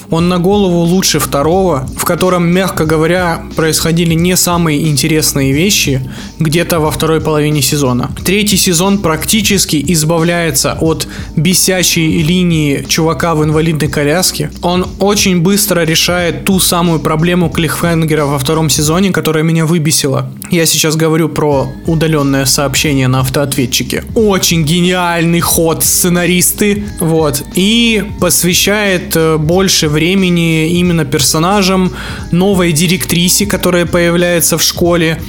Он 0.09 0.29
на 0.29 0.39
голову 0.39 0.79
лучше 0.81 1.19
второго, 1.19 1.87
в 1.97 2.05
котором, 2.05 2.47
мягко 2.47 2.85
говоря, 2.85 3.43
происходили 3.55 4.13
не 4.13 4.35
самые 4.35 4.87
интересные 4.87 5.51
вещи 5.51 6.01
где-то 6.39 6.79
во 6.79 6.91
второй 6.91 7.21
половине 7.21 7.61
сезона. 7.61 8.11
Третий 8.23 8.57
сезон 8.57 8.99
практически 8.99 9.83
избавляется 9.93 10.77
от 10.79 11.07
бесящей 11.35 12.21
линии 12.21 12.85
чувака 12.87 13.35
в 13.35 13.43
инвалидной 13.43 13.87
коляске. 13.89 14.51
Он 14.61 14.87
очень 14.99 15.41
быстро 15.41 15.81
решает 15.81 16.45
ту 16.45 16.59
самую 16.59 16.99
проблему 16.99 17.49
клиффхенгера 17.49 18.25
во 18.25 18.39
втором 18.39 18.69
сезоне, 18.69 19.11
которая 19.11 19.43
меня 19.43 19.65
выбесила. 19.65 20.31
Я 20.51 20.65
сейчас 20.65 20.95
говорю 20.95 21.29
про 21.29 21.67
удаленное 21.87 22.45
сообщение 22.45 23.07
на 23.07 23.21
автоответчике. 23.21 24.03
Очень 24.15 24.63
гениальный 24.63 25.39
ход 25.39 25.83
сценаристы. 25.83 26.83
Вот. 26.99 27.43
И 27.55 28.03
посвящает 28.19 29.15
э, 29.15 29.37
больше 29.37 29.87
времени 29.95 30.79
именно 30.79 31.05
персонажам, 31.05 31.91
новой 32.31 32.73
директрисе, 32.73 33.45
которая 33.45 33.85
появляется 33.85 34.57
в 34.57 34.61
школе, 34.61 35.19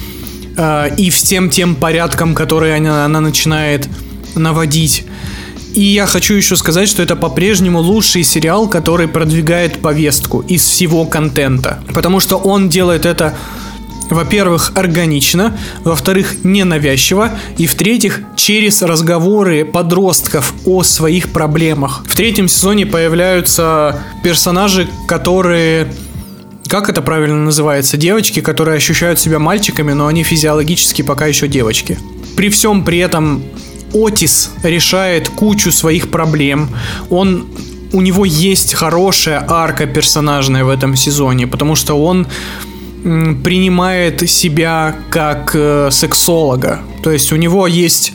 э, 0.57 0.95
и 0.97 1.09
всем 1.09 1.49
тем 1.49 1.75
порядкам, 1.75 2.35
которые 2.35 2.77
она, 2.77 3.05
она 3.05 3.21
начинает 3.21 3.89
наводить. 4.35 5.05
И 5.73 5.81
я 5.81 6.05
хочу 6.05 6.33
еще 6.33 6.55
сказать, 6.55 6.89
что 6.89 7.03
это 7.03 7.15
по-прежнему 7.15 7.79
лучший 7.79 8.23
сериал, 8.23 8.67
который 8.67 9.07
продвигает 9.07 9.79
повестку 9.79 10.41
из 10.41 10.61
всего 10.61 11.05
контента. 11.05 11.79
Потому 11.93 12.19
что 12.19 12.37
он 12.37 12.69
делает 12.69 13.05
это 13.05 13.33
во-первых, 14.09 14.71
органично, 14.75 15.57
во-вторых, 15.83 16.43
ненавязчиво, 16.43 17.31
и 17.57 17.67
в-третьих, 17.67 18.21
через 18.35 18.81
разговоры 18.81 19.65
подростков 19.65 20.53
о 20.65 20.83
своих 20.83 21.29
проблемах. 21.29 22.03
В 22.07 22.15
третьем 22.15 22.47
сезоне 22.47 22.85
появляются 22.85 24.01
персонажи, 24.23 24.87
которые 25.07 25.87
как 26.67 26.89
это 26.89 27.01
правильно 27.01 27.37
называется? 27.37 27.95
Девочки, 27.95 28.41
которые 28.41 28.75
ощущают 28.75 29.19
себя 29.19 29.39
мальчиками, 29.39 29.93
но 29.93 30.07
они 30.07 30.23
физиологически 30.23 31.01
пока 31.01 31.25
еще 31.25 31.47
девочки. 31.47 31.97
При 32.35 32.49
всем 32.49 32.83
при 32.83 32.97
этом 32.97 33.41
Отис 33.93 34.51
решает 34.63 35.29
кучу 35.29 35.71
своих 35.71 36.11
проблем. 36.11 36.69
Он 37.09 37.47
у 37.93 38.01
него 38.01 38.25
есть 38.25 38.73
хорошая 38.73 39.45
арка 39.47 39.85
персонажная 39.85 40.65
в 40.65 40.69
этом 40.69 40.95
сезоне, 40.95 41.47
потому 41.47 41.75
что 41.75 41.95
он 41.95 42.27
принимает 43.03 44.29
себя 44.29 44.95
как 45.09 45.51
э, 45.53 45.89
сексолога. 45.91 46.79
То 47.03 47.11
есть 47.11 47.31
у 47.31 47.35
него 47.35 47.67
есть 47.67 48.13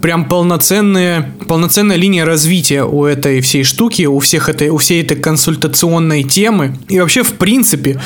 прям 0.00 0.24
полноценная, 0.26 1.34
полноценная 1.46 1.96
линия 1.96 2.24
развития 2.24 2.84
у 2.84 3.04
этой 3.04 3.40
всей 3.40 3.64
штуки, 3.64 4.06
у, 4.06 4.18
всех 4.18 4.48
этой, 4.48 4.68
у 4.68 4.76
всей 4.76 5.02
этой 5.02 5.16
консультационной 5.16 6.22
темы. 6.22 6.76
И 6.88 6.98
вообще, 7.00 7.22
в 7.22 7.34
принципе, 7.34 8.00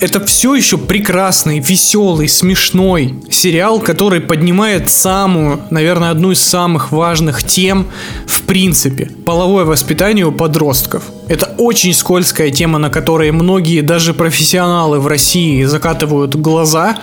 это 0.00 0.24
все 0.24 0.54
еще 0.54 0.78
прекрасный, 0.78 1.58
веселый, 1.58 2.28
смешной 2.28 3.14
сериал, 3.30 3.80
который 3.80 4.20
поднимает 4.20 4.90
самую, 4.90 5.60
наверное, 5.70 6.10
одну 6.10 6.32
из 6.32 6.40
самых 6.40 6.92
важных 6.92 7.42
тем 7.42 7.86
в 8.26 8.42
принципе. 8.42 9.10
Половое 9.24 9.64
воспитание 9.64 10.26
у 10.26 10.32
подростков. 10.32 11.04
Это 11.28 11.54
очень 11.58 11.94
скользкая 11.94 12.50
тема, 12.50 12.78
на 12.78 12.90
которой 12.90 13.30
многие, 13.30 13.80
даже 13.80 14.14
профессионалы 14.14 15.00
в 15.00 15.06
России, 15.06 15.64
закатывают 15.64 16.36
глаза. 16.36 16.98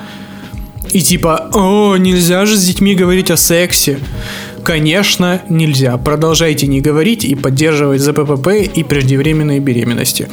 И 0.91 1.01
типа, 1.01 1.49
о, 1.53 1.97
нельзя 1.97 2.45
же 2.45 2.55
с 2.55 2.63
детьми 2.63 2.93
говорить 2.93 3.31
о 3.31 3.37
сексе. 3.37 3.99
Конечно, 4.63 5.41
нельзя. 5.49 5.97
Продолжайте 5.97 6.67
не 6.67 6.79
говорить 6.79 7.25
и 7.25 7.35
поддерживать 7.35 8.01
ЗППП 8.01 8.49
и 8.73 8.83
преждевременные 8.83 9.59
беременности. 9.59 10.29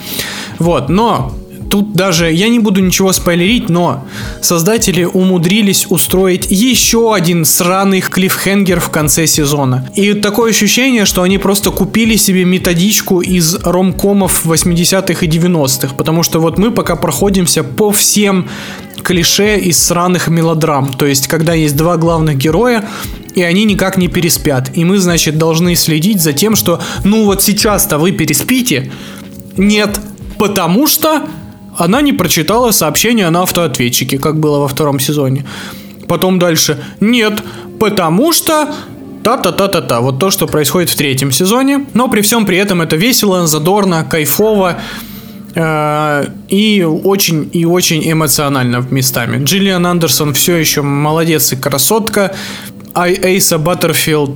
Вот, 0.58 0.88
но 0.88 1.34
Тут 1.70 1.92
даже, 1.92 2.32
я 2.32 2.48
не 2.48 2.58
буду 2.58 2.80
ничего 2.80 3.12
спойлерить, 3.12 3.68
но 3.68 4.04
создатели 4.42 5.04
умудрились 5.04 5.86
устроить 5.88 6.48
еще 6.50 7.14
один 7.14 7.44
сраный 7.44 8.00
клиффхенгер 8.00 8.80
в 8.80 8.90
конце 8.90 9.28
сезона. 9.28 9.88
И 9.94 10.14
такое 10.14 10.50
ощущение, 10.50 11.04
что 11.04 11.22
они 11.22 11.38
просто 11.38 11.70
купили 11.70 12.16
себе 12.16 12.44
методичку 12.44 13.20
из 13.20 13.54
ромкомов 13.62 14.44
80-х 14.44 15.24
и 15.24 15.28
90-х, 15.28 15.94
потому 15.94 16.24
что 16.24 16.40
вот 16.40 16.58
мы 16.58 16.72
пока 16.72 16.96
проходимся 16.96 17.62
по 17.62 17.92
всем 17.92 18.48
клише 19.04 19.56
из 19.56 19.80
сраных 19.80 20.26
мелодрам. 20.26 20.92
То 20.92 21.06
есть, 21.06 21.28
когда 21.28 21.54
есть 21.54 21.76
два 21.76 21.96
главных 21.96 22.36
героя, 22.36 22.88
и 23.36 23.42
они 23.42 23.64
никак 23.64 23.96
не 23.96 24.08
переспят. 24.08 24.76
И 24.76 24.84
мы, 24.84 24.98
значит, 24.98 25.38
должны 25.38 25.76
следить 25.76 26.20
за 26.20 26.32
тем, 26.32 26.56
что, 26.56 26.80
ну 27.04 27.26
вот 27.26 27.44
сейчас-то 27.44 27.98
вы 27.98 28.10
переспите. 28.10 28.90
Нет, 29.56 30.00
потому 30.36 30.88
что 30.88 31.22
она 31.80 32.02
не 32.02 32.12
прочитала 32.12 32.72
сообщение 32.72 33.30
на 33.30 33.42
автоответчике, 33.42 34.18
как 34.18 34.38
было 34.38 34.58
во 34.58 34.68
втором 34.68 35.00
сезоне. 35.00 35.46
Потом 36.08 36.38
дальше. 36.38 36.78
Нет, 37.00 37.42
потому 37.78 38.34
что 38.34 38.68
та-та-та-та-та. 39.24 40.00
Вот 40.00 40.18
то, 40.18 40.30
что 40.30 40.46
происходит 40.46 40.90
в 40.90 40.96
третьем 40.96 41.32
сезоне. 41.32 41.86
Но 41.94 42.08
при 42.08 42.20
всем 42.20 42.44
при 42.44 42.58
этом 42.58 42.82
это 42.82 42.96
весело, 42.96 43.46
задорно, 43.46 44.04
кайфово. 44.04 44.76
Э, 45.54 46.26
и 46.48 46.82
очень 46.82 47.48
и 47.50 47.64
очень 47.64 48.12
эмоционально 48.12 48.86
местами. 48.90 49.42
Джиллиан 49.42 49.86
Андерсон 49.86 50.34
все 50.34 50.56
еще 50.56 50.82
молодец 50.82 51.50
и 51.54 51.56
красотка. 51.56 52.34
А 52.92 53.08
Эйса 53.08 53.56
Баттерфилд 53.56 54.32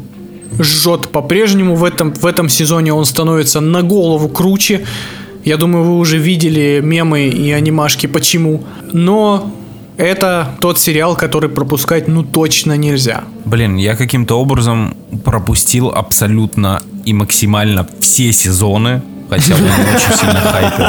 жжет 0.59 1.09
по-прежнему. 1.09 1.75
В 1.75 1.85
этом, 1.85 2.15
в 2.15 2.25
этом 2.25 2.49
сезоне 2.49 2.95
он 2.95 3.05
становится 3.05 3.61
на 3.61 3.83
голову 3.83 4.31
круче. 4.31 4.87
Я 5.45 5.57
думаю, 5.57 5.85
вы 5.85 5.99
уже 5.99 6.19
видели 6.19 6.81
мемы 6.83 7.29
и 7.29 7.51
анимашки 7.53 8.07
почему. 8.07 8.65
Но 8.93 9.53
это 9.97 10.57
тот 10.61 10.81
сериал, 10.81 11.17
который 11.17 11.51
пропускать 11.51 12.09
ну 12.09 12.23
точно 12.23 12.77
нельзя. 12.77 13.25
Блин, 13.45 13.77
я 13.77 13.95
каким-то 13.95 14.41
образом 14.41 14.97
пропустил 15.25 15.91
абсолютно 15.91 16.83
и 17.05 17.13
максимально 17.13 17.87
все 18.01 18.33
сезоны, 18.33 19.03
хотя 19.29 19.55
он 19.55 19.63
очень 19.63 20.19
сильно 20.19 20.41
хайпил. 20.41 20.87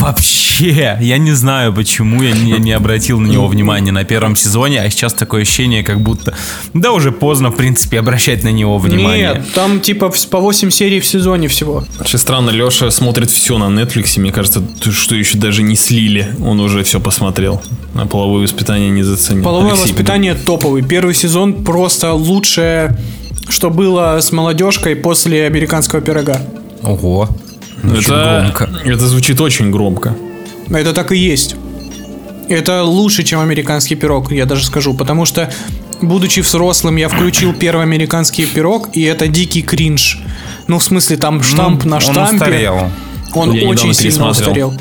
Вообще, 0.00 0.98
я 1.00 1.18
не 1.18 1.32
знаю, 1.32 1.72
почему 1.72 2.22
я 2.22 2.32
не, 2.32 2.52
не 2.52 2.72
обратил 2.72 3.20
на 3.20 3.26
него 3.26 3.46
внимания 3.46 3.92
на 3.92 4.04
первом 4.04 4.36
сезоне, 4.36 4.82
а 4.82 4.90
сейчас 4.90 5.14
такое 5.14 5.42
ощущение, 5.42 5.82
как 5.82 6.00
будто, 6.00 6.34
да, 6.74 6.92
уже 6.92 7.12
поздно, 7.12 7.50
в 7.50 7.56
принципе, 7.56 7.98
обращать 7.98 8.44
на 8.44 8.50
него 8.50 8.78
внимание. 8.78 9.34
Нет, 9.34 9.54
там 9.54 9.80
типа 9.80 10.12
по 10.30 10.40
8 10.40 10.70
серий 10.70 11.00
в 11.00 11.06
сезоне 11.06 11.48
всего. 11.48 11.84
Вообще 11.98 12.18
странно, 12.18 12.50
Леша 12.50 12.90
смотрит 12.90 13.30
все 13.30 13.58
на 13.58 13.64
Netflix, 13.64 14.18
мне 14.20 14.32
кажется, 14.32 14.62
что 14.90 15.14
еще 15.14 15.38
даже 15.38 15.62
не 15.62 15.76
слили, 15.76 16.28
он 16.44 16.60
уже 16.60 16.82
все 16.82 17.00
посмотрел. 17.00 17.62
На 17.94 18.06
половое 18.06 18.42
воспитание 18.42 18.90
не 18.90 19.02
заценил. 19.02 19.44
Половое 19.44 19.72
Алексей, 19.72 19.92
воспитание 19.92 20.34
блин. 20.34 20.44
топовый. 20.44 20.82
Первый 20.82 21.14
сезон 21.14 21.64
просто 21.64 22.12
лучшее, 22.12 22.96
что 23.48 23.70
было 23.70 24.18
с 24.20 24.32
молодежкой 24.32 24.96
после 24.96 25.46
американского 25.46 26.00
пирога. 26.02 26.40
Ого. 26.82 27.28
Очень 27.82 28.14
это, 28.14 28.52
громко. 28.56 28.70
Это 28.84 29.06
звучит 29.06 29.40
очень 29.40 29.70
громко. 29.70 30.14
Это 30.70 30.92
так 30.92 31.12
и 31.12 31.16
есть. 31.16 31.56
Это 32.48 32.82
лучше, 32.84 33.24
чем 33.24 33.40
американский 33.40 33.96
пирог, 33.96 34.32
я 34.32 34.46
даже 34.46 34.64
скажу. 34.64 34.94
Потому 34.94 35.24
что, 35.24 35.52
будучи 36.00 36.40
взрослым, 36.40 36.96
я 36.96 37.08
включил 37.08 37.52
первый 37.52 37.82
американский 37.82 38.46
пирог, 38.46 38.90
и 38.92 39.02
это 39.02 39.26
дикий 39.28 39.62
кринж. 39.62 40.18
Ну, 40.66 40.78
в 40.78 40.84
смысле, 40.84 41.16
там 41.16 41.42
штамп 41.42 41.84
ну, 41.84 41.90
на 41.90 42.00
штампе. 42.00 42.20
Он 42.20 42.34
устарел. 42.34 42.90
Он 43.34 43.52
я 43.52 43.68
очень 43.68 43.94
сильно 43.94 44.30
устарел. 44.30 44.74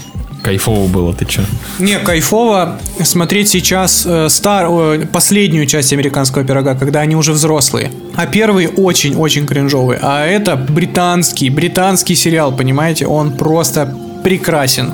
Кайфово 0.45 0.87
было, 0.87 1.11
ты 1.11 1.25
чё? 1.25 1.41
Не, 1.79 1.97
кайфово 1.97 2.79
смотреть 3.03 3.49
сейчас 3.49 4.05
э, 4.05 4.29
стар, 4.29 4.67
э, 4.69 5.07
последнюю 5.11 5.65
часть 5.65 5.91
американского 5.91 6.43
пирога, 6.43 6.75
когда 6.75 6.99
они 6.99 7.15
уже 7.15 7.31
взрослые. 7.31 7.91
А 8.15 8.27
первый 8.27 8.67
очень-очень 8.67 9.47
кринжовый. 9.47 9.97
А 9.99 10.23
это 10.23 10.55
британский, 10.55 11.49
британский 11.49 12.13
сериал, 12.13 12.55
понимаете? 12.55 13.07
Он 13.07 13.31
просто 13.31 13.91
прекрасен. 14.23 14.93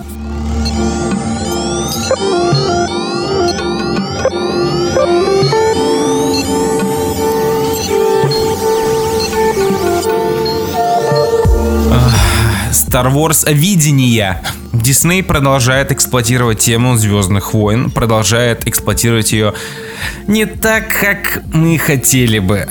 Star 12.71 13.13
Wars 13.13 13.45
видение. 13.51 14.41
Дисней 14.74 15.22
продолжает 15.22 15.91
эксплуатировать 15.91 16.59
тему 16.59 16.95
Звездных 16.95 17.53
войн, 17.53 17.91
продолжает 17.91 18.67
эксплуатировать 18.67 19.34
ее 19.34 19.53
не 20.28 20.45
так, 20.45 20.88
как 20.88 21.43
мы 21.53 21.78
хотели 21.78 22.39
бы. 22.39 22.67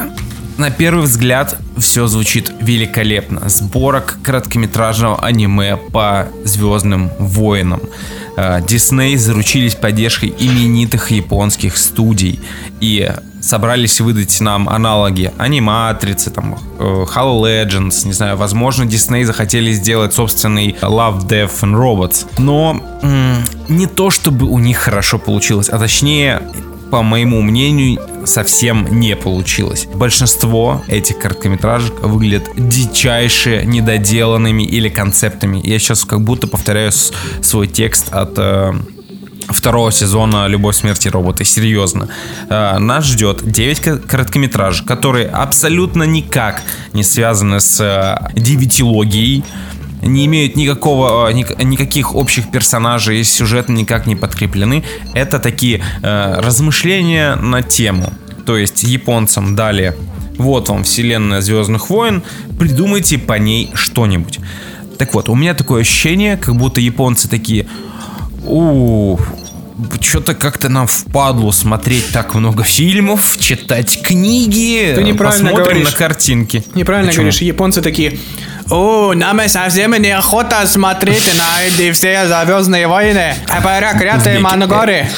На 0.60 0.70
первый 0.70 1.04
взгляд 1.06 1.56
все 1.78 2.06
звучит 2.06 2.52
великолепно. 2.60 3.48
Сборок 3.48 4.18
короткометражного 4.22 5.18
аниме 5.24 5.78
по 5.78 6.28
Звездным 6.44 7.10
войнам. 7.18 7.80
Э, 8.36 8.60
Дисней 8.68 9.16
заручились 9.16 9.74
поддержкой 9.74 10.34
именитых 10.38 11.12
японских 11.12 11.78
студий 11.78 12.40
и 12.78 13.10
собрались 13.40 14.02
выдать 14.02 14.38
нам 14.42 14.68
аналоги 14.68 15.32
аниматрицы, 15.38 16.30
там, 16.30 16.58
э, 16.78 16.82
Halo 16.82 17.40
Legends, 17.40 18.06
не 18.06 18.12
знаю, 18.12 18.36
возможно, 18.36 18.84
Дисней 18.84 19.24
захотели 19.24 19.72
сделать 19.72 20.12
собственный 20.12 20.76
Love, 20.82 21.26
Death 21.26 21.62
and 21.62 21.74
Robots. 21.74 22.26
Но 22.36 22.82
м- 23.00 23.42
не 23.70 23.86
то, 23.86 24.10
чтобы 24.10 24.44
у 24.44 24.58
них 24.58 24.76
хорошо 24.76 25.18
получилось, 25.18 25.70
а 25.70 25.78
точнее, 25.78 26.42
по 26.90 27.02
моему 27.02 27.40
мнению, 27.40 28.00
совсем 28.26 29.00
не 29.00 29.16
получилось. 29.16 29.86
Большинство 29.94 30.82
этих 30.88 31.18
короткометражек 31.18 32.00
выглядят 32.00 32.48
дичайше 32.56 33.62
недоделанными 33.64 34.62
или 34.62 34.88
концептами. 34.88 35.60
Я 35.62 35.78
сейчас 35.78 36.04
как 36.04 36.22
будто 36.22 36.46
повторяю 36.46 36.92
свой 37.42 37.68
текст 37.68 38.12
от 38.12 38.34
э, 38.36 38.72
второго 39.48 39.92
сезона 39.92 40.46
«Любовь, 40.46 40.76
смерти 40.76 41.08
роботы». 41.08 41.44
Серьезно. 41.44 42.08
Э, 42.48 42.78
нас 42.78 43.04
ждет 43.04 43.42
9 43.44 44.06
короткометражек, 44.06 44.86
которые 44.86 45.28
абсолютно 45.28 46.04
никак 46.04 46.62
не 46.92 47.04
связаны 47.04 47.60
с 47.60 47.80
э, 47.80 48.30
девятилогией, 48.34 49.44
не 50.02 50.26
имеют 50.26 50.56
никакого, 50.56 51.30
ник, 51.32 51.62
никаких 51.62 52.14
общих 52.14 52.50
персонажей, 52.50 53.22
сюжеты 53.24 53.72
никак 53.72 54.06
не 54.06 54.16
подкреплены. 54.16 54.84
Это 55.14 55.38
такие 55.38 55.82
э, 56.02 56.40
размышления 56.40 57.36
на 57.36 57.62
тему. 57.62 58.12
То 58.46 58.56
есть 58.56 58.82
японцам 58.82 59.54
дали 59.54 59.96
вот 60.38 60.68
вам 60.70 60.84
вселенная 60.84 61.40
Звездных 61.40 61.90
войн, 61.90 62.22
придумайте 62.58 63.18
по 63.18 63.34
ней 63.34 63.70
что-нибудь. 63.74 64.38
Так 64.98 65.14
вот, 65.14 65.28
у 65.28 65.34
меня 65.34 65.54
такое 65.54 65.82
ощущение, 65.82 66.36
как 66.36 66.56
будто 66.56 66.80
японцы 66.80 67.28
такие, 67.28 67.66
у 68.44 69.18
что-то 70.00 70.34
как-то 70.34 70.68
нам 70.68 70.86
впадло 70.86 71.50
смотреть 71.52 72.08
так 72.12 72.34
много 72.34 72.64
фильмов, 72.64 73.38
читать 73.38 74.02
книги. 74.02 74.92
Ты 74.94 75.02
неправильно 75.02 75.48
посмотрим 75.48 75.64
говоришь. 75.64 75.92
на 75.92 75.96
картинки. 75.96 76.64
Неправильно 76.74 77.08
Почему? 77.08 77.22
говоришь, 77.24 77.42
японцы 77.42 77.82
такие, 77.82 78.18
о, 78.70 79.14
нам 79.14 79.40
совсем 79.48 79.92
неохота 80.00 80.66
смотреть 80.66 81.28
на 81.36 81.64
эти 81.64 81.92
все 81.92 82.26
звездные 82.26 82.86
войны. 82.86 83.34
А 83.48 83.60
крятые 83.98 84.38
мангоры. 84.38 85.08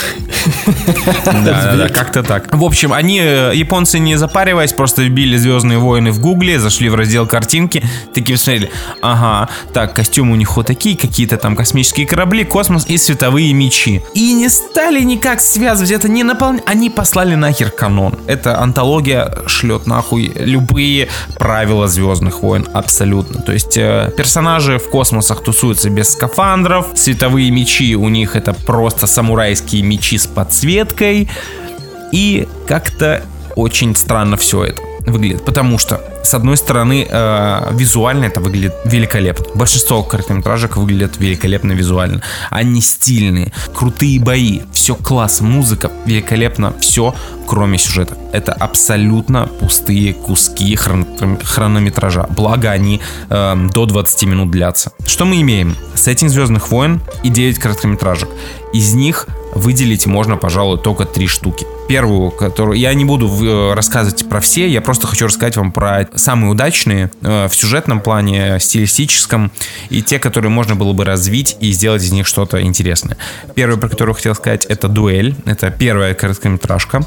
Да, 1.24 1.42
да, 1.42 1.76
да, 1.76 1.88
как-то 1.88 2.22
так. 2.22 2.52
В 2.54 2.64
общем, 2.64 2.92
они, 2.92 3.20
э, 3.20 3.52
японцы, 3.54 3.98
не 3.98 4.16
запариваясь, 4.16 4.72
просто 4.72 5.02
вбили 5.02 5.36
Звездные 5.36 5.78
войны 5.78 6.10
в 6.10 6.20
гугле, 6.20 6.58
зашли 6.58 6.88
в 6.88 6.94
раздел 6.94 7.26
картинки, 7.26 7.82
такие 8.14 8.36
посмотрели, 8.36 8.70
ага, 9.00 9.48
так, 9.72 9.94
костюмы 9.94 10.32
у 10.32 10.36
них 10.36 10.56
вот 10.56 10.66
такие, 10.66 10.96
какие-то 10.96 11.36
там 11.36 11.56
космические 11.56 12.06
корабли, 12.06 12.44
космос 12.44 12.86
и 12.86 12.98
световые 12.98 13.52
мечи. 13.52 14.02
И 14.14 14.32
не 14.34 14.48
стали 14.48 15.02
никак 15.02 15.40
связывать, 15.40 15.90
это 15.90 16.08
не 16.08 16.22
наполнять, 16.22 16.62
они 16.66 16.90
послали 16.90 17.34
нахер 17.34 17.70
канон. 17.70 18.18
Эта 18.26 18.60
антология 18.60 19.32
шлет 19.46 19.86
нахуй 19.86 20.32
любые 20.34 21.08
правила 21.38 21.88
Звездных 21.88 22.42
войн, 22.42 22.68
абсолютно. 22.72 23.41
То 23.44 23.52
есть 23.52 23.76
э, 23.76 24.12
персонажи 24.16 24.78
в 24.78 24.88
космосах 24.90 25.42
тусуются 25.42 25.90
без 25.90 26.12
скафандров, 26.12 26.86
световые 26.94 27.50
мечи 27.50 27.96
у 27.96 28.08
них 28.08 28.36
это 28.36 28.54
просто 28.54 29.06
самурайские 29.06 29.82
мечи 29.82 30.18
с 30.18 30.26
подсветкой. 30.26 31.28
И 32.12 32.46
как-то 32.66 33.22
очень 33.56 33.96
странно 33.96 34.36
все 34.36 34.64
это 34.64 34.91
выглядит. 35.06 35.44
Потому 35.44 35.78
что, 35.78 36.00
с 36.22 36.34
одной 36.34 36.56
стороны, 36.56 37.06
э, 37.08 37.68
визуально 37.72 38.26
это 38.26 38.40
выглядит 38.40 38.74
великолепно. 38.84 39.46
Большинство 39.54 40.02
короткометражек 40.02 40.76
выглядят 40.76 41.18
великолепно 41.18 41.72
визуально. 41.72 42.22
Они 42.50 42.80
стильные, 42.80 43.52
крутые 43.74 44.20
бои, 44.20 44.60
все 44.72 44.94
класс, 44.94 45.40
музыка, 45.40 45.90
великолепно, 46.06 46.74
все, 46.80 47.14
кроме 47.46 47.78
сюжета. 47.78 48.16
Это 48.32 48.52
абсолютно 48.52 49.46
пустые 49.46 50.14
куски 50.14 50.74
хрон- 50.76 51.42
хронометража. 51.44 52.26
Благо 52.30 52.70
они 52.70 53.00
э, 53.28 53.68
до 53.72 53.86
20 53.86 54.22
минут 54.24 54.50
длятся. 54.50 54.92
Что 55.06 55.24
мы 55.24 55.40
имеем? 55.40 55.76
Сеттинг 55.94 56.30
Звездных 56.30 56.70
войн 56.70 57.00
и 57.22 57.28
9 57.28 57.58
короткометражек. 57.58 58.28
Из 58.72 58.94
них 58.94 59.26
выделить 59.54 60.06
можно, 60.06 60.36
пожалуй, 60.36 60.78
только 60.78 61.04
три 61.04 61.26
штуки. 61.26 61.66
Первую, 61.88 62.30
которую 62.30 62.78
я 62.78 62.94
не 62.94 63.04
буду 63.04 63.28
э, 63.28 63.74
рассказывать 63.74 64.26
про 64.28 64.40
все, 64.40 64.66
я 64.66 64.80
просто 64.80 65.06
хочу 65.06 65.26
рассказать 65.26 65.56
вам 65.56 65.72
про 65.72 66.08
самые 66.14 66.50
удачные 66.50 67.10
э, 67.20 67.48
в 67.48 67.54
сюжетном 67.54 68.00
плане, 68.00 68.58
стилистическом, 68.60 69.52
и 69.90 70.00
те, 70.00 70.18
которые 70.18 70.50
можно 70.50 70.74
было 70.74 70.94
бы 70.94 71.04
развить 71.04 71.56
и 71.60 71.70
сделать 71.72 72.02
из 72.02 72.12
них 72.12 72.26
что-то 72.26 72.62
интересное. 72.62 73.18
Первое, 73.54 73.76
про 73.76 73.88
которую 73.88 74.14
хотел 74.14 74.34
сказать, 74.34 74.64
это 74.64 74.88
«Дуэль». 74.88 75.34
Это 75.44 75.70
первая 75.70 76.14
короткометражка. 76.14 77.06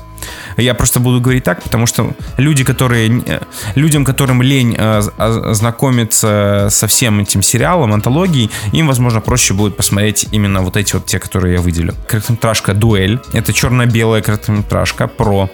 Я 0.58 0.74
просто 0.74 1.00
буду 1.00 1.22
говорить 1.22 1.44
так, 1.44 1.64
потому 1.64 1.86
что 1.86 2.14
люди, 2.38 2.64
которые, 2.64 3.22
э, 3.26 3.40
людям, 3.76 4.06
которым 4.06 4.42
лень 4.42 4.76
э, 4.78 5.02
а- 5.18 5.54
знакомиться 5.54 6.68
со 6.70 6.88
всем 6.88 7.20
этим 7.20 7.42
сериалом, 7.42 7.94
антологией, 7.94 8.50
им, 8.74 8.88
возможно, 8.88 9.22
проще 9.22 9.54
будет 9.54 9.78
посмотреть 9.78 10.28
именно 10.32 10.62
вот 10.62 10.78
эти 10.78 10.94
вот 10.94 11.06
те, 11.06 11.20
которые 11.20 11.56
я 11.56 11.62
выделю. 11.62 11.94
Короткометражка 12.08 12.74
«Дуэль». 12.74 13.20
Это 13.34 13.54
черно-белая 13.54 14.22
короткометражка 14.22 15.08
про 15.08 15.50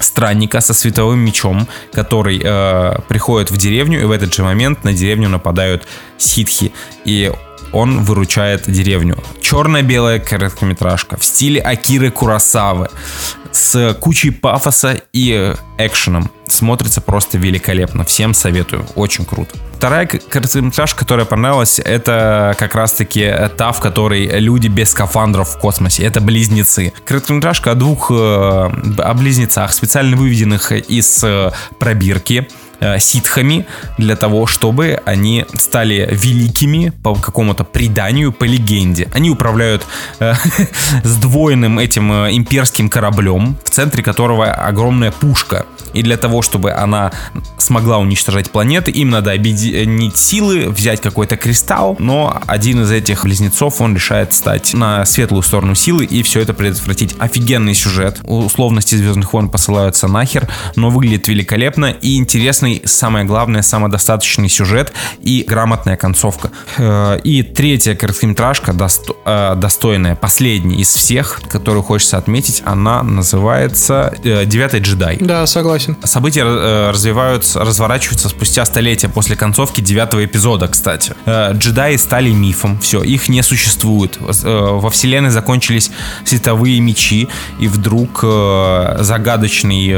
странника 0.00 0.60
со 0.60 0.74
световым 0.74 1.20
мечом, 1.20 1.66
который 1.92 2.40
э, 2.42 2.98
приходит 3.08 3.50
в 3.50 3.56
деревню, 3.56 4.00
и 4.00 4.04
в 4.04 4.10
этот 4.10 4.34
же 4.34 4.42
момент 4.42 4.84
на 4.84 4.92
деревню 4.92 5.28
нападают 5.28 5.86
ситхи. 6.18 6.72
И 7.04 7.32
он 7.72 8.02
выручает 8.02 8.70
деревню. 8.70 9.22
Черно-белая 9.40 10.18
короткометражка 10.18 11.16
в 11.16 11.24
стиле 11.24 11.60
Акиры 11.60 12.10
Курасавы 12.10 12.88
с 13.56 13.94
кучей 14.00 14.30
пафоса 14.30 15.00
и 15.12 15.54
экшеном. 15.78 16.30
Смотрится 16.46 17.00
просто 17.00 17.38
великолепно. 17.38 18.04
Всем 18.04 18.34
советую. 18.34 18.86
Очень 18.94 19.24
круто. 19.24 19.56
Вторая 19.76 20.06
короткометражка, 20.06 21.00
которая 21.00 21.26
понравилась, 21.26 21.78
это 21.78 22.54
как 22.58 22.74
раз-таки 22.74 23.30
та, 23.56 23.72
в 23.72 23.80
которой 23.80 24.26
люди 24.40 24.68
без 24.68 24.90
скафандров 24.90 25.48
в 25.48 25.58
космосе. 25.58 26.04
Это 26.04 26.20
близнецы. 26.20 26.92
Короткометражка 27.04 27.72
о 27.72 27.74
двух 27.74 28.10
э, 28.10 28.14
о 28.14 29.14
близнецах, 29.14 29.72
специально 29.72 30.16
выведенных 30.16 30.72
из 30.72 31.22
э, 31.24 31.50
пробирки 31.78 32.48
ситхами 32.98 33.66
для 33.98 34.16
того, 34.16 34.46
чтобы 34.46 35.00
они 35.04 35.44
стали 35.54 36.08
великими 36.10 36.92
по 37.02 37.14
какому-то 37.14 37.64
преданию, 37.64 38.32
по 38.32 38.44
легенде. 38.44 39.08
Они 39.12 39.30
управляют 39.30 39.86
э, 40.20 40.34
сдвоенным 41.04 41.78
этим 41.78 42.12
э, 42.12 42.36
имперским 42.36 42.88
кораблем, 42.88 43.56
в 43.64 43.70
центре 43.70 44.02
которого 44.02 44.50
огромная 44.52 45.10
пушка. 45.10 45.66
И 45.92 46.02
для 46.02 46.18
того, 46.18 46.42
чтобы 46.42 46.72
она 46.72 47.10
смогла 47.56 47.98
уничтожать 47.98 48.50
планеты, 48.50 48.90
им 48.90 49.10
надо 49.10 49.32
объединить 49.32 50.16
силы, 50.16 50.68
взять 50.68 51.00
какой-то 51.00 51.36
кристалл, 51.36 51.96
но 51.98 52.40
один 52.46 52.82
из 52.82 52.90
этих 52.90 53.24
близнецов, 53.24 53.80
он 53.80 53.94
решает 53.94 54.34
стать 54.34 54.74
на 54.74 55.06
светлую 55.06 55.42
сторону 55.42 55.74
силы 55.74 56.04
и 56.04 56.22
все 56.22 56.40
это 56.40 56.52
предотвратить. 56.52 57.14
Офигенный 57.18 57.74
сюжет. 57.74 58.20
Условности 58.24 58.94
Звездных 58.94 59.32
войн 59.32 59.48
посылаются 59.48 60.06
нахер, 60.06 60.48
но 60.74 60.90
выглядит 60.90 61.28
великолепно 61.28 61.86
и 61.86 62.18
интересный, 62.66 62.82
самое 62.84 63.24
главное, 63.24 63.62
самодостаточный 63.62 64.48
сюжет 64.48 64.92
и 65.20 65.44
грамотная 65.46 65.96
концовка. 65.96 66.50
Э, 66.78 67.18
И 67.24 67.42
третья 67.42 67.94
короткометражка, 67.94 68.74
э, 69.24 69.54
достойная, 69.56 70.14
последняя 70.14 70.76
из 70.76 70.88
всех, 70.94 71.40
которую 71.48 71.82
хочется 71.82 72.18
отметить, 72.18 72.62
она 72.64 73.02
называется 73.02 74.14
э, 74.24 74.44
«Девятый 74.46 74.80
джедай». 74.80 75.18
Да, 75.20 75.46
согласен. 75.46 75.96
События 76.04 76.44
развиваются, 76.90 77.60
разворачиваются 77.60 78.28
спустя 78.28 78.64
столетия 78.64 79.08
после 79.08 79.36
концовки 79.36 79.80
девятого 79.80 80.24
эпизода, 80.24 80.68
кстати. 80.68 81.14
Джедаи 81.26 81.96
стали 81.96 82.30
мифом, 82.30 82.78
все, 82.78 83.02
их 83.02 83.28
не 83.28 83.42
существует. 83.42 84.18
Во 84.20 84.90
вселенной 84.90 85.30
закончились 85.30 85.90
световые 86.24 86.80
мечи, 86.80 87.28
и 87.60 87.68
вдруг 87.68 88.20
загадочный 89.00 89.88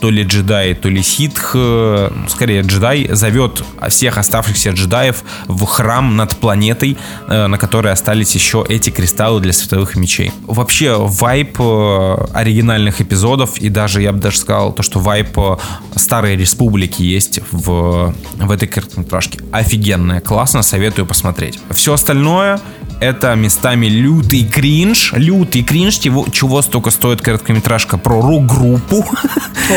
то 0.00 0.10
ли 0.10 0.22
джедай, 0.22 0.74
то 0.74 0.88
ли 0.88 1.02
ситх, 1.02 1.54
э, 1.90 2.28
скорее 2.28 2.62
джедай, 2.62 3.08
зовет 3.10 3.62
всех 3.88 4.18
оставшихся 4.18 4.70
джедаев 4.70 5.22
в 5.46 5.64
храм 5.64 6.16
над 6.16 6.36
планетой, 6.36 6.96
э, 7.28 7.46
на 7.46 7.58
которой 7.58 7.92
остались 7.92 8.34
еще 8.34 8.64
эти 8.68 8.90
кристаллы 8.90 9.40
для 9.40 9.52
световых 9.52 9.96
мечей. 9.96 10.32
Вообще, 10.46 10.96
вайп 10.98 11.56
э, 11.60 12.16
оригинальных 12.34 13.00
эпизодов, 13.00 13.58
и 13.58 13.68
даже, 13.68 14.02
я 14.02 14.12
бы 14.12 14.18
даже 14.18 14.38
сказал, 14.38 14.72
то, 14.72 14.82
что 14.82 14.98
вайп 15.00 15.38
э, 15.38 15.56
Старой 15.96 16.36
Республики 16.36 17.02
есть 17.02 17.40
в, 17.50 18.14
в 18.36 18.50
этой 18.50 18.68
короткометражке. 18.68 19.40
Офигенная, 19.52 20.20
классно, 20.20 20.62
советую 20.62 21.06
посмотреть. 21.06 21.58
Все 21.70 21.92
остальное 21.92 22.60
это 23.00 23.34
местами 23.34 23.86
лютый 23.86 24.44
кринж. 24.44 25.12
Лютый 25.16 25.62
кринж, 25.62 25.94
чего, 25.96 26.26
чего 26.30 26.62
столько 26.62 26.90
стоит 26.90 27.20
короткометражка 27.22 27.98
про 27.98 28.20
рок-группу. 28.20 29.04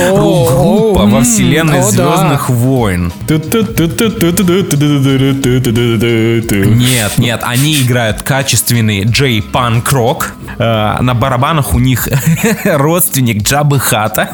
Рок-группа 0.10 1.06
во 1.06 1.22
вселенной. 1.22 1.82
Звездных 1.84 2.50
войн. 2.50 3.12
Нет, 6.66 7.18
нет, 7.18 7.42
они 7.44 7.82
играют 7.82 8.22
качественный 8.22 9.04
джей-панк 9.06 9.92
рок. 9.92 10.34
Э, 10.58 10.98
На 11.02 11.14
барабанах 11.14 11.74
у 11.74 11.80
них 11.80 12.08
родственник 12.66 13.44
Джабы 13.44 13.80
Хата. 13.80 14.30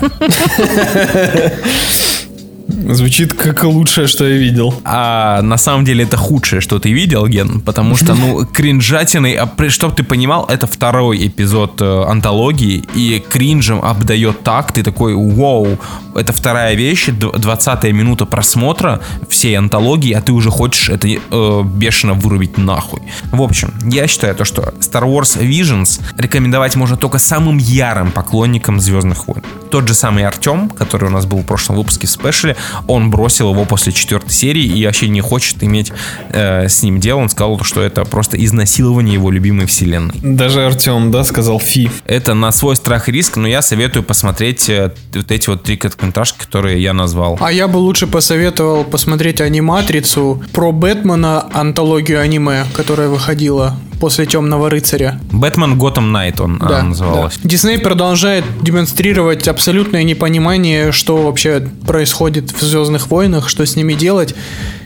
Звучит 2.70 3.34
как 3.34 3.64
лучшее, 3.64 4.08
что 4.08 4.28
я 4.28 4.38
видел. 4.38 4.74
А 4.84 5.42
на 5.42 5.58
самом 5.58 5.86
деле 5.86 6.04
это 6.04 6.18
худшее, 6.18 6.62
что 6.62 6.80
ты 6.80 6.92
видел, 6.92 7.26
Ген, 7.28 7.62
потому 7.62 7.96
что, 7.96 8.14
ну, 8.14 8.46
кринжатиной, 8.54 9.34
а 9.34 9.50
чтоб 9.70 9.96
ты 9.96 10.04
понимал, 10.04 10.46
это 10.46 10.68
второй 10.68 11.28
эпизод 11.28 11.82
э, 11.82 12.04
антологии, 12.08 12.84
и 12.94 13.24
кринжем 13.28 13.84
обдает 13.84 14.44
так, 14.44 14.72
ты 14.72 14.84
такой, 14.84 15.16
вау, 15.16 15.80
это 16.16 16.32
вторая 16.32 16.76
вещь, 16.76 17.08
д- 17.08 17.32
20 17.32 17.84
минута 17.86 18.26
просмотра 18.26 19.00
всей 19.28 19.58
антологии, 19.58 20.14
а 20.14 20.22
ты 20.22 20.32
уже 20.32 20.52
хочешь 20.52 20.90
это 20.90 21.08
э, 21.08 21.64
бешено 21.64 22.14
вырубить 22.14 22.58
нахуй. 22.58 23.02
В 23.32 23.42
общем, 23.42 23.74
я 23.86 24.08
считаю 24.08 24.36
то, 24.36 24.46
что 24.46 24.74
Star 24.80 25.04
Wars 25.04 25.40
Visions 25.40 26.02
рекомендовать 26.18 26.76
можно 26.76 26.98
только 26.98 27.18
самым 27.18 27.58
ярым 27.58 28.12
поклонникам 28.12 28.80
Звездных 28.80 29.28
войн. 29.28 29.44
Тот 29.72 29.88
же 29.88 29.94
самый 29.94 30.26
Артем, 30.26 30.70
который 30.70 31.10
у 31.10 31.12
нас 31.12 31.26
был 31.26 31.40
в 31.40 31.46
прошлом 31.46 31.78
выпуске 31.78 32.08
в 32.08 32.10
спешле, 32.10 32.56
он 32.88 33.10
бросил 33.10 33.52
его 33.52 33.66
после 33.66 33.92
четвертой 33.92 34.32
серии 34.32 34.64
и 34.64 34.86
вообще 34.86 35.10
не 35.10 35.22
хочет 35.22 35.64
иметь 35.64 35.92
э, 36.30 36.68
с 36.68 36.84
ним 36.84 37.00
дело. 37.00 37.20
Он 37.20 37.30
сказал, 37.30 37.60
что 37.64 37.82
это 37.82 38.06
просто 38.06 38.44
изнасилование 38.44 39.16
его 39.16 39.32
любимой 39.32 39.66
вселенной. 39.66 40.16
Даже 40.22 40.66
Артем, 40.66 41.12
да, 41.12 41.24
сказал 41.24 41.60
фи. 41.60 41.90
Это 42.06 42.34
на 42.34 42.52
свой 42.52 42.76
страх 42.76 43.10
и 43.10 43.12
риск, 43.12 43.38
но 43.38 43.48
я 43.48 43.62
советую 43.62 44.04
посмотреть 44.04 44.70
э, 44.70 44.94
вот 45.14 45.32
эти 45.32 45.50
вот 45.50 45.64
три 45.64 45.78
короткометражки, 45.78 46.40
которые 46.40 46.82
я 46.82 46.94
назвал. 46.94 47.38
А 47.42 47.52
я 47.52 47.68
бы 47.68 47.78
лучше 47.78 48.08
посоветовал 48.08 48.84
посмотреть 48.84 49.42
аниматрицу 49.42 50.44
про 50.54 50.72
Бэтмена, 50.72 51.48
антологию 51.54 52.22
аниме, 52.22 52.66
которая 52.74 53.10
выходила 53.10 53.78
после 54.00 54.26
Темного 54.26 54.70
рыцаря. 54.70 55.20
Бэтмен 55.32 55.78
Готэм 55.78 56.12
Найт 56.12 56.40
он 56.42 56.58
она 56.62 56.84
называлась. 56.84 57.38
да. 57.42 57.50
Дисней 57.50 57.78
продолжает 57.80 58.46
демонстрировать 58.62 59.48
абсолютное 59.48 60.04
непонимание, 60.04 60.92
что 60.92 61.18
вообще 61.18 61.68
происходит 61.86 62.52
в 62.52 62.62
Звездных 62.64 63.10
войнах, 63.12 63.50
что 63.50 63.66
с 63.66 63.76
ними 63.76 63.94
делать 63.94 64.34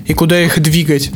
и 0.05 0.14
куда 0.14 0.41
их 0.41 0.59
двигать. 0.59 1.11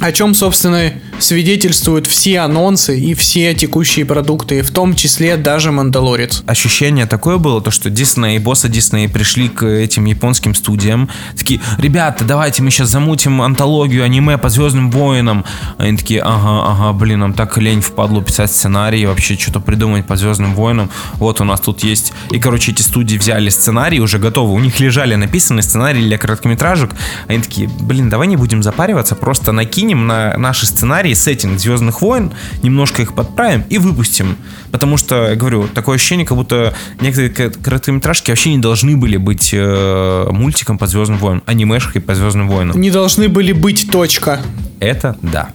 О 0.00 0.12
чем, 0.12 0.34
собственно, 0.34 0.92
свидетельствуют 1.18 2.06
все 2.06 2.40
анонсы 2.40 2.98
и 2.98 3.14
все 3.14 3.54
текущие 3.54 4.04
продукты, 4.04 4.62
в 4.62 4.70
том 4.70 4.94
числе 4.94 5.36
даже 5.36 5.72
Мандалорец. 5.72 6.42
ощущение 6.46 7.06
такое 7.06 7.38
было, 7.38 7.60
то 7.60 7.70
что 7.70 7.90
Дисней, 7.90 8.38
боссы 8.38 8.68
Дисней 8.68 9.08
пришли 9.08 9.48
к 9.48 9.64
этим 9.64 10.04
японским 10.04 10.54
студиям, 10.54 11.08
такие, 11.36 11.60
ребята, 11.78 12.24
давайте 12.24 12.62
мы 12.62 12.70
сейчас 12.70 12.90
замутим 12.90 13.42
антологию 13.42 14.04
аниме 14.04 14.38
по 14.38 14.48
Звездным 14.48 14.90
воинам. 14.90 15.44
Они 15.78 15.96
такие, 15.96 16.20
ага, 16.22 16.70
ага, 16.70 16.92
блин, 16.92 17.20
нам 17.20 17.32
так 17.32 17.56
лень 17.58 17.80
впадло 17.80 18.22
писать 18.22 18.50
сценарий, 18.52 19.06
вообще 19.06 19.36
что-то 19.36 19.60
придумать 19.60 20.06
по 20.06 20.16
Звездным 20.16 20.54
войнам. 20.54 20.90
Вот 21.14 21.40
у 21.40 21.44
нас 21.44 21.60
тут 21.60 21.84
есть. 21.84 22.12
И, 22.30 22.38
короче, 22.38 22.72
эти 22.72 22.82
студии 22.82 23.16
взяли 23.16 23.48
сценарий 23.48 24.00
уже 24.00 24.18
готовы, 24.18 24.54
у 24.54 24.58
них 24.58 24.80
лежали 24.80 25.14
написанные 25.14 25.62
сценарии 25.62 26.00
для 26.00 26.18
короткометражек. 26.18 26.90
Они 27.28 27.40
такие, 27.40 27.68
блин, 27.68 28.08
давай 28.08 28.26
не 28.26 28.36
будем 28.36 28.62
запариваться, 28.62 29.14
просто 29.14 29.52
накинем 29.52 30.06
на 30.06 30.36
наши 30.36 30.66
сценарии 30.66 31.05
сеттинг 31.14 31.58
Звездных 31.60 32.02
войн, 32.02 32.32
немножко 32.62 33.02
их 33.02 33.14
подправим 33.14 33.64
и 33.68 33.78
выпустим. 33.78 34.36
Потому 34.72 34.96
что, 34.96 35.28
я 35.30 35.36
говорю, 35.36 35.68
такое 35.68 35.96
ощущение, 35.96 36.26
как 36.26 36.36
будто 36.36 36.74
некоторые 37.00 37.30
ко- 37.30 37.50
короткометражки 37.50 38.30
вообще 38.30 38.50
не 38.54 38.58
должны 38.58 38.96
были 38.96 39.16
быть 39.16 39.50
э, 39.52 40.28
мультиком 40.30 40.78
по 40.78 40.86
Звездным 40.86 41.18
войнам, 41.18 41.42
анимешкой 41.46 42.00
по 42.02 42.14
Звездным 42.14 42.48
войнам. 42.48 42.80
Не 42.80 42.90
должны 42.90 43.28
были 43.28 43.52
быть 43.52 43.90
точка. 43.90 44.40
Это 44.80 45.16
да. 45.22 45.50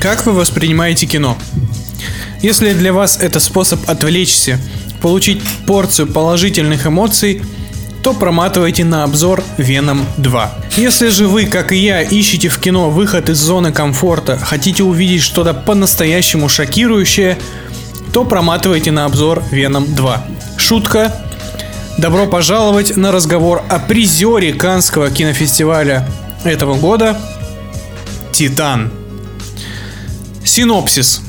Как 0.00 0.26
вы 0.26 0.32
воспринимаете 0.32 1.06
кино? 1.06 1.38
Если 2.42 2.72
для 2.72 2.92
вас 2.92 3.18
это 3.20 3.38
способ 3.38 3.88
отвлечься, 3.88 4.58
получить 5.00 5.40
порцию 5.64 6.08
положительных 6.08 6.86
эмоций, 6.86 7.40
то 8.02 8.12
проматывайте 8.12 8.84
на 8.84 9.04
обзор 9.04 9.44
Веном 9.58 10.04
2. 10.16 10.54
Если 10.76 11.08
же 11.08 11.28
вы, 11.28 11.46
как 11.46 11.70
и 11.70 11.76
я, 11.76 12.02
ищете 12.02 12.48
в 12.48 12.58
кино 12.58 12.90
выход 12.90 13.28
из 13.28 13.38
зоны 13.38 13.72
комфорта, 13.72 14.36
хотите 14.38 14.82
увидеть 14.82 15.22
что-то 15.22 15.54
по-настоящему 15.54 16.48
шокирующее, 16.48 17.38
то 18.12 18.24
проматывайте 18.24 18.90
на 18.90 19.04
обзор 19.04 19.44
Веном 19.52 19.94
2. 19.94 20.24
Шутка. 20.56 21.14
Добро 21.96 22.26
пожаловать 22.26 22.96
на 22.96 23.12
разговор 23.12 23.62
о 23.68 23.78
призере 23.78 24.52
Канского 24.52 25.10
кинофестиваля 25.10 26.08
этого 26.42 26.74
года 26.74 27.16
Титан. 28.32 28.90
Синопсис. 30.44 31.20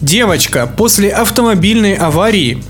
Девочка 0.00 0.66
после 0.66 1.10
автомобильной 1.10 1.94
аварии 1.94 2.62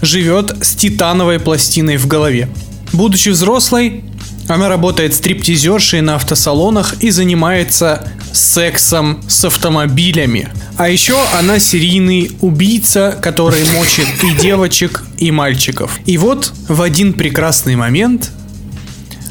живет 0.00 0.56
с 0.62 0.74
титановой 0.74 1.38
пластиной 1.38 1.96
в 1.96 2.06
голове. 2.06 2.48
Будучи 2.92 3.28
взрослой, 3.28 4.04
она 4.48 4.68
работает 4.68 5.14
стриптизершей 5.14 6.00
на 6.00 6.14
автосалонах 6.14 7.02
и 7.02 7.10
занимается 7.10 8.08
сексом 8.32 9.22
с 9.28 9.44
автомобилями. 9.44 10.48
А 10.78 10.88
еще 10.88 11.18
она 11.38 11.58
серийный 11.58 12.36
убийца, 12.40 13.18
который 13.20 13.62
мочит 13.74 14.06
и 14.22 14.34
девочек, 14.40 15.02
и 15.18 15.30
мальчиков. 15.30 15.98
И 16.06 16.16
вот 16.18 16.52
в 16.68 16.82
один 16.82 17.12
прекрасный 17.12 17.76
момент 17.76 18.30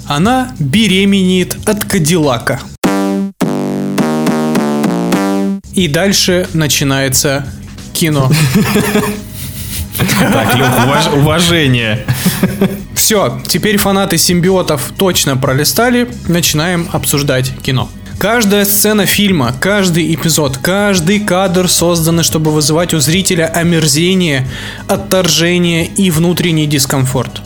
она 0.07 0.53
беременеет 0.59 1.57
от 1.67 1.85
Кадиллака. 1.85 2.61
И 5.75 5.89
дальше 5.89 6.47
начинается 6.53 7.45
кино. 7.93 8.31
Так, 9.97 10.55
уваж- 10.55 11.17
уважение. 11.17 12.05
Все, 12.95 13.41
теперь 13.47 13.77
фанаты 13.77 14.17
симбиотов 14.17 14.93
точно 14.97 15.37
пролистали, 15.37 16.09
начинаем 16.27 16.87
обсуждать 16.91 17.51
кино. 17.61 17.89
Каждая 18.17 18.63
сцена 18.63 19.05
фильма, 19.05 19.53
каждый 19.59 20.13
эпизод, 20.15 20.57
каждый 20.57 21.19
кадр 21.19 21.69
созданы, 21.69 22.23
чтобы 22.23 22.51
вызывать 22.51 22.93
у 22.93 22.99
зрителя 22.99 23.45
омерзение, 23.45 24.47
отторжение 24.87 25.85
и 25.85 26.09
внутренний 26.09 26.65
дискомфорт. 26.67 27.41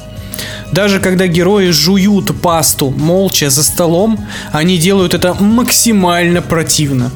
Даже 0.72 1.00
когда 1.00 1.26
герои 1.26 1.70
жуют 1.72 2.40
пасту 2.42 2.92
молча 2.92 3.50
за 3.50 3.64
столом, 3.64 4.24
они 4.52 4.78
делают 4.78 5.16
это 5.16 5.34
максимально 5.34 6.44
противно. 6.44 7.12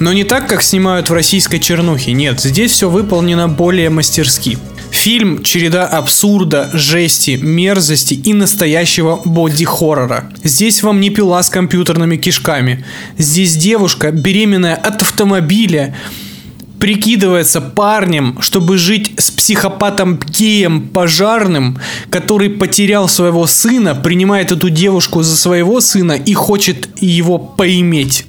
Но 0.00 0.12
не 0.12 0.24
так, 0.24 0.48
как 0.48 0.62
снимают 0.62 1.10
в 1.10 1.12
российской 1.12 1.58
чернухе. 1.58 2.12
Нет, 2.12 2.40
здесь 2.40 2.72
все 2.72 2.88
выполнено 2.90 3.48
более 3.48 3.90
мастерски. 3.90 4.58
Фильм– 4.90 5.42
череда 5.44 5.86
абсурда, 5.86 6.70
жести, 6.72 7.38
мерзости 7.40 8.14
и 8.14 8.32
настоящего 8.32 9.20
боди-хоррора. 9.24 10.30
Здесь 10.42 10.82
вам 10.82 11.00
не 11.00 11.10
пила 11.10 11.42
с 11.42 11.50
компьютерными 11.50 12.16
кишками. 12.16 12.84
Здесь 13.18 13.56
девушка, 13.56 14.12
беременная 14.12 14.76
от 14.76 15.02
автомобиля, 15.02 15.96
прикидывается 16.78 17.60
парнем, 17.60 18.40
чтобы 18.40 18.78
жить 18.78 19.12
с 19.16 19.30
психопатом-геем 19.30 20.88
пожарным, 20.88 21.78
который 22.10 22.50
потерял 22.50 23.08
своего 23.08 23.46
сына, 23.46 23.94
принимает 23.94 24.52
эту 24.52 24.70
девушку 24.70 25.22
за 25.22 25.36
своего 25.36 25.80
сына 25.80 26.12
и 26.12 26.34
хочет 26.34 26.88
его 27.00 27.38
поиметь. 27.38 28.26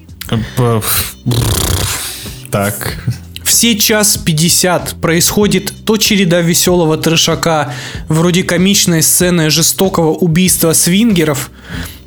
Так. 2.52 2.98
Все 3.44 3.78
час 3.78 4.18
50 4.18 4.96
происходит 5.02 5.72
то 5.86 5.98
череда 5.98 6.42
веселого 6.42 6.98
трешака, 6.98 7.74
вроде 8.10 8.44
комичной 8.44 9.04
сцены 9.04 9.50
жестокого 9.50 10.12
убийства 10.14 10.74
свингеров, 10.74 11.52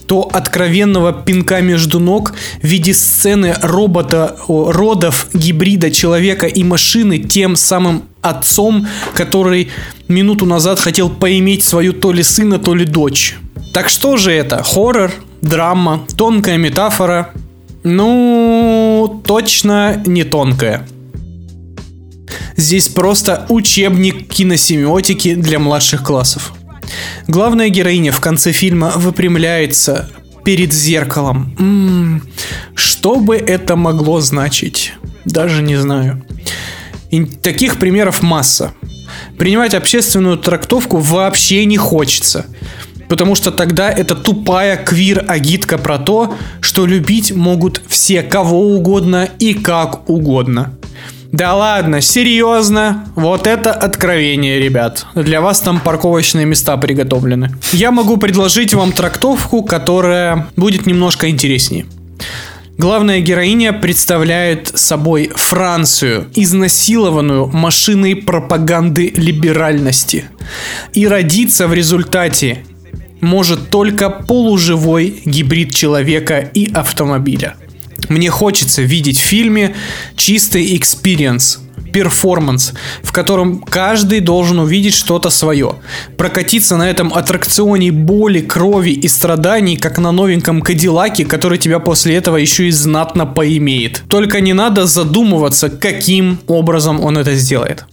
то 0.07 0.23
откровенного 0.33 1.13
пинка 1.13 1.61
между 1.61 2.01
ног 2.01 2.33
в 2.63 2.67
виде 2.67 2.93
сцены 2.93 3.55
робота, 3.63 4.37
родов 4.49 5.29
гибрида 5.33 5.91
человека 5.91 6.47
и 6.47 6.65
машины 6.65 7.19
тем 7.19 7.57
самым 7.57 8.05
отцом, 8.21 8.89
который 9.15 9.71
минуту 10.09 10.45
назад 10.45 10.81
хотел 10.81 11.09
поиметь 11.11 11.63
свою 11.65 11.93
то 11.93 12.11
ли 12.11 12.23
сына, 12.23 12.59
то 12.59 12.75
ли 12.75 12.85
дочь. 12.85 13.37
Так 13.75 13.89
что 13.89 14.17
же 14.17 14.33
это? 14.33 14.63
Хоррор, 14.63 15.13
драма, 15.41 16.05
тонкая 16.17 16.57
метафора? 16.57 17.33
Ну, 17.91 19.23
точно 19.25 20.03
не 20.05 20.25
тонкая. 20.25 20.87
Здесь 22.55 22.89
просто 22.89 23.47
учебник 23.49 24.29
киносемиотики 24.29 25.35
для 25.35 25.59
младших 25.59 26.03
классов. 26.03 26.53
Главная 27.29 27.71
героиня 27.71 28.13
в 28.13 28.21
конце 28.21 28.53
фильма 28.53 28.93
выпрямляется 28.95 30.11
перед 30.45 30.75
зеркалом. 30.75 31.57
М-м, 31.59 32.23
что 32.75 33.17
бы 33.17 33.37
это 33.37 33.75
могло 33.75 34.21
значить? 34.21 34.93
Даже 35.25 35.63
не 35.63 35.77
знаю. 35.77 36.23
И 37.11 37.25
таких 37.25 37.79
примеров 37.79 38.23
масса. 38.23 38.75
Принимать 39.39 39.73
общественную 39.73 40.37
трактовку 40.37 40.99
вообще 40.99 41.65
не 41.65 41.79
хочется. 41.79 42.45
Потому 43.09 43.35
что 43.35 43.51
тогда 43.51 43.91
это 43.91 44.15
тупая 44.15 44.77
квир-агитка 44.77 45.79
про 45.79 45.99
то, 45.99 46.35
что 46.61 46.87
любить 46.87 47.33
могут 47.33 47.83
все 47.89 48.23
кого 48.23 48.75
угодно 48.75 49.29
и 49.39 49.55
как 49.55 50.09
угодно. 50.09 50.75
Да 51.33 51.55
ладно, 51.55 52.01
серьезно? 52.01 53.05
Вот 53.15 53.47
это 53.47 53.73
откровение, 53.73 54.59
ребят. 54.59 55.05
Для 55.15 55.43
вас 55.43 55.61
там 55.61 55.79
парковочные 55.79 56.47
места 56.47 56.77
приготовлены. 56.79 57.51
Я 57.73 57.91
могу 57.91 58.17
предложить 58.17 58.73
вам 58.73 58.93
трактовку, 58.93 59.63
которая 59.63 60.49
будет 60.57 60.87
немножко 60.87 61.29
интереснее. 61.29 61.85
Главная 62.79 63.21
героиня 63.21 63.73
представляет 63.73 64.69
собой 64.79 65.31
Францию, 65.35 66.29
изнасилованную 66.35 67.49
машиной 67.49 68.17
пропаганды 68.17 69.13
либеральности. 69.15 70.27
И 70.95 71.07
родиться 71.07 71.67
в 71.67 71.75
результате 71.75 72.65
может 73.21 73.71
только 73.71 74.11
полуживой 74.11 75.23
гибрид 75.25 75.75
человека 75.75 76.39
и 76.39 76.71
автомобиля. 76.73 77.57
Мне 78.09 78.31
хочется 78.31 78.83
видеть 78.83 79.19
в 79.19 79.23
фильме 79.23 79.75
чистый 80.17 80.77
experience, 80.77 81.61
перформанс, 81.93 82.73
в 83.03 83.13
котором 83.13 83.59
каждый 83.61 84.21
должен 84.21 84.59
увидеть 84.59 84.95
что-то 84.95 85.31
свое. 85.31 85.77
Прокатиться 86.17 86.77
на 86.77 86.89
этом 86.89 87.13
аттракционе 87.13 87.93
боли, 87.93 88.41
крови 88.41 88.91
и 88.91 89.09
страданий, 89.09 89.77
как 89.77 89.99
на 89.99 90.13
новеньком 90.13 90.63
Кадиллаке, 90.63 91.25
который 91.25 91.59
тебя 91.59 91.79
после 91.81 92.15
этого 92.17 92.37
еще 92.37 92.69
и 92.69 92.71
знатно 92.71 93.27
поимеет. 93.27 94.05
Только 94.09 94.41
не 94.41 94.53
надо 94.53 94.87
задумываться, 94.87 95.69
каким 95.69 96.39
образом 96.47 97.01
он 97.01 97.19
это 97.19 97.35
сделает. 97.35 97.85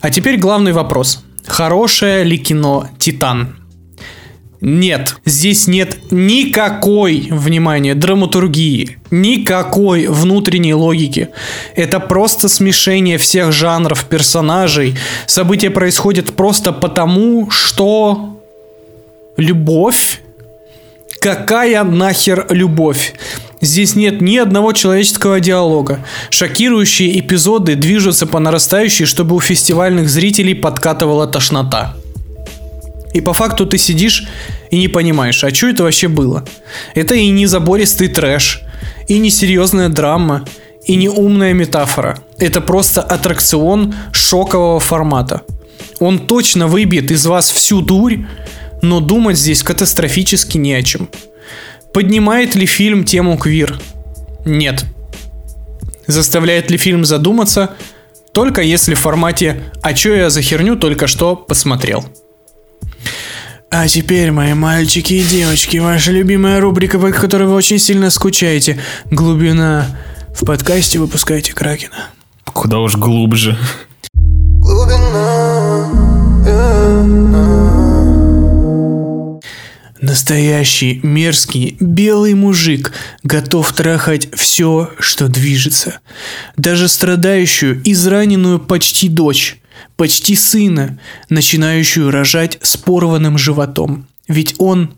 А 0.00 0.10
теперь 0.10 0.38
главный 0.38 0.72
вопрос. 0.72 1.22
Хорошее 1.46 2.24
ли 2.24 2.38
кино 2.38 2.88
«Титан»? 2.98 3.56
Нет, 4.60 5.16
здесь 5.24 5.66
нет 5.66 5.98
никакой, 6.10 7.28
внимание, 7.30 7.94
драматургии, 7.94 8.98
никакой 9.10 10.06
внутренней 10.06 10.74
логики. 10.74 11.28
Это 11.74 12.00
просто 12.00 12.48
смешение 12.48 13.18
всех 13.18 13.52
жанров 13.52 14.06
персонажей. 14.06 14.96
События 15.26 15.70
происходят 15.70 16.32
просто 16.34 16.72
потому, 16.72 17.50
что 17.50 18.40
любовь 19.36 20.20
Какая 21.20 21.82
нахер 21.82 22.46
любовь? 22.50 23.14
Здесь 23.60 23.96
нет 23.96 24.20
ни 24.20 24.36
одного 24.36 24.72
человеческого 24.72 25.40
диалога. 25.40 26.04
Шокирующие 26.30 27.18
эпизоды 27.18 27.74
движутся 27.74 28.26
по 28.26 28.38
нарастающей, 28.38 29.06
чтобы 29.06 29.34
у 29.34 29.40
фестивальных 29.40 30.08
зрителей 30.08 30.54
подкатывала 30.54 31.26
тошнота. 31.26 31.96
И 33.16 33.22
по 33.22 33.32
факту 33.32 33.64
ты 33.64 33.78
сидишь 33.78 34.28
и 34.70 34.78
не 34.78 34.88
понимаешь, 34.88 35.42
а 35.42 35.48
что 35.48 35.68
это 35.68 35.84
вообще 35.84 36.06
было? 36.06 36.44
Это 36.94 37.14
и 37.14 37.30
не 37.30 37.46
забористый 37.46 38.08
трэш, 38.08 38.60
и 39.08 39.18
не 39.18 39.30
серьезная 39.30 39.88
драма, 39.88 40.44
и 40.84 40.96
не 40.96 41.08
умная 41.08 41.54
метафора. 41.54 42.18
Это 42.36 42.60
просто 42.60 43.00
аттракцион 43.00 43.94
шокового 44.12 44.80
формата. 44.80 45.40
Он 45.98 46.18
точно 46.18 46.66
выбьет 46.66 47.10
из 47.10 47.24
вас 47.24 47.50
всю 47.50 47.80
дурь, 47.80 48.26
но 48.82 49.00
думать 49.00 49.38
здесь 49.38 49.62
катастрофически 49.62 50.58
не 50.58 50.74
о 50.74 50.82
чем. 50.82 51.08
Поднимает 51.94 52.54
ли 52.54 52.66
фильм 52.66 53.04
тему 53.04 53.38
квир? 53.38 53.80
Нет. 54.44 54.84
Заставляет 56.06 56.70
ли 56.70 56.76
фильм 56.76 57.06
задуматься? 57.06 57.70
Только 58.34 58.60
если 58.60 58.92
в 58.92 59.00
формате 59.00 59.62
«А 59.80 59.94
чё 59.94 60.14
я 60.14 60.28
за 60.28 60.42
херню 60.42 60.76
только 60.76 61.06
что 61.06 61.34
посмотрел?» 61.34 62.04
А 63.70 63.88
теперь, 63.88 64.30
мои 64.30 64.54
мальчики 64.54 65.14
и 65.14 65.24
девочки, 65.24 65.78
ваша 65.78 66.12
любимая 66.12 66.60
рубрика, 66.60 66.98
по 66.98 67.10
которой 67.10 67.48
вы 67.48 67.54
очень 67.54 67.78
сильно 67.78 68.10
скучаете. 68.10 68.80
Глубина. 69.10 69.86
В 70.34 70.44
подкасте 70.44 70.98
выпускайте 70.98 71.52
Кракена. 71.52 72.10
Куда 72.44 72.78
уж 72.78 72.96
глубже. 72.96 73.58
Настоящий 80.00 81.00
мерзкий 81.02 81.76
белый 81.80 82.34
мужик 82.34 82.92
готов 83.22 83.72
трахать 83.72 84.28
все, 84.34 84.90
что 84.98 85.28
движется. 85.28 85.98
Даже 86.56 86.88
страдающую, 86.88 87.80
израненную 87.84 88.60
почти 88.60 89.08
дочь 89.08 89.58
почти 89.96 90.36
сына, 90.36 90.98
начинающую 91.28 92.10
рожать 92.10 92.58
с 92.62 92.76
порванным 92.76 93.38
животом. 93.38 94.06
Ведь 94.28 94.54
он 94.58 94.94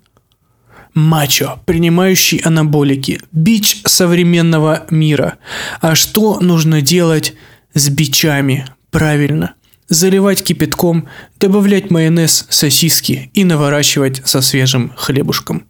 мачо, 0.95 1.61
принимающий 1.67 2.39
анаболики, 2.39 3.21
бич 3.33 3.81
современного 3.87 4.87
мира. 4.91 5.39
А 5.81 5.95
что 5.95 6.41
нужно 6.41 6.83
делать 6.83 7.35
с 7.75 7.89
бичами? 7.89 8.67
Правильно. 8.91 9.55
Заливать 9.89 10.43
кипятком, 10.43 11.09
добавлять 11.41 11.91
майонез, 11.91 12.47
сосиски 12.51 13.31
и 13.33 13.45
наворачивать 13.45 14.21
со 14.27 14.43
свежим 14.43 14.93
хлебушком. 14.97 15.65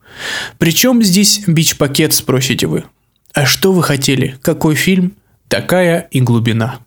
Причем 0.58 1.02
здесь 1.04 1.42
бич-пакет, 1.46 2.12
спросите 2.14 2.66
вы. 2.66 2.84
А 3.32 3.46
что 3.46 3.72
вы 3.72 3.84
хотели? 3.84 4.36
Какой 4.42 4.74
фильм? 4.74 5.14
Такая 5.48 6.08
и 6.10 6.20
глубина. 6.20 6.80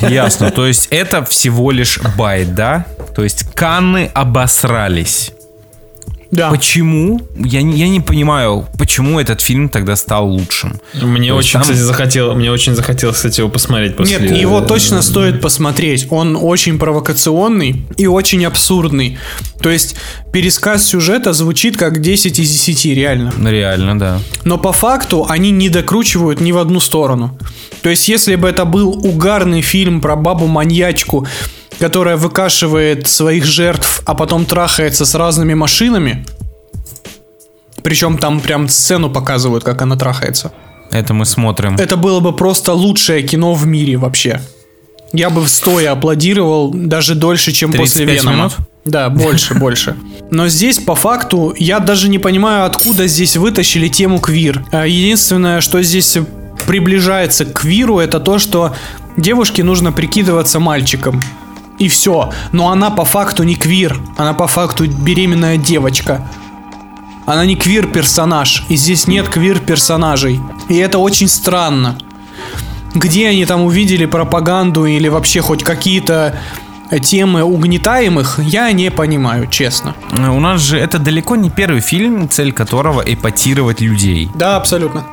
Ясно. 0.00 0.50
То 0.50 0.66
есть 0.66 0.88
это 0.90 1.24
всего 1.24 1.70
лишь 1.70 1.98
байт, 2.16 2.54
да? 2.54 2.86
То 3.14 3.22
есть 3.22 3.52
Канны 3.54 4.10
обосрались. 4.14 5.32
Да. 6.30 6.50
Почему? 6.50 7.20
Я, 7.38 7.62
не- 7.62 7.78
я 7.78 7.88
не 7.88 8.00
понимаю, 8.00 8.66
почему 8.78 9.20
этот 9.20 9.40
фильм 9.40 9.68
тогда 9.68 9.96
стал 9.96 10.28
лучшим. 10.28 10.80
Мне 10.94 11.28
То 11.30 11.36
очень, 11.36 11.52
там- 11.54 11.62
кстати, 11.62 11.78
захотел, 11.78 12.34
мне 12.34 12.50
очень 12.50 12.74
захотелось, 12.74 13.16
кстати, 13.16 13.40
его 13.40 13.48
посмотреть 13.48 13.96
после... 13.96 14.18
Нет, 14.18 14.30
его 14.36 14.60
точно 14.60 15.02
стоит 15.02 15.40
посмотреть. 15.40 16.06
Он 16.10 16.36
очень 16.40 16.78
провокационный 16.78 17.86
и 17.96 18.06
очень 18.06 18.44
абсурдный. 18.44 19.18
То 19.60 19.70
есть 19.70 19.96
пересказ 20.32 20.84
сюжета 20.84 21.32
звучит 21.32 21.76
как 21.76 22.00
10 22.00 22.38
из 22.38 22.50
10, 22.50 22.84
реально. 22.94 23.32
Реально, 23.42 23.98
да. 23.98 24.18
Но 24.44 24.58
по 24.58 24.72
факту 24.72 25.26
они 25.28 25.50
не 25.50 25.68
докручивают 25.68 26.40
ни 26.40 26.52
в 26.52 26.58
одну 26.58 26.80
сторону. 26.80 27.38
То 27.82 27.90
есть 27.90 28.08
если 28.08 28.34
бы 28.36 28.48
это 28.48 28.64
был 28.64 28.88
угарный 28.90 29.62
фильм 29.62 30.00
про 30.00 30.16
бабу-маньячку, 30.16 31.26
которая 31.78 32.16
выкашивает 32.16 33.06
своих 33.06 33.44
жертв, 33.44 34.02
а 34.04 34.14
потом 34.14 34.44
трахается 34.44 35.04
с 35.04 35.14
разными 35.14 35.54
машинами, 35.54 36.24
причем 37.82 38.18
там 38.18 38.40
прям 38.40 38.68
сцену 38.68 39.10
показывают, 39.10 39.64
как 39.64 39.82
она 39.82 39.96
трахается. 39.96 40.52
Это 40.90 41.14
мы 41.14 41.24
смотрим. 41.24 41.76
Это 41.76 41.96
было 41.96 42.20
бы 42.20 42.32
просто 42.32 42.72
лучшее 42.72 43.22
кино 43.22 43.54
в 43.54 43.66
мире 43.66 43.96
вообще. 43.96 44.40
Я 45.12 45.30
бы 45.30 45.46
стоя 45.46 45.92
аплодировал 45.92 46.72
даже 46.72 47.14
дольше, 47.14 47.52
чем 47.52 47.72
после 47.72 48.06
35 48.06 48.22
Венома. 48.22 48.36
минут? 48.36 48.52
Да, 48.84 49.08
больше, 49.08 49.54
больше. 49.58 49.96
Но 50.30 50.48
здесь, 50.48 50.78
по 50.78 50.94
факту, 50.94 51.54
я 51.56 51.78
даже 51.78 52.08
не 52.08 52.18
понимаю, 52.18 52.66
откуда 52.66 53.06
здесь 53.06 53.36
вытащили 53.36 53.88
тему 53.88 54.18
квир. 54.18 54.64
А 54.72 54.86
Единственное, 54.86 55.60
что 55.60 55.82
здесь 55.82 56.18
приближается 56.66 57.44
к 57.44 57.60
квиру, 57.60 57.98
это 57.98 58.20
то, 58.20 58.38
что 58.38 58.74
девушке 59.16 59.62
нужно 59.62 59.92
прикидываться 59.92 60.58
мальчиком. 60.58 61.22
И 61.78 61.88
все. 61.88 62.32
Но 62.52 62.70
она 62.70 62.90
по 62.90 63.04
факту 63.04 63.42
не 63.42 63.54
квир. 63.54 63.98
Она 64.16 64.34
по 64.34 64.46
факту 64.46 64.86
беременная 64.86 65.56
девочка. 65.56 66.26
Она 67.26 67.44
не 67.44 67.56
квир-персонаж. 67.56 68.64
И 68.68 68.76
здесь 68.76 69.06
нет 69.06 69.28
квир-персонажей. 69.28 70.40
И 70.68 70.76
это 70.76 70.98
очень 70.98 71.28
странно. 71.28 71.98
Где 72.94 73.28
они 73.28 73.44
там 73.44 73.62
увидели 73.62 74.06
пропаганду 74.06 74.86
или 74.86 75.08
вообще 75.08 75.40
хоть 75.40 75.62
какие-то 75.62 76.38
темы 77.02 77.42
угнетаемых, 77.42 78.38
я 78.38 78.70
не 78.72 78.90
понимаю, 78.90 79.48
честно. 79.48 79.94
У 80.12 80.40
нас 80.40 80.60
же 80.62 80.78
это 80.78 80.98
далеко 80.98 81.36
не 81.36 81.50
первый 81.50 81.80
фильм, 81.80 82.28
цель 82.28 82.52
которого 82.52 83.02
эпатировать 83.02 83.80
людей. 83.80 84.30
Да, 84.34 84.56
абсолютно. 84.56 85.04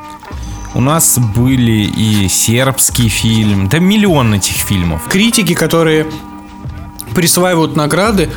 У 0.76 0.82
нас 0.82 1.20
были 1.36 1.84
и 1.86 2.28
сербский 2.30 3.09
фильм, 3.09 3.68
да 3.70 3.80
миллион 3.80 4.34
этих 4.34 4.55
фильмов. 4.55 5.03
Критики, 5.09 5.53
которые 5.53 6.07
присваивают 7.14 7.76
награды, 7.76 8.30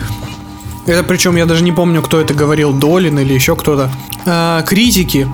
это 0.87 1.03
причем 1.03 1.37
я 1.37 1.47
даже 1.47 1.64
не 1.64 1.72
помню, 1.72 2.01
кто 2.03 2.20
это 2.20 2.33
говорил, 2.33 2.72
Долин 2.72 3.18
или 3.18 3.35
еще 3.35 3.57
кто-то. 3.57 3.91
А, 4.24 4.62
критики, 4.62 5.29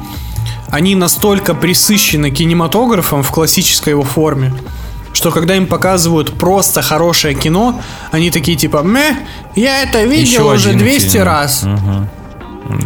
они 0.71 0.95
настолько 0.95 1.55
присыщены 1.55 2.31
кинематографом 2.31 3.23
в 3.23 3.31
классической 3.31 3.91
его 3.91 4.03
форме, 4.03 4.55
что 5.13 5.31
когда 5.31 5.55
им 5.55 5.67
показывают 5.67 6.33
просто 6.33 6.81
хорошее 6.81 7.35
кино, 7.35 7.81
они 8.11 8.31
такие 8.31 8.57
типа, 8.57 8.79
мeh, 8.79 9.15
я 9.55 9.83
это 9.83 10.03
видел 10.05 10.23
Еще 10.25 10.43
уже 10.43 10.69
один 10.71 10.81
200 10.81 11.09
фильм». 11.11 11.25
раз. 11.25 11.63
Мгм. 11.63 12.09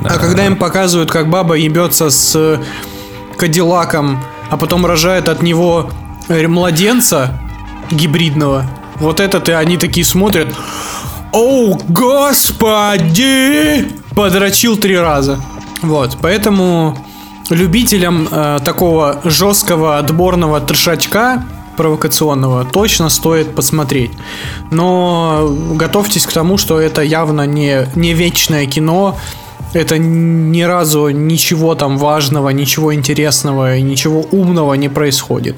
Да. 0.02 0.10
А 0.10 0.18
когда 0.18 0.46
им 0.46 0.56
показывают, 0.56 1.10
как 1.12 1.30
баба 1.30 1.54
ебется 1.54 2.10
с 2.10 2.60
Кадиллаком, 3.38 4.24
а 4.50 4.56
потом 4.56 4.84
рожает 4.86 5.28
от 5.28 5.42
него 5.42 5.90
э, 6.28 6.48
младенца 6.48 7.38
гибридного, 7.90 8.68
вот 9.00 9.20
это-то 9.20 9.58
они 9.58 9.76
такие 9.76 10.04
смотрят. 10.04 10.48
О, 11.32 11.78
господи! 11.88 13.88
Подрочил 14.14 14.76
три 14.76 14.98
раза. 14.98 15.40
Вот, 15.82 16.16
поэтому 16.22 16.96
любителям 17.50 18.28
э, 18.30 18.58
такого 18.64 19.20
жесткого 19.24 19.98
отборного 19.98 20.60
трешачка 20.60 21.44
провокационного 21.76 22.64
точно 22.64 23.10
стоит 23.10 23.54
посмотреть. 23.54 24.10
Но 24.70 25.54
готовьтесь 25.74 26.26
к 26.26 26.32
тому, 26.32 26.56
что 26.56 26.80
это 26.80 27.02
явно 27.02 27.46
не, 27.46 27.86
не 27.94 28.14
вечное 28.14 28.66
кино, 28.66 29.18
это 29.74 29.98
ни 29.98 30.62
разу 30.62 31.10
ничего 31.10 31.74
там 31.74 31.98
важного, 31.98 32.48
ничего 32.48 32.94
интересного 32.94 33.76
и 33.76 33.82
ничего 33.82 34.24
умного 34.30 34.72
не 34.74 34.88
происходит. 34.88 35.56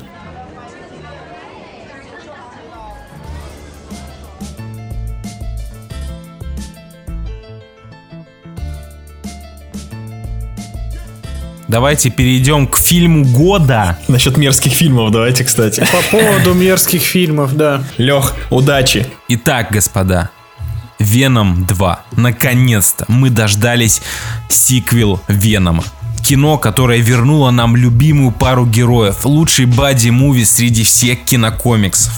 Давайте 11.69 12.09
перейдем 12.09 12.67
к 12.67 12.79
фильму 12.79 13.27
года. 13.27 13.99
Насчет 14.09 14.39
мерзких 14.39 14.73
фильмов 14.73 15.13
давайте, 15.13 15.45
кстати. 15.45 15.87
По 15.93 16.03
поводу 16.11 16.55
мерзких 16.55 17.03
фильмов, 17.03 17.55
да. 17.55 17.85
Лех, 17.99 18.35
удачи. 18.51 19.07
Итак, 19.29 19.69
господа, 19.71 20.31
Веном 20.99 21.67
2. 21.67 22.01
Наконец-то 22.13 23.05
мы 23.09 23.29
дождались 23.29 24.01
сиквел 24.49 25.21
Венома. 25.29 25.85
Кино, 26.29 26.59
которое 26.59 27.01
вернуло 27.01 27.51
нам 27.51 27.75
любимую 27.75 28.33
пару 28.33 28.67
героев, 28.67 29.25
лучший 29.25 29.65
бади-муви 29.65 30.45
среди 30.45 30.85
всех 30.85 31.25
кинокомиксов. 31.25 32.13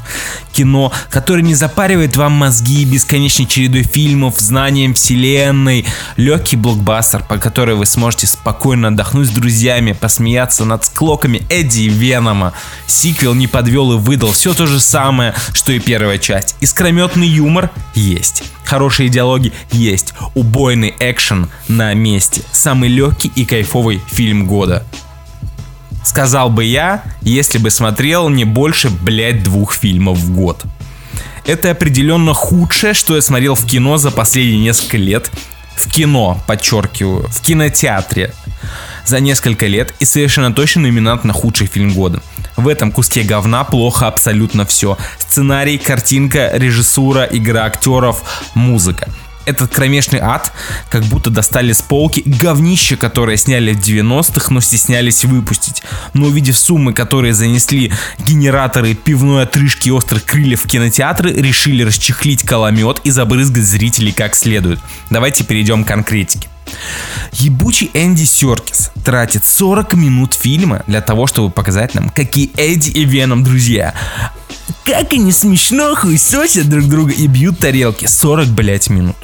Кино, 0.50 0.90
которое 1.10 1.42
не 1.42 1.54
запаривает 1.54 2.16
вам 2.16 2.32
мозги 2.32 2.84
бесконечной 2.84 3.46
чередой 3.46 3.84
фильмов, 3.84 4.40
знанием 4.40 4.94
вселенной. 4.94 5.86
Легкий 6.16 6.56
блокбастер, 6.56 7.22
по 7.22 7.38
которой 7.38 7.76
вы 7.76 7.86
сможете 7.86 8.26
спокойно 8.26 8.88
отдохнуть 8.88 9.28
с 9.28 9.30
друзьями, 9.30 9.92
посмеяться 9.92 10.64
над 10.64 10.84
склоками 10.84 11.42
Эдди 11.48 11.82
и 11.82 11.88
Венома. 11.88 12.52
Сиквел 12.88 13.34
не 13.34 13.46
подвел 13.46 13.92
и 13.92 13.96
выдал 13.96 14.32
все 14.32 14.54
то 14.54 14.66
же 14.66 14.80
самое, 14.80 15.34
что 15.52 15.70
и 15.70 15.78
первая 15.78 16.18
часть. 16.18 16.56
Искрометный 16.60 17.28
юмор 17.28 17.70
есть. 17.94 18.42
Хорошие 18.64 19.08
диалоги 19.08 19.52
есть. 19.70 20.14
Убойный 20.34 20.94
экшен 20.98 21.48
на 21.68 21.94
месте. 21.94 22.42
Самый 22.52 22.88
легкий 22.88 23.30
и 23.34 23.44
кайфовый 23.44 23.99
фильм 24.08 24.46
года. 24.46 24.84
Сказал 26.04 26.50
бы 26.50 26.64
я, 26.64 27.02
если 27.20 27.58
бы 27.58 27.70
смотрел 27.70 28.28
не 28.28 28.44
больше, 28.44 28.90
блядь, 28.90 29.42
двух 29.42 29.74
фильмов 29.74 30.18
в 30.18 30.34
год. 30.34 30.64
Это 31.44 31.70
определенно 31.70 32.34
худшее, 32.34 32.94
что 32.94 33.16
я 33.16 33.22
смотрел 33.22 33.54
в 33.54 33.66
кино 33.66 33.96
за 33.96 34.10
последние 34.10 34.58
несколько 34.58 34.96
лет. 34.96 35.30
В 35.76 35.90
кино, 35.90 36.40
подчеркиваю, 36.46 37.26
в 37.28 37.40
кинотеатре 37.40 38.32
за 39.06 39.20
несколько 39.20 39.66
лет 39.66 39.94
и 39.98 40.04
совершенно 40.04 40.52
точно 40.52 40.82
номинант 40.82 41.24
на 41.24 41.32
худший 41.32 41.66
фильм 41.66 41.92
года. 41.92 42.22
В 42.56 42.68
этом 42.68 42.92
куске 42.92 43.22
говна 43.22 43.64
плохо 43.64 44.06
абсолютно 44.06 44.66
все. 44.66 44.98
Сценарий, 45.18 45.78
картинка, 45.78 46.50
режиссура, 46.54 47.24
игра 47.24 47.64
актеров, 47.64 48.22
музыка. 48.54 49.08
Этот 49.50 49.74
кромешный 49.74 50.20
ад 50.20 50.52
как 50.90 51.02
будто 51.06 51.28
достали 51.28 51.72
с 51.72 51.82
полки 51.82 52.22
говнище, 52.24 52.96
которое 52.96 53.36
сняли 53.36 53.72
в 53.72 53.80
90-х, 53.80 54.54
но 54.54 54.60
стеснялись 54.60 55.24
выпустить. 55.24 55.82
Но 56.14 56.26
увидев 56.26 56.56
суммы, 56.56 56.92
которые 56.92 57.34
занесли 57.34 57.92
генераторы 58.20 58.94
пивной 58.94 59.42
отрыжки 59.42 59.88
и 59.88 59.90
острых 59.90 60.24
крыльев 60.24 60.62
в 60.62 60.68
кинотеатры, 60.68 61.32
решили 61.32 61.82
расчехлить 61.82 62.44
коломет 62.44 63.00
и 63.02 63.10
забрызгать 63.10 63.64
зрителей 63.64 64.12
как 64.12 64.36
следует. 64.36 64.78
Давайте 65.10 65.42
перейдем 65.42 65.82
к 65.82 65.88
конкретике. 65.88 66.48
Ебучий 67.32 67.90
Энди 67.92 68.22
Серкис 68.22 68.92
тратит 69.04 69.44
40 69.44 69.94
минут 69.94 70.34
фильма 70.34 70.84
для 70.86 71.00
того, 71.00 71.26
чтобы 71.26 71.50
показать 71.50 71.96
нам, 71.96 72.08
какие 72.10 72.52
Эдди 72.56 72.90
и 72.90 73.04
Веном 73.04 73.42
друзья. 73.42 73.94
Как 74.84 75.12
они 75.12 75.32
смешно 75.32 75.94
хуесосят 75.94 76.68
друг 76.68 76.84
друга 76.86 77.12
и 77.12 77.26
бьют 77.26 77.58
тарелки. 77.58 78.06
40, 78.06 78.48
блять, 78.48 78.90
минут. 78.90 79.16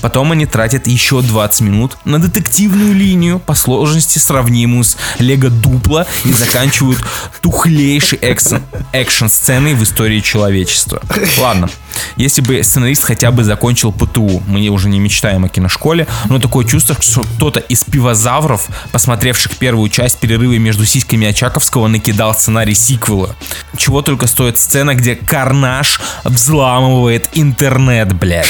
Потом 0.00 0.32
они 0.32 0.46
тратят 0.46 0.88
еще 0.88 1.22
20 1.22 1.60
минут 1.60 1.96
на 2.04 2.18
детективную 2.18 2.92
линию 2.92 3.38
по 3.38 3.54
сложности 3.54 4.18
сравнимую 4.18 4.82
с 4.82 4.96
Лего 5.20 5.48
Дупло 5.48 6.04
и 6.24 6.32
заканчивают 6.32 6.98
тухлейшей 7.40 8.18
экшн-сценой 8.18 9.74
в 9.74 9.82
истории 9.84 10.18
человечества. 10.18 11.00
Ладно, 11.38 11.70
если 12.16 12.40
бы 12.40 12.62
сценарист 12.64 13.04
хотя 13.04 13.30
бы 13.30 13.44
закончил 13.44 13.92
ПТУ, 13.92 14.42
мы 14.46 14.66
уже 14.68 14.88
не 14.88 14.98
мечтаем 14.98 15.44
о 15.44 15.48
киношколе, 15.48 16.08
но 16.28 16.40
такое 16.40 16.66
чувство, 16.66 16.96
что 17.00 17.22
кто-то 17.22 17.60
из 17.60 17.84
пивозавров, 17.84 18.66
посмотревших 18.90 19.56
первую 19.56 19.88
часть 19.88 20.18
перерывы 20.18 20.58
между 20.58 20.84
сиськами 20.84 21.28
Очаковского, 21.28 21.86
накидал 21.86 22.34
сценарий 22.34 22.74
сиквела. 22.74 23.36
Чего 23.76 24.02
только 24.02 24.26
стоит 24.26 24.58
сцена, 24.58 24.81
где 24.90 25.14
Карнаж 25.16 26.00
взламывает 26.24 27.28
интернет, 27.32 28.12
блядь. 28.12 28.48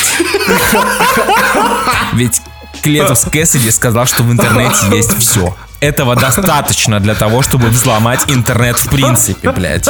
Ведь 2.14 2.40
Клетус 2.82 3.26
Кэссиди 3.30 3.70
сказал, 3.70 4.06
что 4.06 4.22
в 4.22 4.32
интернете 4.32 4.86
есть 4.90 5.16
все. 5.18 5.56
Этого 5.80 6.16
достаточно 6.16 7.00
для 7.00 7.14
того, 7.14 7.42
чтобы 7.42 7.68
взломать 7.68 8.24
интернет 8.28 8.76
в 8.76 8.88
принципе, 8.88 9.50
блядь. 9.50 9.88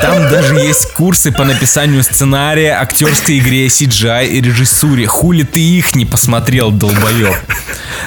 Там 0.00 0.30
даже 0.30 0.54
есть 0.56 0.92
курсы 0.92 1.32
по 1.32 1.44
написанию 1.44 2.02
сценария, 2.02 2.80
актерской 2.80 3.38
игре, 3.38 3.66
CGI 3.66 4.28
и 4.28 4.40
режиссуре. 4.40 5.06
Хули 5.06 5.42
ты 5.42 5.60
их 5.60 5.94
не 5.94 6.04
посмотрел, 6.04 6.70
долбоеб. 6.70 7.34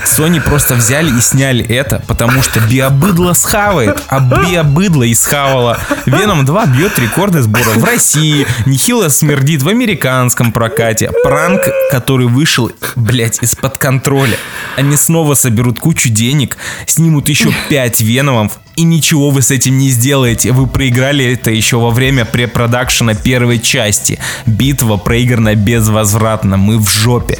Sony 0.06 0.42
просто 0.42 0.76
взяли 0.76 1.16
и 1.18 1.22
сняли 1.22 1.66
это, 1.66 2.02
потому 2.08 2.42
что 2.42 2.60
биобыдло 2.60 3.34
схавает, 3.34 3.98
а 4.08 4.20
биобыдло 4.20 5.04
и 5.04 5.14
схавало. 5.14 5.78
Веном 6.06 6.46
2 6.46 6.66
бьет 6.68 6.98
рекорды 7.00 7.42
сбора 7.42 7.72
в 7.76 7.84
России, 7.84 8.48
нехило 8.66 9.10
смердит 9.10 9.62
в 9.62 9.68
американском 9.70 10.52
прокате. 10.52 11.12
Пранк, 11.24 11.62
который 11.92 12.28
вышел, 12.28 12.72
блять, 12.96 13.40
из-под 13.42 13.78
контроля. 13.78 14.38
Они 14.78 14.96
снова 14.96 15.34
соберут 15.34 15.80
кучу 15.80 16.10
денег, 16.10 16.58
снимут 16.86 17.30
еще 17.30 17.54
5 17.70 18.02
Веномов, 18.02 18.60
и 18.80 18.84
ничего 18.84 19.30
вы 19.30 19.42
с 19.42 19.52
этим 19.52 19.78
не 19.78 19.90
сделаете. 19.90 20.54
Вы 20.54 20.66
проиграли 20.66 21.34
это 21.34 21.52
еще 21.52 21.78
во 21.78 21.90
время 21.90 22.24
препродакшена 22.24 23.14
первой 23.14 23.60
части. 23.60 24.18
Битва 24.46 24.96
проиграна 24.96 25.54
безвозвратно. 25.54 26.56
Мы 26.56 26.80
в 26.80 26.90
жопе. 26.90 27.40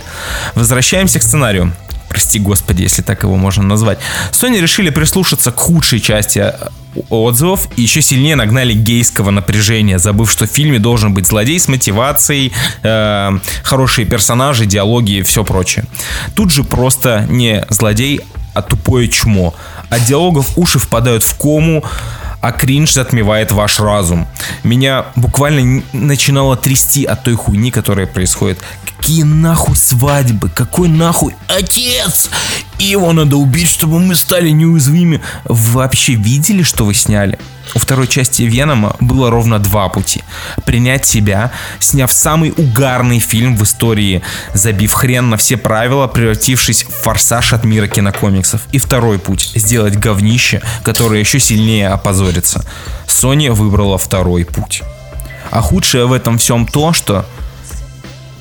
Возвращаемся 0.54 1.20
к 1.20 1.24
сценарию. 1.24 1.72
Прости 2.10 2.40
господи, 2.40 2.82
если 2.82 3.04
так 3.04 3.24
его 3.24 3.38
можно 3.38 3.64
назвать. 3.64 4.00
Sony 4.34 4.60
решили 4.60 4.90
прислушаться 4.90 5.52
к 5.52 5.60
худшей 5.60 6.02
части 6.02 6.40
э, 6.40 6.54
отзывов 7.10 7.70
и 7.78 7.84
еще 7.84 8.02
сильнее 8.02 8.36
нагнали 8.36 8.74
гейского 8.74 9.32
напряжения, 9.32 9.98
забыв, 9.98 10.30
что 10.30 10.46
в 10.46 10.50
фильме 10.50 10.80
должен 10.80 11.14
быть 11.14 11.28
злодей 11.28 11.58
с 11.58 11.70
мотивацией, 11.70 12.52
э, 12.84 13.40
хорошие 13.64 14.06
персонажи, 14.06 14.66
диалоги 14.66 15.20
и 15.20 15.22
все 15.22 15.46
прочее. 15.46 15.86
Тут 16.36 16.52
же 16.52 16.66
просто 16.66 17.26
не 17.30 17.66
злодей, 17.70 18.22
а 18.54 18.62
тупое 18.62 19.08
чмо. 19.08 19.54
От 19.90 20.06
диалогов 20.06 20.58
уши 20.58 20.80
впадают 20.80 21.24
в 21.24 21.36
кому, 21.36 21.84
а 22.42 22.52
кринж 22.52 22.94
затмевает 22.94 23.52
ваш 23.52 23.80
разум. 23.80 24.28
Меня 24.64 25.06
буквально 25.16 25.84
начинало 25.94 26.56
трясти 26.56 27.04
от 27.06 27.24
той 27.24 27.36
хуйни, 27.36 27.72
которая 27.72 28.08
происходит. 28.08 28.60
Какие 28.86 29.24
нахуй 29.24 29.76
свадьбы? 29.76 30.50
Какой 30.50 30.88
нахуй 30.88 31.36
отец? 31.48 32.30
И 32.80 32.86
его 32.86 33.12
надо 33.12 33.36
убить, 33.36 33.68
чтобы 33.68 34.00
мы 34.00 34.16
стали 34.16 34.50
неуязвимы. 34.50 35.22
Вы 35.44 35.74
вообще 35.74 36.14
видели, 36.14 36.64
что 36.64 36.86
вы 36.86 36.94
сняли? 36.94 37.38
У 37.76 37.80
второй 37.80 38.08
части 38.08 38.44
Венома 38.44 38.96
было 39.00 39.30
ровно 39.30 39.60
два 39.60 39.90
пути. 39.90 40.24
Принять 40.66 41.06
себя, 41.06 41.52
сняв 41.80 42.12
самый 42.12 42.54
угарный 42.56 43.20
фильм 43.20 43.56
в 43.58 43.64
истории, 43.64 44.24
забив 44.54 44.94
хрен 44.94 45.30
на 45.30 45.38
все 45.38 45.58
правила, 45.58 46.08
превратившись 46.08 46.84
в 46.84 47.04
форсаж 47.04 47.54
от 47.54 47.66
мира 47.66 47.88
кинокомиксов. 47.88 48.62
И 48.72 48.80
второй 48.80 49.20
путь– 49.20 49.52
сделать 49.56 49.98
говнище, 49.98 50.62
которое 50.84 51.20
еще 51.20 51.40
сильнее 51.40 51.90
опозорится. 51.90 52.66
Sony 53.08 53.52
выбрала 53.52 53.98
второй 53.98 54.46
путь. 54.46 54.84
А 55.52 55.62
худшее 55.62 56.08
в 56.08 56.14
этом 56.14 56.38
всем 56.38 56.66
то, 56.66 56.94
что 56.94 57.26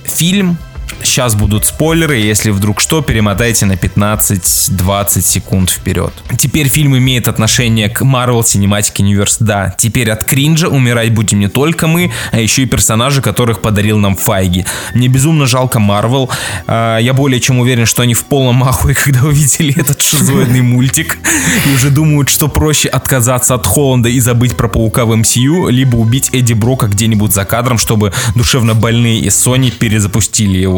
фильм 0.05 0.59
Сейчас 1.03 1.35
будут 1.35 1.65
спойлеры, 1.65 2.17
если 2.17 2.51
вдруг 2.51 2.81
что, 2.81 3.03
перемотайте 3.03 3.67
на 3.67 3.73
15-20 3.73 5.21
секунд 5.21 5.71
вперед. 5.71 6.13
Теперь 6.39 6.69
фильм 6.69 6.97
имеет 6.97 7.29
отношение 7.29 7.89
к 7.89 8.03
Marvel 8.03 8.41
Cinematic 8.41 8.97
Universe, 8.97 9.37
да. 9.41 9.75
Теперь 9.79 10.11
от 10.11 10.25
кринжа 10.25 10.69
умирать 10.69 11.13
будем 11.13 11.41
не 11.41 11.49
только 11.49 11.87
мы, 11.87 12.13
а 12.33 12.39
еще 12.39 12.63
и 12.63 12.67
персонажи, 12.67 13.23
которых 13.23 13.61
подарил 13.61 13.99
нам 13.99 14.17
Файги. 14.17 14.65
Мне 14.95 15.09
безумно 15.09 15.47
жалко 15.47 15.79
Marvel. 15.79 16.29
А, 16.67 16.99
Я 16.99 17.13
более 17.15 17.41
чем 17.41 17.59
уверен, 17.59 17.87
что 17.87 18.03
они 18.03 18.15
в 18.15 18.25
полном 18.25 18.63
ахуе, 18.65 18.95
когда 19.05 19.23
увидели 19.25 19.79
этот 19.79 20.03
шизоидный 20.03 20.63
мультик. 20.63 21.19
И 21.67 21.75
уже 21.75 21.91
думают, 21.91 22.29
что 22.29 22.49
проще 22.49 22.89
отказаться 22.89 23.55
от 23.55 23.67
Холланда 23.67 24.09
и 24.09 24.21
забыть 24.21 24.57
про 24.57 24.69
Паука 24.69 25.05
в 25.05 25.13
MCU, 25.13 25.71
либо 25.71 25.97
убить 25.97 26.31
Эдди 26.33 26.53
Брока 26.53 26.87
где-нибудь 26.87 27.33
за 27.33 27.45
кадром, 27.45 27.79
чтобы 27.79 28.13
душевно 28.35 28.75
больные 28.75 29.21
из 29.21 29.35
Sony 29.35 29.71
перезапустили 29.71 30.59
его. 30.59 30.78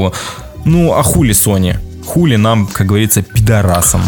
Ну, 0.65 0.93
а 0.95 1.03
хули 1.03 1.33
Sony? 1.33 1.77
Хули 2.07 2.37
нам, 2.37 2.67
как 2.67 2.87
говорится, 2.89 3.23
пидорасам. 3.23 4.03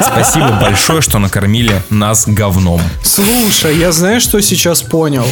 Спасибо 0.00 0.58
большое, 0.60 1.00
что 1.00 1.18
накормили 1.18 1.82
нас 1.90 2.24
говном. 2.26 2.80
Слушай, 3.02 3.76
я 3.78 3.92
знаешь, 3.92 4.22
что 4.22 4.40
сейчас 4.40 4.82
понял? 4.82 5.26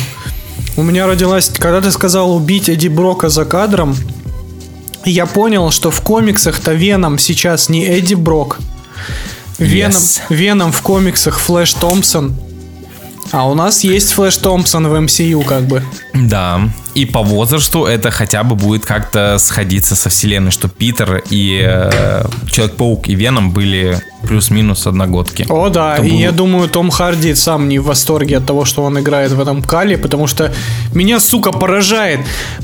У 0.77 0.83
меня 0.83 1.07
родилась, 1.07 1.51
когда 1.59 1.81
ты 1.81 1.91
сказал 1.91 2.35
убить 2.35 2.69
Эдди 2.69 2.89
Брока 2.89 3.29
за 3.29 3.45
кадром, 3.45 3.97
я 5.05 5.27
понял, 5.27 5.71
что 5.71 5.91
в 5.91 6.01
комиксах-то 6.01 6.73
Веном 6.73 7.19
сейчас 7.19 7.69
не 7.69 7.85
Эдди 7.87 8.15
Брок. 8.15 8.59
Веном, 9.59 9.93
Yes. 9.93 10.21
Веном 10.31 10.73
в 10.73 10.83
комиксах 10.83 11.39
Флэш 11.39 11.75
Томпсон. 11.75 12.35
А 13.35 13.49
у 13.49 13.55
нас 13.55 13.83
есть 13.83 14.13
Флэш 14.13 14.37
Томпсон 14.37 14.87
в 14.87 14.95
MCU 14.95 15.45
как 15.45 15.65
бы. 15.65 15.83
Да, 16.13 16.61
и 16.95 17.05
по 17.05 17.21
возрасту 17.25 17.85
это 17.85 18.13
хотя 18.13 18.45
бы 18.45 18.55
будет 18.55 18.87
как-то 18.87 19.39
сходиться 19.41 19.97
со 19.97 20.09
вселенной, 20.09 20.53
что 20.53 20.69
Питер 20.69 21.21
и 21.31 21.61
э, 21.65 22.25
Человек-паук 22.49 23.09
и 23.09 23.17
Веном 23.17 23.51
были 23.51 24.01
плюс-минус 24.23 24.87
одногодки. 24.87 25.45
О, 25.49 25.69
да, 25.69 25.97
Это 25.97 26.07
и 26.07 26.11
было- 26.13 26.19
я 26.21 26.31
думаю, 26.31 26.69
Том 26.69 26.91
Харди 26.91 27.35
сам 27.35 27.69
не 27.69 27.81
в 27.81 27.87
восторге 27.87 28.37
от 28.37 28.47
того, 28.47 28.65
что 28.65 28.85
он 28.85 29.01
играет 29.01 29.33
в 29.33 29.41
этом 29.41 29.65
кале, 29.65 29.99
потому 29.99 30.29
что 30.29 30.55
меня, 30.95 31.19
сука, 31.19 31.51
поражает. 31.51 32.21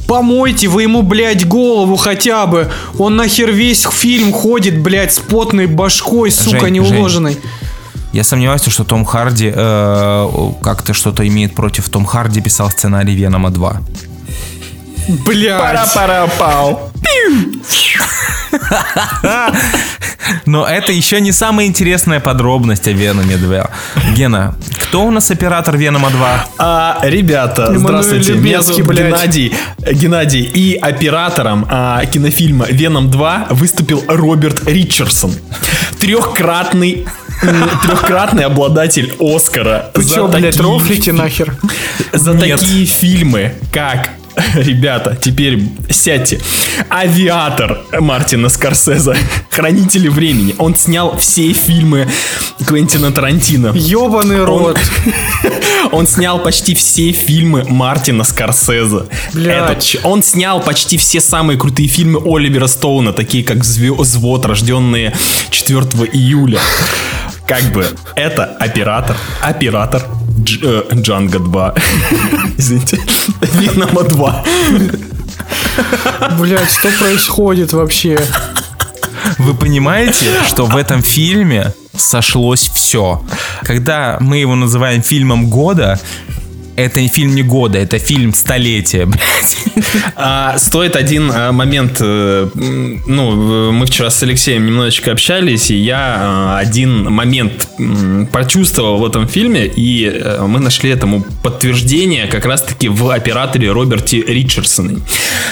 Помойте 0.06 0.68
вы 0.68 0.84
ему, 0.84 1.02
блядь, 1.02 1.44
голову 1.48 1.96
хотя 1.96 2.46
бы. 2.46 2.70
Он 2.96 3.16
нахер 3.16 3.50
весь 3.50 3.82
фильм 3.90 4.32
ходит, 4.32 4.80
блядь, 4.80 5.12
с 5.14 5.18
потной 5.18 5.66
башкой, 5.66 6.30
сука, 6.30 6.60
Жень, 6.60 6.74
неуложенной. 6.74 7.38
Я 8.12 8.24
сомневаюсь, 8.24 8.62
что 8.66 8.84
Том 8.84 9.04
Харди 9.04 9.52
э, 9.54 10.52
как-то 10.62 10.94
что-то 10.94 11.26
имеет 11.26 11.54
против. 11.54 11.88
Том 11.88 12.04
Харди 12.04 12.40
писал 12.40 12.70
сценарий 12.70 13.14
Венома 13.14 13.50
2. 13.50 13.80
Блядь. 15.24 15.60
Пара-пара-пау. 15.60 16.90
Но 20.46 20.66
это 20.66 20.92
еще 20.92 21.20
не 21.20 21.32
самая 21.32 21.66
интересная 21.66 22.20
подробность 22.20 22.86
о 22.88 22.92
Веноме 22.92 23.36
2. 23.36 23.70
Гена, 24.14 24.56
кто 24.82 25.04
у 25.04 25.10
нас 25.10 25.30
оператор 25.30 25.76
Венома 25.76 26.10
2? 26.10 26.46
А, 26.58 26.98
ребята, 27.02 27.66
Эммануэль 27.66 28.02
здравствуйте. 28.02 28.34
Меня 28.34 28.62
зовут 28.62 28.86
блядь. 28.86 29.06
Геннадий. 29.06 29.54
Геннадий. 29.92 30.42
И 30.42 30.76
оператором 30.76 31.66
а, 31.70 32.04
кинофильма 32.06 32.66
«Веном 32.66 33.08
2» 33.08 33.54
выступил 33.54 34.02
Роберт 34.08 34.66
Ричардсон. 34.66 35.34
Трехкратный 36.00 37.06
трехкратный 37.40 38.44
обладатель 38.44 39.14
Оскара. 39.18 39.90
За 39.94 40.14
чё, 40.14 40.28
блядь, 40.28 40.56
такие 40.56 40.62
рофлите 40.62 41.12
нахер? 41.12 41.56
за 42.12 42.34
такие 42.38 42.86
фильмы, 42.86 43.54
как 43.72 44.10
Ребята, 44.54 45.16
теперь 45.20 45.62
сядьте. 45.88 46.40
Авиатор 46.88 47.80
Мартина 47.98 48.48
Скорсезе. 48.48 49.16
Хранители 49.50 50.08
времени. 50.08 50.54
Он 50.58 50.76
снял 50.76 51.16
все 51.16 51.52
фильмы 51.52 52.08
Квентина 52.66 53.12
Тарантино. 53.12 53.72
Ёбаный 53.74 54.44
рот. 54.44 54.78
Он 55.92 56.06
снял 56.06 56.38
почти 56.38 56.74
все 56.74 57.12
фильмы 57.12 57.64
Мартина 57.68 58.24
Скорсезе. 58.24 59.06
Блядь. 59.32 59.96
Он 60.04 60.22
снял 60.22 60.60
почти 60.60 60.96
все 60.96 61.20
самые 61.20 61.58
крутые 61.58 61.88
фильмы 61.88 62.20
Оливера 62.24 62.66
Стоуна, 62.66 63.12
такие 63.12 63.44
как 63.44 63.58
«Звё- 63.58 64.00
«Взвод», 64.00 64.46
рожденные 64.46 65.14
4 65.50 65.80
июля. 66.12 66.60
Как 67.50 67.64
бы 67.72 67.84
это 68.14 68.44
оператор, 68.44 69.16
оператор 69.42 70.02
Дж- 70.38 70.86
э, 70.92 70.94
Джанго 71.00 71.40
2. 71.40 71.74
Извините. 72.56 73.00
Венома 73.40 74.04
2. 74.04 74.44
Блядь, 76.38 76.70
что 76.70 76.90
происходит 76.92 77.72
вообще? 77.72 78.20
Вы 79.38 79.54
понимаете, 79.54 80.26
что 80.46 80.66
в 80.66 80.76
этом 80.76 81.02
фильме 81.02 81.74
сошлось 81.96 82.70
все. 82.72 83.20
Когда 83.64 84.18
мы 84.20 84.38
его 84.38 84.54
называем 84.54 85.02
фильмом 85.02 85.50
года, 85.50 85.98
это 86.84 87.06
фильм 87.08 87.34
не 87.34 87.42
года, 87.42 87.78
это 87.78 87.98
фильм 87.98 88.34
столетия, 88.34 89.06
блядь. 89.06 89.56
А, 90.16 90.58
стоит 90.58 90.96
один 90.96 91.30
а, 91.32 91.52
момент. 91.52 91.98
э, 92.00 92.48
ну, 92.54 93.72
мы 93.72 93.86
вчера 93.86 94.10
с 94.10 94.22
Алексеем 94.22 94.66
немножечко 94.66 95.12
общались, 95.12 95.70
и 95.70 95.76
я 95.76 96.16
а, 96.18 96.58
один 96.58 97.10
момент 97.10 97.68
почувствовал 98.32 98.98
в 98.98 99.06
этом 99.06 99.26
фильме, 99.26 99.66
и 99.66 100.06
э, 100.06 100.44
мы 100.46 100.60
нашли 100.60 100.90
этому 100.90 101.24
подтверждение 101.42 102.26
как 102.26 102.44
раз-таки 102.46 102.88
в 102.88 103.08
операторе 103.10 103.72
Роберте 103.72 104.22
Ричардсоне. 104.22 105.00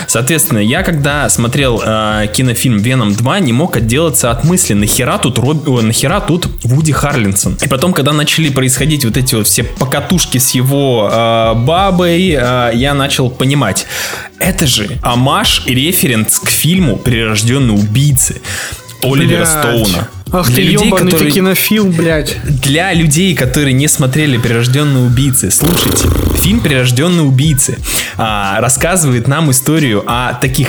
Соответственно, 0.06 0.58
я 0.58 0.82
когда 0.82 1.28
смотрел 1.28 1.82
а, 1.84 2.26
кинофильм 2.26 2.78
«Веном 2.78 3.10
2», 3.10 3.40
не 3.40 3.52
мог 3.52 3.76
отделаться 3.76 4.30
от 4.30 4.44
мысли, 4.44 4.74
нахера 4.74 5.18
тут, 5.18 5.38
Роб- 5.38 5.68
о, 5.68 5.80
нахера 5.80 6.20
тут 6.20 6.48
Вуди 6.64 6.92
Харлинсон. 6.92 7.58
И 7.62 7.68
потом, 7.68 7.92
когда 7.92 8.12
начали 8.12 8.48
происходить 8.48 9.04
вот 9.04 9.16
эти 9.16 9.34
вот 9.34 9.46
все 9.46 9.64
покатушки 9.64 10.38
с 10.38 10.50
его 10.52 11.08
а, 11.20 11.54
бабой, 11.54 12.36
а, 12.38 12.70
я 12.70 12.94
начал 12.94 13.28
понимать, 13.30 13.86
это 14.38 14.66
же 14.66 14.88
амаш 15.02 15.62
и 15.66 15.74
референс 15.74 16.38
к 16.38 16.48
фильму 16.48 16.96
«Прирожденные 16.96 17.76
убийцы» 17.76 18.40
Оливера 19.02 19.38
Блядь. 19.44 19.48
Стоуна. 19.48 20.08
Ах 20.30 20.46
Для 20.48 20.56
ты 20.56 20.62
людей, 20.62 20.86
ебаный 20.88 21.04
которые- 21.12 21.30
ты 21.30 21.34
кинофилм, 21.38 21.90
блядь. 21.92 22.36
для 22.44 22.92
людей, 22.92 23.34
которые 23.34 23.72
не 23.72 23.88
смотрели 23.88 24.36
«Прирожденные 24.38 25.04
убийцы», 25.04 25.50
слушайте, 25.50 26.06
фильм 26.42 26.60
«Прирожденные 26.60 27.22
убийцы» 27.22 27.78
а, 28.16 28.60
рассказывает 28.60 29.26
нам 29.28 29.50
историю 29.50 30.02
о 30.06 30.34
таких 30.34 30.68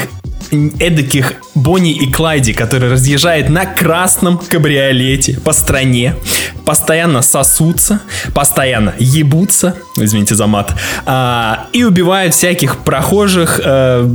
эдаких 0.51 1.35
Бонни 1.55 1.91
и 1.91 2.11
Клайде, 2.11 2.53
которые 2.53 2.91
разъезжают 2.91 3.49
на 3.49 3.65
красном 3.65 4.37
кабриолете 4.37 5.39
по 5.39 5.53
стране, 5.53 6.15
постоянно 6.65 7.21
сосутся, 7.21 8.01
постоянно 8.33 8.93
ебутся, 8.99 9.75
извините 9.97 10.35
за 10.35 10.47
мат, 10.47 10.73
а, 11.05 11.67
и 11.73 11.83
убивают 11.83 12.33
всяких 12.33 12.77
прохожих, 12.77 13.59
э, 13.63 14.07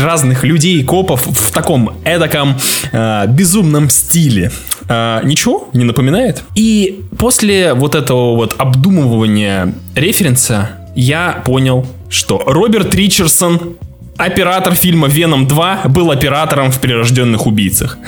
разных 0.00 0.44
людей, 0.44 0.82
копов 0.84 1.26
в 1.26 1.50
таком 1.50 1.96
эдаком 2.04 2.56
э, 2.92 3.26
безумном 3.28 3.90
стиле. 3.90 4.52
А, 4.88 5.22
ничего 5.22 5.68
не 5.72 5.84
напоминает? 5.84 6.44
И 6.54 7.02
после 7.18 7.74
вот 7.74 7.94
этого 7.94 8.36
вот 8.36 8.54
обдумывания 8.58 9.74
референса 9.94 10.70
я 10.94 11.42
понял, 11.44 11.86
что 12.08 12.42
Роберт 12.46 12.94
Ричардсон 12.94 13.76
оператор 14.16 14.74
фильма 14.74 15.08
«Веном 15.08 15.46
2» 15.46 15.88
был 15.88 16.10
оператором 16.10 16.70
в 16.70 16.80
«Прирожденных 16.80 17.46
убийцах». 17.46 17.98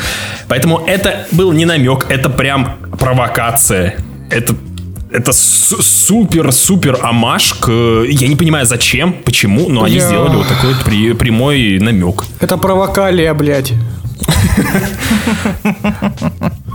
Поэтому 0.49 0.83
это 0.87 1.27
был 1.33 1.53
не 1.53 1.65
намек, 1.65 2.07
это 2.09 2.31
прям 2.31 2.77
провокация. 2.99 3.97
Это 4.31 4.55
это 5.11 5.33
супер-супер 5.33 6.99
амаш 7.01 7.55
к... 7.55 7.69
Я 7.71 8.29
не 8.29 8.37
понимаю, 8.37 8.67
зачем, 8.67 9.15
почему, 9.25 9.69
но 9.69 9.85
они 9.85 9.97
Я- 9.97 10.07
сделали 10.07 10.37
вот 10.37 10.49
такой 10.49 10.75
вот 10.75 10.85
при- 10.85 11.13
прямой 11.13 11.79
намек. 11.81 12.25
Это 12.41 12.59
провокалия, 12.59 13.33
блядь. 13.33 13.73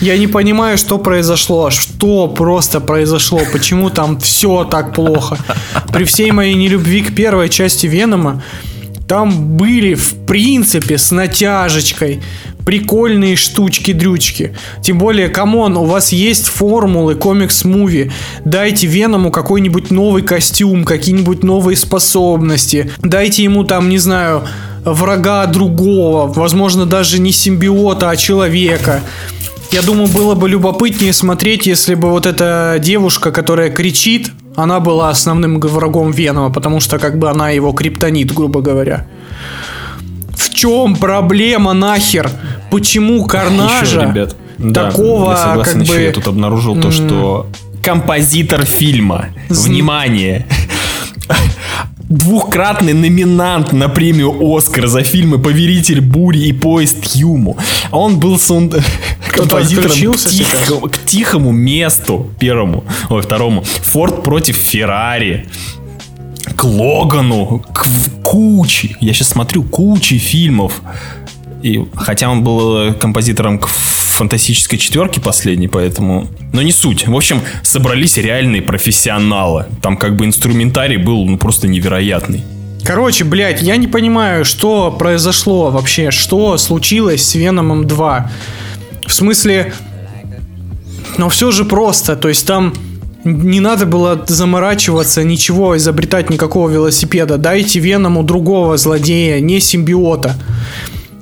Я 0.00 0.18
не 0.18 0.26
понимаю, 0.26 0.76
что 0.76 0.98
произошло, 0.98 1.70
что 1.70 2.28
просто 2.28 2.80
произошло, 2.80 3.40
почему 3.52 3.90
там 3.90 4.18
все 4.18 4.64
так 4.64 4.94
плохо. 4.94 5.38
При 5.92 6.04
всей 6.04 6.30
моей 6.30 6.54
нелюбви 6.54 7.02
к 7.02 7.14
первой 7.14 7.48
части 7.48 7.86
Венома, 7.86 8.42
там 9.08 9.56
были, 9.56 9.94
в 9.94 10.14
принципе, 10.26 10.98
с 10.98 11.10
натяжечкой 11.10 12.22
прикольные 12.64 13.36
штучки-дрючки. 13.36 14.56
Тем 14.82 14.98
более, 14.98 15.28
come 15.28 15.55
on, 15.55 15.76
у 15.76 15.84
вас 15.84 16.12
есть 16.12 16.46
формулы 16.46 17.14
комикс-movie. 17.14 18.10
Дайте 18.44 18.86
Веному 18.86 19.30
какой-нибудь 19.30 19.90
новый 19.90 20.22
костюм, 20.22 20.84
какие-нибудь 20.84 21.42
новые 21.42 21.76
способности. 21.76 22.90
Дайте 23.02 23.42
ему 23.42 23.64
там, 23.64 23.88
не 23.90 23.98
знаю, 23.98 24.44
врага 24.84 25.46
другого, 25.46 26.32
возможно, 26.32 26.86
даже 26.86 27.20
не 27.20 27.32
симбиота, 27.32 28.10
а 28.10 28.16
человека. 28.16 29.02
Я 29.74 29.82
думаю, 29.82 30.06
было 30.06 30.36
бы 30.36 30.48
любопытнее 30.48 31.12
смотреть, 31.12 31.66
если 31.66 31.96
бы 31.96 32.10
вот 32.10 32.26
эта 32.26 32.76
девушка, 32.78 33.32
которая 33.32 33.70
кричит, 33.70 34.30
она 34.54 34.78
была 34.78 35.08
основным 35.08 35.58
врагом 35.58 36.12
Венома, 36.12 36.52
потому 36.52 36.78
что 36.78 37.00
как 37.00 37.18
бы 37.18 37.28
она 37.28 37.50
его 37.50 37.72
криптонит, 37.72 38.32
грубо 38.32 38.60
говоря. 38.60 39.04
В 40.30 40.54
чем 40.54 40.94
проблема 40.94 41.72
нахер? 41.72 42.30
Почему 42.70 43.24
Карнажа 43.24 43.84
Еще, 43.84 44.00
ребят, 44.02 44.36
да, 44.58 44.90
такого 44.92 45.32
я 45.32 45.36
согласен, 45.38 45.72
как 45.72 45.82
еще 45.82 45.94
бы... 45.94 46.00
я 46.02 46.12
тут 46.12 46.28
обнаружил 46.28 46.80
то, 46.80 46.92
что 46.92 47.48
композитор 47.82 48.64
фильма, 48.64 49.30
внимание, 49.48 50.46
двухкратный 52.08 52.92
номинант 52.92 53.72
на 53.72 53.88
премию 53.88 54.36
Оскар 54.40 54.86
за 54.86 55.02
фильмы 55.02 55.38
«Повелитель 55.38 56.00
бури» 56.00 56.44
и 56.44 56.52
«Поезд 56.52 57.16
Юму». 57.16 57.56
Он 57.90 58.20
был 58.20 58.38
саунд... 58.38 58.76
композитором 59.36 60.12
к, 60.12 60.16
тихо- 60.16 60.88
к 60.88 60.98
тихому 61.04 61.52
месту 61.52 62.30
первому, 62.38 62.84
ой, 63.10 63.22
второму. 63.22 63.62
«Форд 63.62 64.22
против 64.22 64.56
Феррари». 64.56 65.46
К 66.56 66.64
Логану, 66.64 67.64
к 67.72 67.86
куче, 68.22 68.96
я 69.00 69.14
сейчас 69.14 69.28
смотрю, 69.28 69.62
кучи 69.62 70.18
фильмов. 70.18 70.82
И 71.62 71.82
хотя 71.96 72.28
он 72.28 72.44
был 72.44 72.76
э, 72.76 72.92
композитором 72.92 73.58
к 73.58 73.66
фантастической 73.66 74.78
четверке 74.78 75.20
последней, 75.20 75.68
поэтому... 75.68 76.28
Но 76.52 76.62
не 76.62 76.72
суть. 76.72 77.06
В 77.08 77.16
общем, 77.16 77.40
собрались 77.62 78.16
реальные 78.16 78.62
профессионалы. 78.62 79.66
Там 79.82 79.96
как 79.96 80.16
бы 80.16 80.24
инструментарий 80.24 80.96
был 80.98 81.24
ну, 81.24 81.36
просто 81.36 81.66
невероятный. 81.66 82.42
Короче, 82.84 83.24
блядь, 83.24 83.62
я 83.62 83.76
не 83.76 83.88
понимаю, 83.88 84.44
что 84.44 84.90
произошло 84.90 85.70
вообще, 85.70 86.10
что 86.10 86.58
случилось 86.58 87.26
с 87.26 87.34
Веномом 87.34 87.86
2. 87.86 88.30
В 89.06 89.12
смысле, 89.12 89.72
но 91.18 91.28
все 91.28 91.50
же 91.50 91.64
просто, 91.64 92.16
то 92.16 92.28
есть 92.28 92.46
там 92.46 92.72
не 93.24 93.60
надо 93.60 93.86
было 93.86 94.22
заморачиваться, 94.26 95.24
ничего, 95.24 95.76
изобретать 95.76 96.28
никакого 96.30 96.68
велосипеда. 96.68 97.38
Дайте 97.38 97.80
Веному 97.80 98.22
другого 98.22 98.76
злодея, 98.76 99.40
не 99.40 99.60
симбиота. 99.60 100.36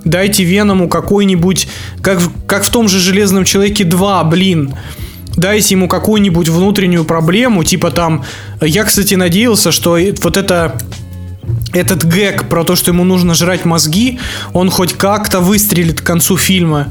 Дайте 0.05 0.43
Веному 0.43 0.89
какой-нибудь, 0.89 1.69
как, 2.01 2.21
как 2.47 2.65
в 2.65 2.71
том 2.71 2.89
же 2.89 2.99
Железном 2.99 3.45
Человеке 3.45 3.85
2, 3.85 4.25
блин. 4.25 4.75
Дайте 5.37 5.75
ему 5.75 5.89
какую-нибудь 5.89 6.49
внутреннюю 6.49 7.05
проблему, 7.05 7.63
типа 7.63 7.91
там... 7.93 8.25
Я, 8.61 8.85
кстати, 8.85 9.15
надеялся, 9.15 9.71
что 9.71 9.97
вот 10.23 10.37
это 10.37 10.77
этот 11.73 12.05
гэг 12.05 12.49
про 12.49 12.65
то, 12.65 12.77
что 12.77 12.91
ему 12.91 13.05
нужно 13.05 13.35
жрать 13.35 13.65
мозги, 13.65 14.19
он 14.53 14.71
хоть 14.71 14.93
как-то 14.93 15.41
выстрелит 15.41 16.01
к 16.01 16.05
концу 16.05 16.37
фильма. 16.37 16.89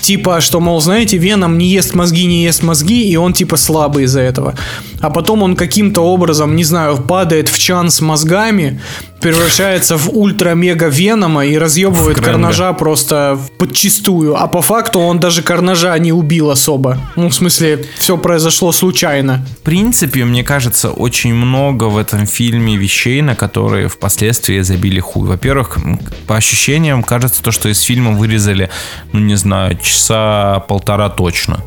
Типа, 0.00 0.40
что, 0.40 0.60
мол, 0.60 0.80
знаете, 0.80 1.18
Веном 1.18 1.58
не 1.58 1.66
ест 1.66 1.94
мозги, 1.94 2.26
не 2.26 2.44
ест 2.44 2.62
мозги, 2.62 3.08
и 3.08 3.16
он 3.16 3.32
типа 3.32 3.56
слабый 3.56 4.04
из-за 4.04 4.20
этого. 4.20 4.54
А 5.00 5.10
потом 5.10 5.42
он 5.42 5.56
каким-то 5.56 6.00
образом, 6.00 6.56
не 6.56 6.64
знаю, 6.64 6.96
падает 6.98 7.48
в 7.48 7.58
чан 7.58 7.90
с 7.90 8.00
мозгами, 8.00 8.80
превращается 9.20 9.96
в 9.96 10.10
ультра-мега 10.10 10.88
Венома 10.88 11.44
и 11.44 11.56
разъебывает. 11.56 12.20
Карнажа 12.20 12.72
просто 12.72 13.38
подчистую. 13.58 14.36
А 14.40 14.46
по 14.46 14.62
факту 14.62 15.00
он 15.00 15.20
даже 15.20 15.42
Карнажа 15.42 15.96
не 15.98 16.12
убил 16.12 16.50
особо. 16.50 16.98
Ну, 17.16 17.28
в 17.28 17.34
смысле, 17.34 17.84
все 17.98 18.16
произошло 18.16 18.72
случайно. 18.72 19.46
В 19.60 19.64
принципе, 19.64 20.24
мне 20.24 20.44
кажется, 20.44 20.90
очень 20.90 21.34
много 21.34 21.84
в 21.84 21.96
этом 21.96 22.26
фильме 22.26 22.76
вещей, 22.76 23.22
на 23.22 23.34
которые 23.34 23.88
впоследствии 23.88 24.60
забили 24.60 25.00
хуй. 25.00 25.28
Во-первых, 25.28 25.78
по 26.26 26.36
ощущениям, 26.36 27.02
кажется 27.02 27.42
то, 27.42 27.50
что 27.50 27.68
из 27.68 27.80
фильма 27.80 28.12
вырезали, 28.12 28.70
ну 29.12 29.20
не 29.20 29.36
знаю, 29.36 29.76
часа 29.78 30.60
полтора 30.68 31.08
точно. 31.08 31.60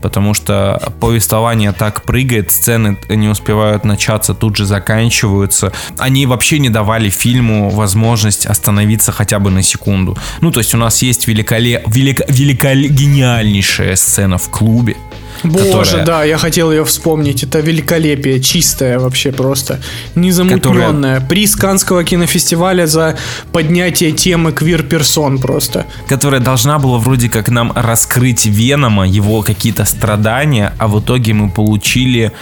Потому 0.00 0.34
что 0.34 0.80
повествование 1.00 1.72
так 1.72 2.02
прыгает, 2.02 2.50
сцены 2.50 2.98
не 3.08 3.28
успевают 3.28 3.84
начаться, 3.84 4.34
тут 4.34 4.56
же 4.56 4.64
заканчиваются. 4.64 5.72
Они 5.96 6.26
вообще 6.26 6.58
не 6.58 6.70
давали 6.70 7.10
фильму 7.10 7.70
возможность 7.70 8.46
остановиться 8.46 9.12
хотя 9.12 9.38
бы 9.38 9.50
на 9.50 9.62
секунду. 9.62 10.16
Ну, 10.40 10.50
то 10.50 10.60
есть 10.60 10.74
у 10.74 10.78
нас 10.78 11.02
есть 11.02 11.26
великоле... 11.26 11.82
велико... 11.86 12.24
великоле... 12.28 12.88
гениальнейшая 12.88 13.96
сцена 13.96 14.38
в 14.38 14.48
клубе. 14.50 14.96
Боже, 15.44 15.64
которая- 15.70 16.04
да, 16.04 16.24
я 16.24 16.38
хотел 16.38 16.72
ее 16.72 16.84
вспомнить. 16.84 17.42
Это 17.44 17.60
великолепие, 17.60 18.40
чистое 18.40 18.98
вообще 18.98 19.32
просто, 19.32 19.80
незамутненное. 20.14 21.20
Приз 21.20 21.56
Канского 21.56 22.04
кинофестиваля 22.04 22.86
за 22.86 23.16
поднятие 23.52 24.12
темы 24.12 24.52
квир-персон 24.52 25.38
просто. 25.38 25.86
которая 26.08 26.40
должна 26.40 26.78
была 26.78 26.98
вроде 26.98 27.28
как 27.28 27.48
нам 27.48 27.72
раскрыть 27.74 28.46
Венома, 28.46 29.06
его 29.06 29.42
какие-то 29.42 29.84
страдания, 29.84 30.72
а 30.78 30.88
в 30.88 31.00
итоге 31.00 31.32
мы 31.34 31.50
получили 31.50 32.32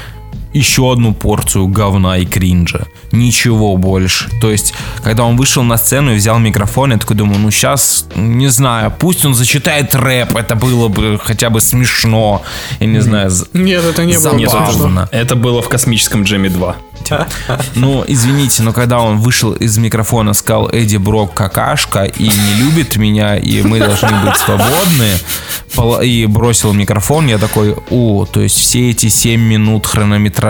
еще 0.53 0.93
одну 0.93 1.15
порцию 1.15 1.69
говна 1.69 2.19
и 2.19 2.25
кринжа. 2.25 2.87
Ничего 3.13 3.77
больше. 3.77 4.29
То 4.41 4.51
есть, 4.51 4.75
когда 5.03 5.25
он 5.25 5.37
вышел 5.37 5.63
на 5.63 5.77
сцену 5.77 6.13
и 6.13 6.17
взял 6.17 6.39
микрофон, 6.39 6.93
я 6.93 6.99
такой 6.99 7.17
думаю, 7.17 7.39
ну 7.39 7.51
сейчас, 7.51 8.07
не 8.15 8.49
знаю, 8.49 8.93
пусть 8.99 9.25
он 9.25 9.35
зачитает 9.35 9.95
рэп, 9.95 10.37
это 10.37 10.55
было 10.55 10.89
бы 10.89 11.21
хотя 11.23 11.51
бы 11.51 11.61
смешно. 11.61 12.43
Я 12.81 12.87
не 12.87 13.01
знаю, 13.01 13.31
Нет, 13.53 13.85
это 13.85 14.05
не 14.05 14.15
было. 14.19 14.49
Забавно. 14.49 15.09
Это 15.13 15.37
было 15.37 15.63
в 15.63 15.69
космическом 15.69 16.25
Джеме 16.25 16.49
2. 16.49 16.77
Ну, 17.75 18.05
извините, 18.07 18.63
но 18.63 18.73
когда 18.73 19.01
он 19.01 19.19
вышел 19.19 19.53
из 19.53 19.79
микрофона, 19.79 20.35
сказал 20.35 20.69
Эдди 20.71 20.97
Брок 20.97 21.35
какашка 21.35 22.05
и 22.05 22.25
не 22.25 22.55
любит 22.55 22.97
меня, 22.97 23.37
и 23.37 23.63
мы 23.63 23.79
должны 23.79 24.09
быть 24.25 24.37
свободны, 24.37 26.03
и 26.03 26.27
бросил 26.27 26.73
микрофон, 26.73 27.27
я 27.29 27.39
такой, 27.39 27.77
о, 27.91 28.27
то 28.27 28.41
есть 28.41 28.57
все 28.57 28.91
эти 28.91 29.09
7 29.09 29.41
минут 29.41 29.87
хронометража 29.87 30.46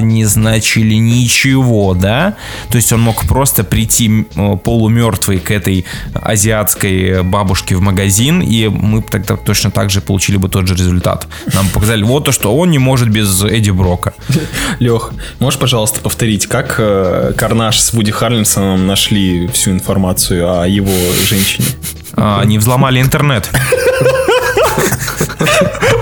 не 0.00 0.24
значили 0.24 0.94
ничего, 0.94 1.94
да? 1.94 2.34
То 2.70 2.76
есть 2.76 2.92
он 2.92 3.00
мог 3.00 3.26
просто 3.26 3.64
прийти 3.64 4.26
полумертвый 4.64 5.38
к 5.38 5.50
этой 5.50 5.84
азиатской 6.14 7.22
бабушке 7.22 7.76
в 7.76 7.80
магазин, 7.80 8.40
и 8.40 8.68
мы 8.68 9.02
тогда 9.02 9.36
точно 9.36 9.70
так 9.70 9.90
же 9.90 10.00
получили 10.00 10.36
бы 10.36 10.48
тот 10.48 10.66
же 10.66 10.74
результат. 10.74 11.26
Нам 11.54 11.68
показали 11.68 12.02
вот 12.02 12.24
то, 12.24 12.32
что 12.32 12.56
он 12.56 12.70
не 12.70 12.78
может 12.78 13.08
без 13.08 13.42
Эдди 13.44 13.70
Брока. 13.70 14.14
Лех, 14.78 15.12
можешь, 15.38 15.58
пожалуйста, 15.58 16.00
повторить, 16.00 16.46
как 16.46 16.76
э, 16.78 17.32
Карнаж 17.36 17.78
с 17.78 17.92
Вуди 17.92 18.10
Харрельсоном 18.10 18.86
нашли 18.86 19.48
всю 19.48 19.70
информацию 19.70 20.60
о 20.60 20.66
его 20.66 20.92
женщине? 21.28 21.68
А, 22.14 22.40
Они 22.40 22.58
взломали 22.58 23.00
интернет. 23.00 23.50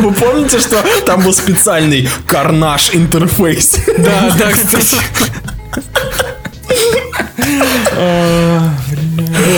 Вы 0.01 0.13
помните, 0.13 0.59
что 0.59 0.83
там 1.05 1.23
был 1.23 1.33
специальный 1.33 2.09
Карнаж 2.27 2.91
интерфейс? 2.93 3.77
Да, 3.99 4.35
да, 4.39 4.51
кстати. 4.53 4.97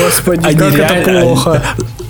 Господи, 0.05 0.57
как 0.57 0.75
это 0.75 1.21
плохо. 1.21 1.63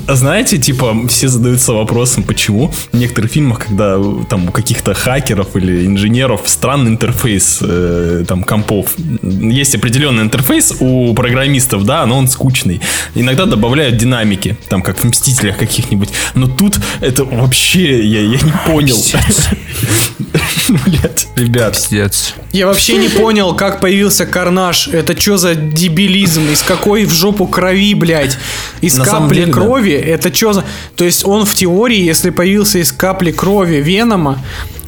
Знаете, 0.09 0.57
типа, 0.57 0.97
все 1.09 1.29
задаются 1.29 1.75
вопросом, 1.75 2.23
почему 2.23 2.73
в 2.93 2.97
некоторых 2.97 3.31
фильмах, 3.31 3.67
когда 3.67 3.97
э, 3.99 4.25
там 4.29 4.49
у 4.49 4.53
каких-то 4.53 4.95
хакеров 4.95 5.55
или 5.55 5.87
инженеров 5.87 6.43
странный 6.47 6.93
интерфейс 6.93 7.59
э, 7.61 8.25
там 8.27 8.43
компов. 8.43 8.95
Есть 9.23 9.75
определенный 9.75 10.23
интерфейс 10.23 10.75
у 10.81 11.13
программистов, 11.13 11.85
да, 11.85 12.07
но 12.07 12.17
он 12.17 12.29
скучный. 12.29 12.81
Иногда 13.15 13.45
добавляют 13.45 13.99
динамики, 13.99 14.57
там 14.69 14.81
как 14.81 14.99
в 14.99 15.05
Мстителях 15.05 15.59
каких-нибудь. 15.59 16.09
Но 16.35 16.47
тут 16.47 16.79
это 17.01 17.25
вообще, 17.25 18.03
я, 18.03 18.21
я 18.21 18.41
не 18.41 18.53
понял. 18.67 18.97
Блядь, 20.87 21.29
ребят. 21.37 21.75
Пиздец. 21.75 22.35
Я 22.53 22.67
вообще 22.67 22.97
не 22.97 23.09
понял, 23.09 23.55
как 23.55 23.81
появился 23.81 24.27
Карнаж. 24.27 24.89
Это 24.89 25.19
что 25.19 25.37
за 25.37 25.55
дебилизм? 25.55 26.49
Из 26.51 26.63
какой 26.63 27.05
в 27.05 27.13
жопу 27.13 27.47
крови, 27.47 27.95
блядь? 27.95 28.39
Из 28.81 28.99
капли 28.99 29.51
крови? 29.51 29.98
Это 30.01 30.35
что 30.35 30.53
за... 30.53 30.65
То 30.97 31.05
есть 31.05 31.27
он 31.27 31.45
в 31.45 31.55
теории, 31.55 32.01
если 32.01 32.31
появился 32.31 32.79
из 32.79 32.93
капли 32.93 33.31
крови 33.31 33.77
Венома, 33.77 34.39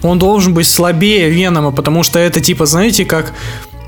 он 0.03 0.19
должен 0.19 0.55
быть 0.55 0.69
слабее 0.69 1.31
Венома, 1.31 1.71
потому 1.73 2.03
что 2.03 2.19
это 2.19 2.41
типа, 2.41 2.67
знаете, 2.67 3.05
как... 3.05 3.33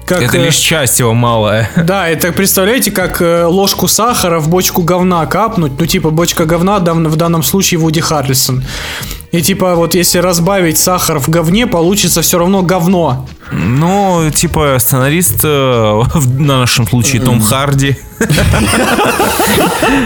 как 0.07 0.23
Это 0.23 0.39
э, 0.39 0.47
лишь 0.47 0.57
часть 0.57 0.99
его 1.01 1.15
малая. 1.15 1.70
Да, 1.77 2.09
это 2.09 2.32
представляете, 2.32 2.90
как 2.90 3.23
э, 3.23 3.44
ложку 3.44 3.89
сахара 3.89 4.39
в 4.39 4.49
бочку 4.49 4.82
говна 4.82 5.24
капнуть. 5.27 5.73
Ну, 5.78 5.86
типа, 5.86 6.11
бочка 6.11 6.44
говна 6.44 6.78
в 6.78 7.16
данном 7.16 7.43
случае 7.43 7.78
Вуди 7.78 8.01
Харрельсон. 8.01 8.65
И 9.32 9.40
типа, 9.40 9.74
вот 9.74 9.94
если 9.94 10.19
разбавить 10.19 10.78
сахар 10.78 11.19
в 11.19 11.28
говне, 11.31 11.66
получится 11.66 12.20
все 12.20 12.39
равно 12.39 12.62
говно. 12.62 13.27
Ну, 13.52 14.30
типа, 14.34 14.76
сценарист, 14.80 15.40
э, 15.44 15.48
в 16.14 16.40
нашем 16.40 16.86
случае 16.86 17.20
Том 17.22 17.40
Харди, 17.40 17.96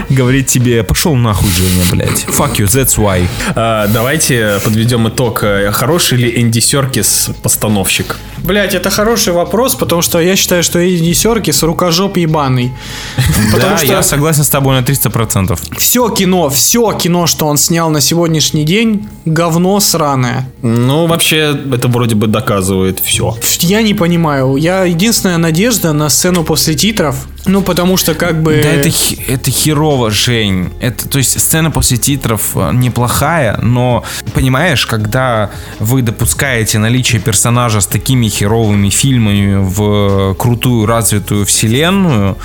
говорит 0.09 0.47
тебе, 0.47 0.83
пошел 0.83 1.15
нахуй, 1.15 1.49
Женя, 1.51 1.83
блядь. 1.91 2.25
Fuck 2.27 2.55
you, 2.57 2.65
that's 2.65 2.97
why. 2.97 3.25
А, 3.55 3.87
давайте 3.87 4.59
подведем 4.63 5.07
итог. 5.07 5.43
Э, 5.43 5.71
Хороший 5.71 6.17
ли 6.17 6.41
Энди 6.41 6.59
Серкис 6.59 7.29
постановщик? 7.41 8.17
Блять, 8.37 8.73
это 8.73 8.89
хороший 8.89 9.33
вопрос, 9.33 9.75
потому 9.75 10.01
что 10.01 10.19
я 10.19 10.35
считаю, 10.35 10.63
что 10.63 10.79
Эдди 10.79 11.13
Серкис 11.13 11.63
рукожоп 11.63 12.17
ебаный. 12.17 12.71
Потому 13.51 13.71
Да, 13.73 13.77
что- 13.77 13.85
я 13.87 14.03
согласен 14.03 14.43
с 14.43 14.49
тобой 14.49 14.75
на 14.79 14.83
300%. 14.83 15.57
Все 15.77 16.09
кино, 16.09 16.49
все 16.49 16.91
кино, 16.93 17.27
что 17.27 17.47
он 17.47 17.57
снял 17.57 17.89
на 17.89 18.01
сегодняшний 18.01 18.63
день, 18.63 19.07
говно 19.25 19.79
сраное. 19.79 20.49
Ну, 20.61 21.07
вообще, 21.07 21.57
это 21.73 21.87
вроде 21.87 22.15
бы 22.15 22.27
доказывает 22.27 22.99
все. 22.99 23.36
Я 23.59 23.81
не 23.81 23.93
понимаю. 23.93 24.55
Я 24.55 24.83
единственная 24.83 25.37
надежда 25.37 25.93
на 25.93 26.09
сцену 26.09 26.43
после 26.43 26.75
титров. 26.75 27.27
Ну, 27.45 27.61
потому 27.61 27.97
что 27.97 28.13
как 28.13 28.41
бы... 28.41 28.59
Да 28.61 28.69
это, 28.69 28.89
это 29.27 29.51
херово, 29.51 30.11
Жень. 30.11 30.69
Это, 30.81 31.07
то 31.07 31.17
есть 31.17 31.39
сцена 31.39 31.71
после 31.71 31.97
титров 31.97 32.51
э, 32.55 32.71
неплохая, 32.73 33.57
но 33.61 34.03
понимаешь, 34.33 34.85
когда 34.85 35.49
вы 35.79 36.01
допускаете 36.01 36.77
наличие 36.77 37.21
персонажа 37.21 37.79
с 37.81 37.87
такими 37.87 38.27
херовыми 38.27 38.89
фильмами 38.89 39.55
в 39.55 40.35
крутую 40.35 40.85
развитую 40.85 41.45
вселенную, 41.45 42.37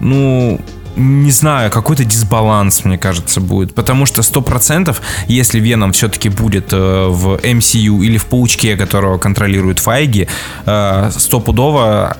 ну, 0.00 0.60
не 0.96 1.30
знаю, 1.30 1.70
какой-то 1.70 2.04
дисбаланс, 2.04 2.84
мне 2.84 2.98
кажется, 2.98 3.40
будет. 3.40 3.74
Потому 3.74 4.06
что 4.06 4.22
100%, 4.22 4.96
если 5.28 5.60
Веном 5.60 5.92
все-таки 5.92 6.28
будет 6.28 6.72
э, 6.72 7.06
в 7.08 7.36
MCU 7.36 8.04
или 8.04 8.18
в 8.18 8.26
Паучке, 8.26 8.76
которого 8.76 9.18
контролирует 9.18 9.78
Файги, 9.78 10.28
э, 10.66 11.10
стопудово, 11.16 12.16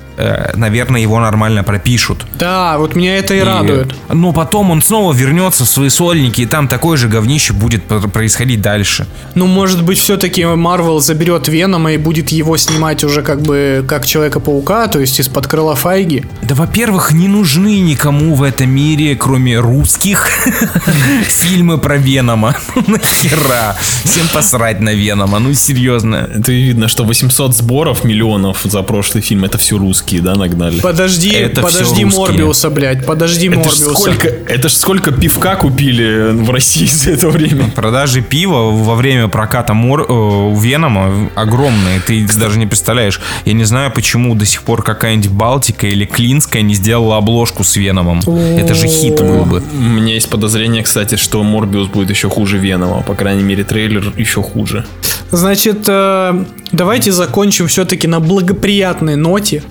наверное, 0.55 1.01
его 1.01 1.18
нормально 1.20 1.62
пропишут. 1.64 2.24
Да, 2.38 2.78
вот 2.78 2.94
меня 2.97 3.16
это 3.18 3.34
и, 3.34 3.38
И- 3.38 3.42
радует. 3.42 3.94
Но 4.12 4.32
потом 4.32 4.70
он 4.70 4.82
снова 4.82 5.12
вернется 5.12 5.64
в 5.64 5.68
свои 5.68 5.88
сольники, 5.88 6.42
и 6.42 6.47
там 6.47 6.68
такое 6.68 6.97
же 6.97 7.09
говнище 7.09 7.52
будет 7.52 7.84
пр- 7.84 8.09
происходить 8.09 8.60
дальше. 8.60 9.06
Ну, 9.34 9.47
может 9.47 9.82
быть, 9.84 9.98
все-таки 9.98 10.44
Марвел 10.44 11.01
заберет 11.01 11.48
Венома 11.48 11.92
и 11.92 11.97
будет 11.97 12.30
его 12.30 12.56
снимать 12.56 13.05
уже 13.05 13.22
как 13.22 13.42
бы 13.42 13.84
как 13.88 14.06
Человека-паука, 14.06 14.88
то 14.88 14.98
есть 15.01 15.18
из-под 15.20 15.47
крыла 15.47 15.74
Файги. 15.76 16.24
Да, 16.42 16.55
во-первых, 16.55 17.12
не 17.12 17.28
нужны 17.28 17.80
никому 17.80 18.34
в 18.34 18.42
этом 18.42 18.70
мире, 18.70 19.14
кроме 19.16 19.59
русских, 19.59 20.28
фильмы 21.28 21.78
про 21.78 21.97
Венома. 21.97 22.56
Ну, 22.74 22.82
нахера? 22.97 23.76
Всем 24.05 24.26
посрать 24.32 24.80
на 24.80 24.92
Венома, 24.94 25.38
ну 25.38 25.55
серьезно. 25.55 26.28
Это 26.34 26.52
видно, 26.52 26.88
что 26.88 27.05
800 27.05 27.56
сборов 27.56 28.05
миллионов 28.05 28.62
за 28.64 28.82
прошлый 28.82 29.22
фильм, 29.22 29.44
это 29.44 29.59
все 29.59 29.78
русские, 29.78 30.10
да, 30.19 30.35
нагнали? 30.35 30.81
Подожди, 30.81 31.31
Это 31.31 31.62
подожди 31.62 32.05
русские. 32.05 32.27
Морбиуса, 32.27 32.70
блядь, 32.70 33.07
подожди 33.07 33.47
Это 33.49 33.55
ж 33.55 33.57
Морбиуса. 33.78 33.95
сколько, 33.95 34.28
это 34.28 34.69
ж 34.69 34.73
сколько 34.73 35.12
пивка 35.12 35.57
купили 35.57 36.32
в 36.32 36.51
России 36.51 36.87
за 36.87 37.12
это 37.12 37.28
время. 37.28 37.70
Продажи 37.74 38.23
пива 38.23 38.70
во 38.70 38.95
время 38.97 39.28
проката 39.28 39.74
Мор, 39.74 40.03
э, 40.09 40.12
у 40.12 40.57
Венома 40.59 41.31
огромные. 41.35 42.01
Ты 42.01 42.27
даже 42.37 42.59
не 42.59 42.66
представляешь. 42.66 43.20
Я 43.45 43.53
не 43.53 43.65
знаю, 43.65 43.93
почему 43.93 44.35
до 44.35 44.45
сих 44.45 44.62
пор 44.62 44.82
какая-нибудь 44.82 45.31
Балтика 45.31 45.87
или 45.87 46.05
Клинская 46.05 46.62
не 46.62 46.74
сделала 46.74 47.16
обложку 47.19 47.65
с 47.65 47.77
Веномом. 47.77 48.20
Это 48.20 48.74
же 48.74 48.87
хит 48.89 49.20
был 49.20 49.45
бы. 49.45 49.62
У 49.73 49.81
меня 49.81 50.15
есть 50.15 50.28
подозрение, 50.28 50.82
кстати, 50.82 51.16
что 51.16 51.43
Морбиус 51.43 51.89
будет 51.89 52.11
еще 52.11 52.28
хуже 52.28 52.59
Венома. 52.59 53.03
По 53.03 53.15
крайней 53.15 53.43
мере, 53.43 53.65
трейлер 53.65 54.12
еще 54.16 54.43
хуже. 54.43 54.85
Значит, 55.31 55.85
э, 55.87 56.45
давайте 56.72 57.12
закончим 57.12 57.66
все-таки 57.66 58.06
на 58.06 58.20
благоприятной 58.20 59.16
ноте. 59.16 59.62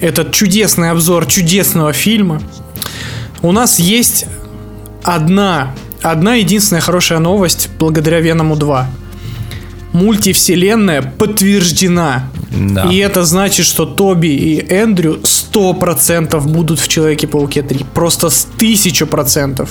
Этот 0.00 0.32
чудесный 0.32 0.90
обзор 0.90 1.26
чудесного 1.26 1.92
фильма. 1.92 2.40
У 3.42 3.52
нас 3.52 3.78
есть 3.78 4.26
одна, 5.02 5.74
одна 6.02 6.34
единственная 6.34 6.80
хорошая 6.80 7.18
новость 7.18 7.68
благодаря 7.78 8.20
Веному 8.20 8.56
2. 8.56 8.88
Мультивселенная 9.92 11.02
подтверждена. 11.02 12.30
Да. 12.50 12.84
И 12.90 12.96
это 12.96 13.24
значит, 13.24 13.66
что 13.66 13.86
Тоби 13.86 14.28
и 14.28 14.72
Эндрю 14.72 15.20
100% 15.22 16.40
будут 16.40 16.78
в 16.78 16.88
Человеке-пауке 16.88 17.62
3. 17.62 17.86
Просто 17.94 18.30
с 18.30 18.46
1000%. 18.58 19.68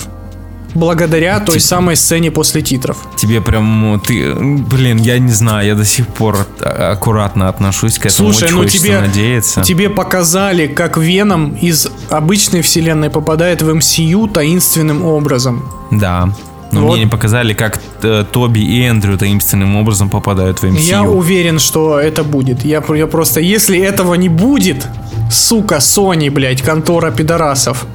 Благодаря 0.74 1.40
той 1.40 1.60
самой 1.60 1.96
сцене 1.96 2.30
после 2.30 2.62
титров. 2.62 2.98
Тебе 3.16 3.40
прям, 3.40 4.00
ты, 4.06 4.34
блин, 4.34 4.98
я 4.98 5.18
не 5.18 5.32
знаю, 5.32 5.66
я 5.66 5.74
до 5.74 5.84
сих 5.84 6.06
пор 6.06 6.46
а- 6.60 6.92
аккуратно 6.92 7.48
отношусь 7.48 7.98
к 7.98 8.06
этому. 8.06 8.32
Слушай, 8.32 8.52
ну 8.52 8.64
тебе, 8.64 9.00
надеяться. 9.00 9.62
тебе 9.62 9.88
показали, 9.88 10.66
как 10.66 10.98
Веном 10.98 11.54
из 11.54 11.88
обычной 12.10 12.62
вселенной 12.62 13.10
попадает 13.10 13.62
в 13.62 13.72
МСЮ 13.72 14.28
таинственным 14.28 15.04
образом. 15.04 15.68
Да. 15.90 16.28
Но 16.70 16.82
Вот. 16.82 16.92
мне 16.96 17.04
не 17.04 17.10
показали, 17.10 17.54
как 17.54 17.80
э, 18.02 18.24
Тоби 18.30 18.60
и 18.60 18.82
Эндрю 18.82 19.16
таинственным 19.16 19.76
образом 19.76 20.10
попадают 20.10 20.60
в 20.60 20.64
MCU. 20.64 20.78
Я 20.80 21.02
уверен, 21.02 21.58
что 21.58 21.98
это 21.98 22.24
будет. 22.24 22.64
Я, 22.64 22.82
я 22.94 23.06
просто, 23.06 23.40
если 23.40 23.78
этого 23.78 24.14
не 24.14 24.28
будет, 24.28 24.86
сука, 25.30 25.76
Sony, 25.76 26.30
блядь, 26.30 26.60
контора 26.60 27.10
пидорасов, 27.10 27.86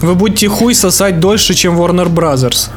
вы 0.00 0.14
будете 0.14 0.48
хуй 0.48 0.74
сосать 0.74 1.20
дольше, 1.20 1.54
чем 1.54 1.78
Warner 1.78 2.08
Brothers. 2.08 2.70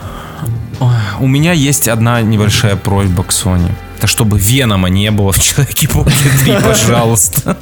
У 1.19 1.27
меня 1.27 1.53
есть 1.53 1.87
одна 1.87 2.21
небольшая 2.21 2.75
просьба 2.75 3.23
к 3.23 3.29
Sony. 3.29 3.71
Это 3.97 4.07
чтобы 4.07 4.37
Венома 4.37 4.89
не 4.89 5.11
было 5.11 5.31
в 5.31 5.39
Человеке-пауке 5.39 6.11
3, 6.43 6.53
пожалуйста. 6.63 7.57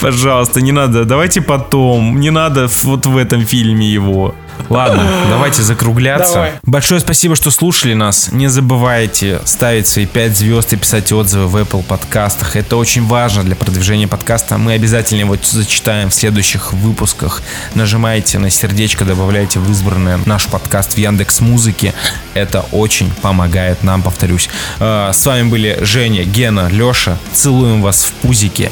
Пожалуйста, 0.00 0.60
не 0.60 0.72
надо, 0.72 1.04
давайте 1.04 1.40
потом. 1.40 2.20
Не 2.20 2.30
надо 2.30 2.68
вот 2.82 3.06
в 3.06 3.16
этом 3.16 3.44
фильме 3.44 3.86
его. 3.90 4.34
Ладно, 4.68 5.08
давайте 5.28 5.62
закругляться. 5.62 6.34
Давай. 6.34 6.52
Большое 6.64 7.00
спасибо, 7.00 7.34
что 7.36 7.50
слушали 7.50 7.94
нас. 7.94 8.30
Не 8.32 8.48
забывайте 8.48 9.40
ставить 9.44 9.86
свои 9.86 10.06
5 10.06 10.36
звезд 10.36 10.72
и 10.72 10.76
писать 10.76 11.10
отзывы 11.12 11.46
в 11.46 11.56
Apple 11.56 11.82
подкастах. 11.82 12.56
Это 12.56 12.76
очень 12.76 13.06
важно 13.06 13.42
для 13.42 13.56
продвижения 13.56 14.06
подкаста. 14.08 14.58
Мы 14.58 14.72
обязательно 14.74 15.20
его 15.20 15.36
зачитаем 15.42 16.10
в 16.10 16.14
следующих 16.14 16.72
выпусках. 16.72 17.42
Нажимайте 17.74 18.38
на 18.38 18.50
сердечко, 18.50 19.04
добавляйте 19.04 19.58
в 19.58 19.70
избранное 19.70 20.18
наш 20.26 20.46
подкаст 20.46 20.94
в 20.94 20.98
Яндекс 20.98 21.40
Музыке. 21.40 21.94
Это 22.34 22.64
очень 22.72 23.10
помогает 23.22 23.82
нам, 23.82 24.02
повторюсь. 24.02 24.48
Э, 24.78 25.10
С 25.12 25.24
вами 25.26 25.48
были 25.48 25.78
Женя, 25.82 26.24
Гена, 26.24 26.68
Леша. 26.70 27.18
Целуем 27.32 27.82
вас 27.82 28.02
в 28.04 28.12
пузике. 28.14 28.70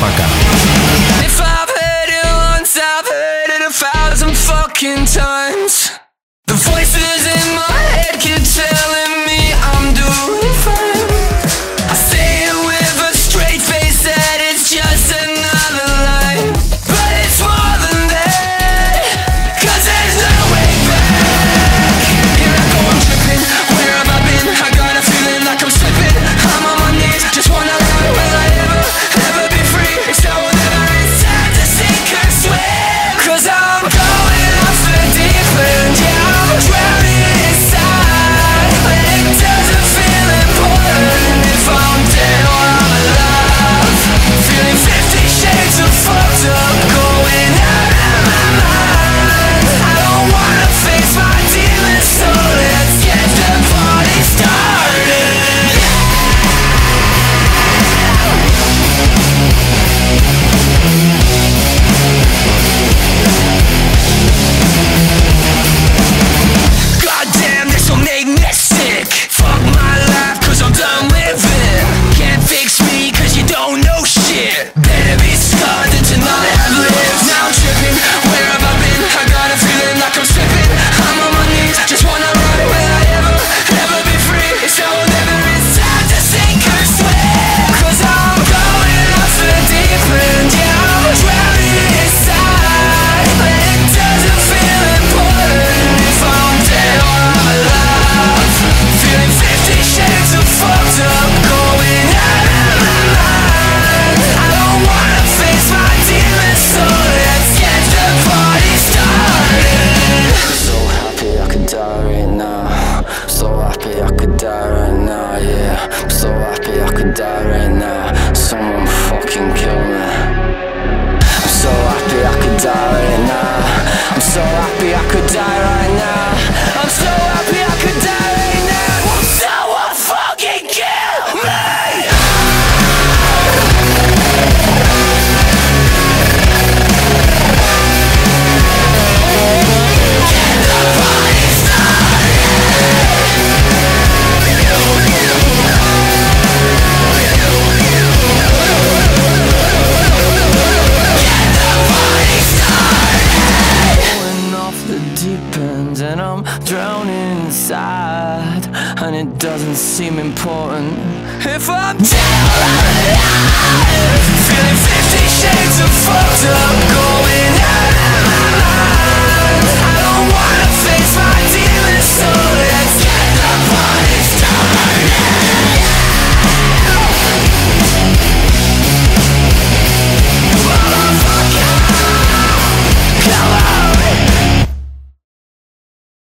Пока. 0.00 0.24
If 1.24 1.40
I've 1.40 1.70
heard 1.70 2.08
it 2.08 2.26
once, 2.60 2.76
I've 2.76 3.13
heard 3.46 3.60
it 3.60 3.66
a 3.66 3.72
thousand 3.72 4.36
fucking 4.36 5.04
times. 5.06 5.90
The 6.46 6.54
voices 6.54 7.26
in 7.26 7.54
my 7.54 7.78
head 7.96 8.20
keep 8.20 8.42
telling 8.42 9.18
me 9.18 9.23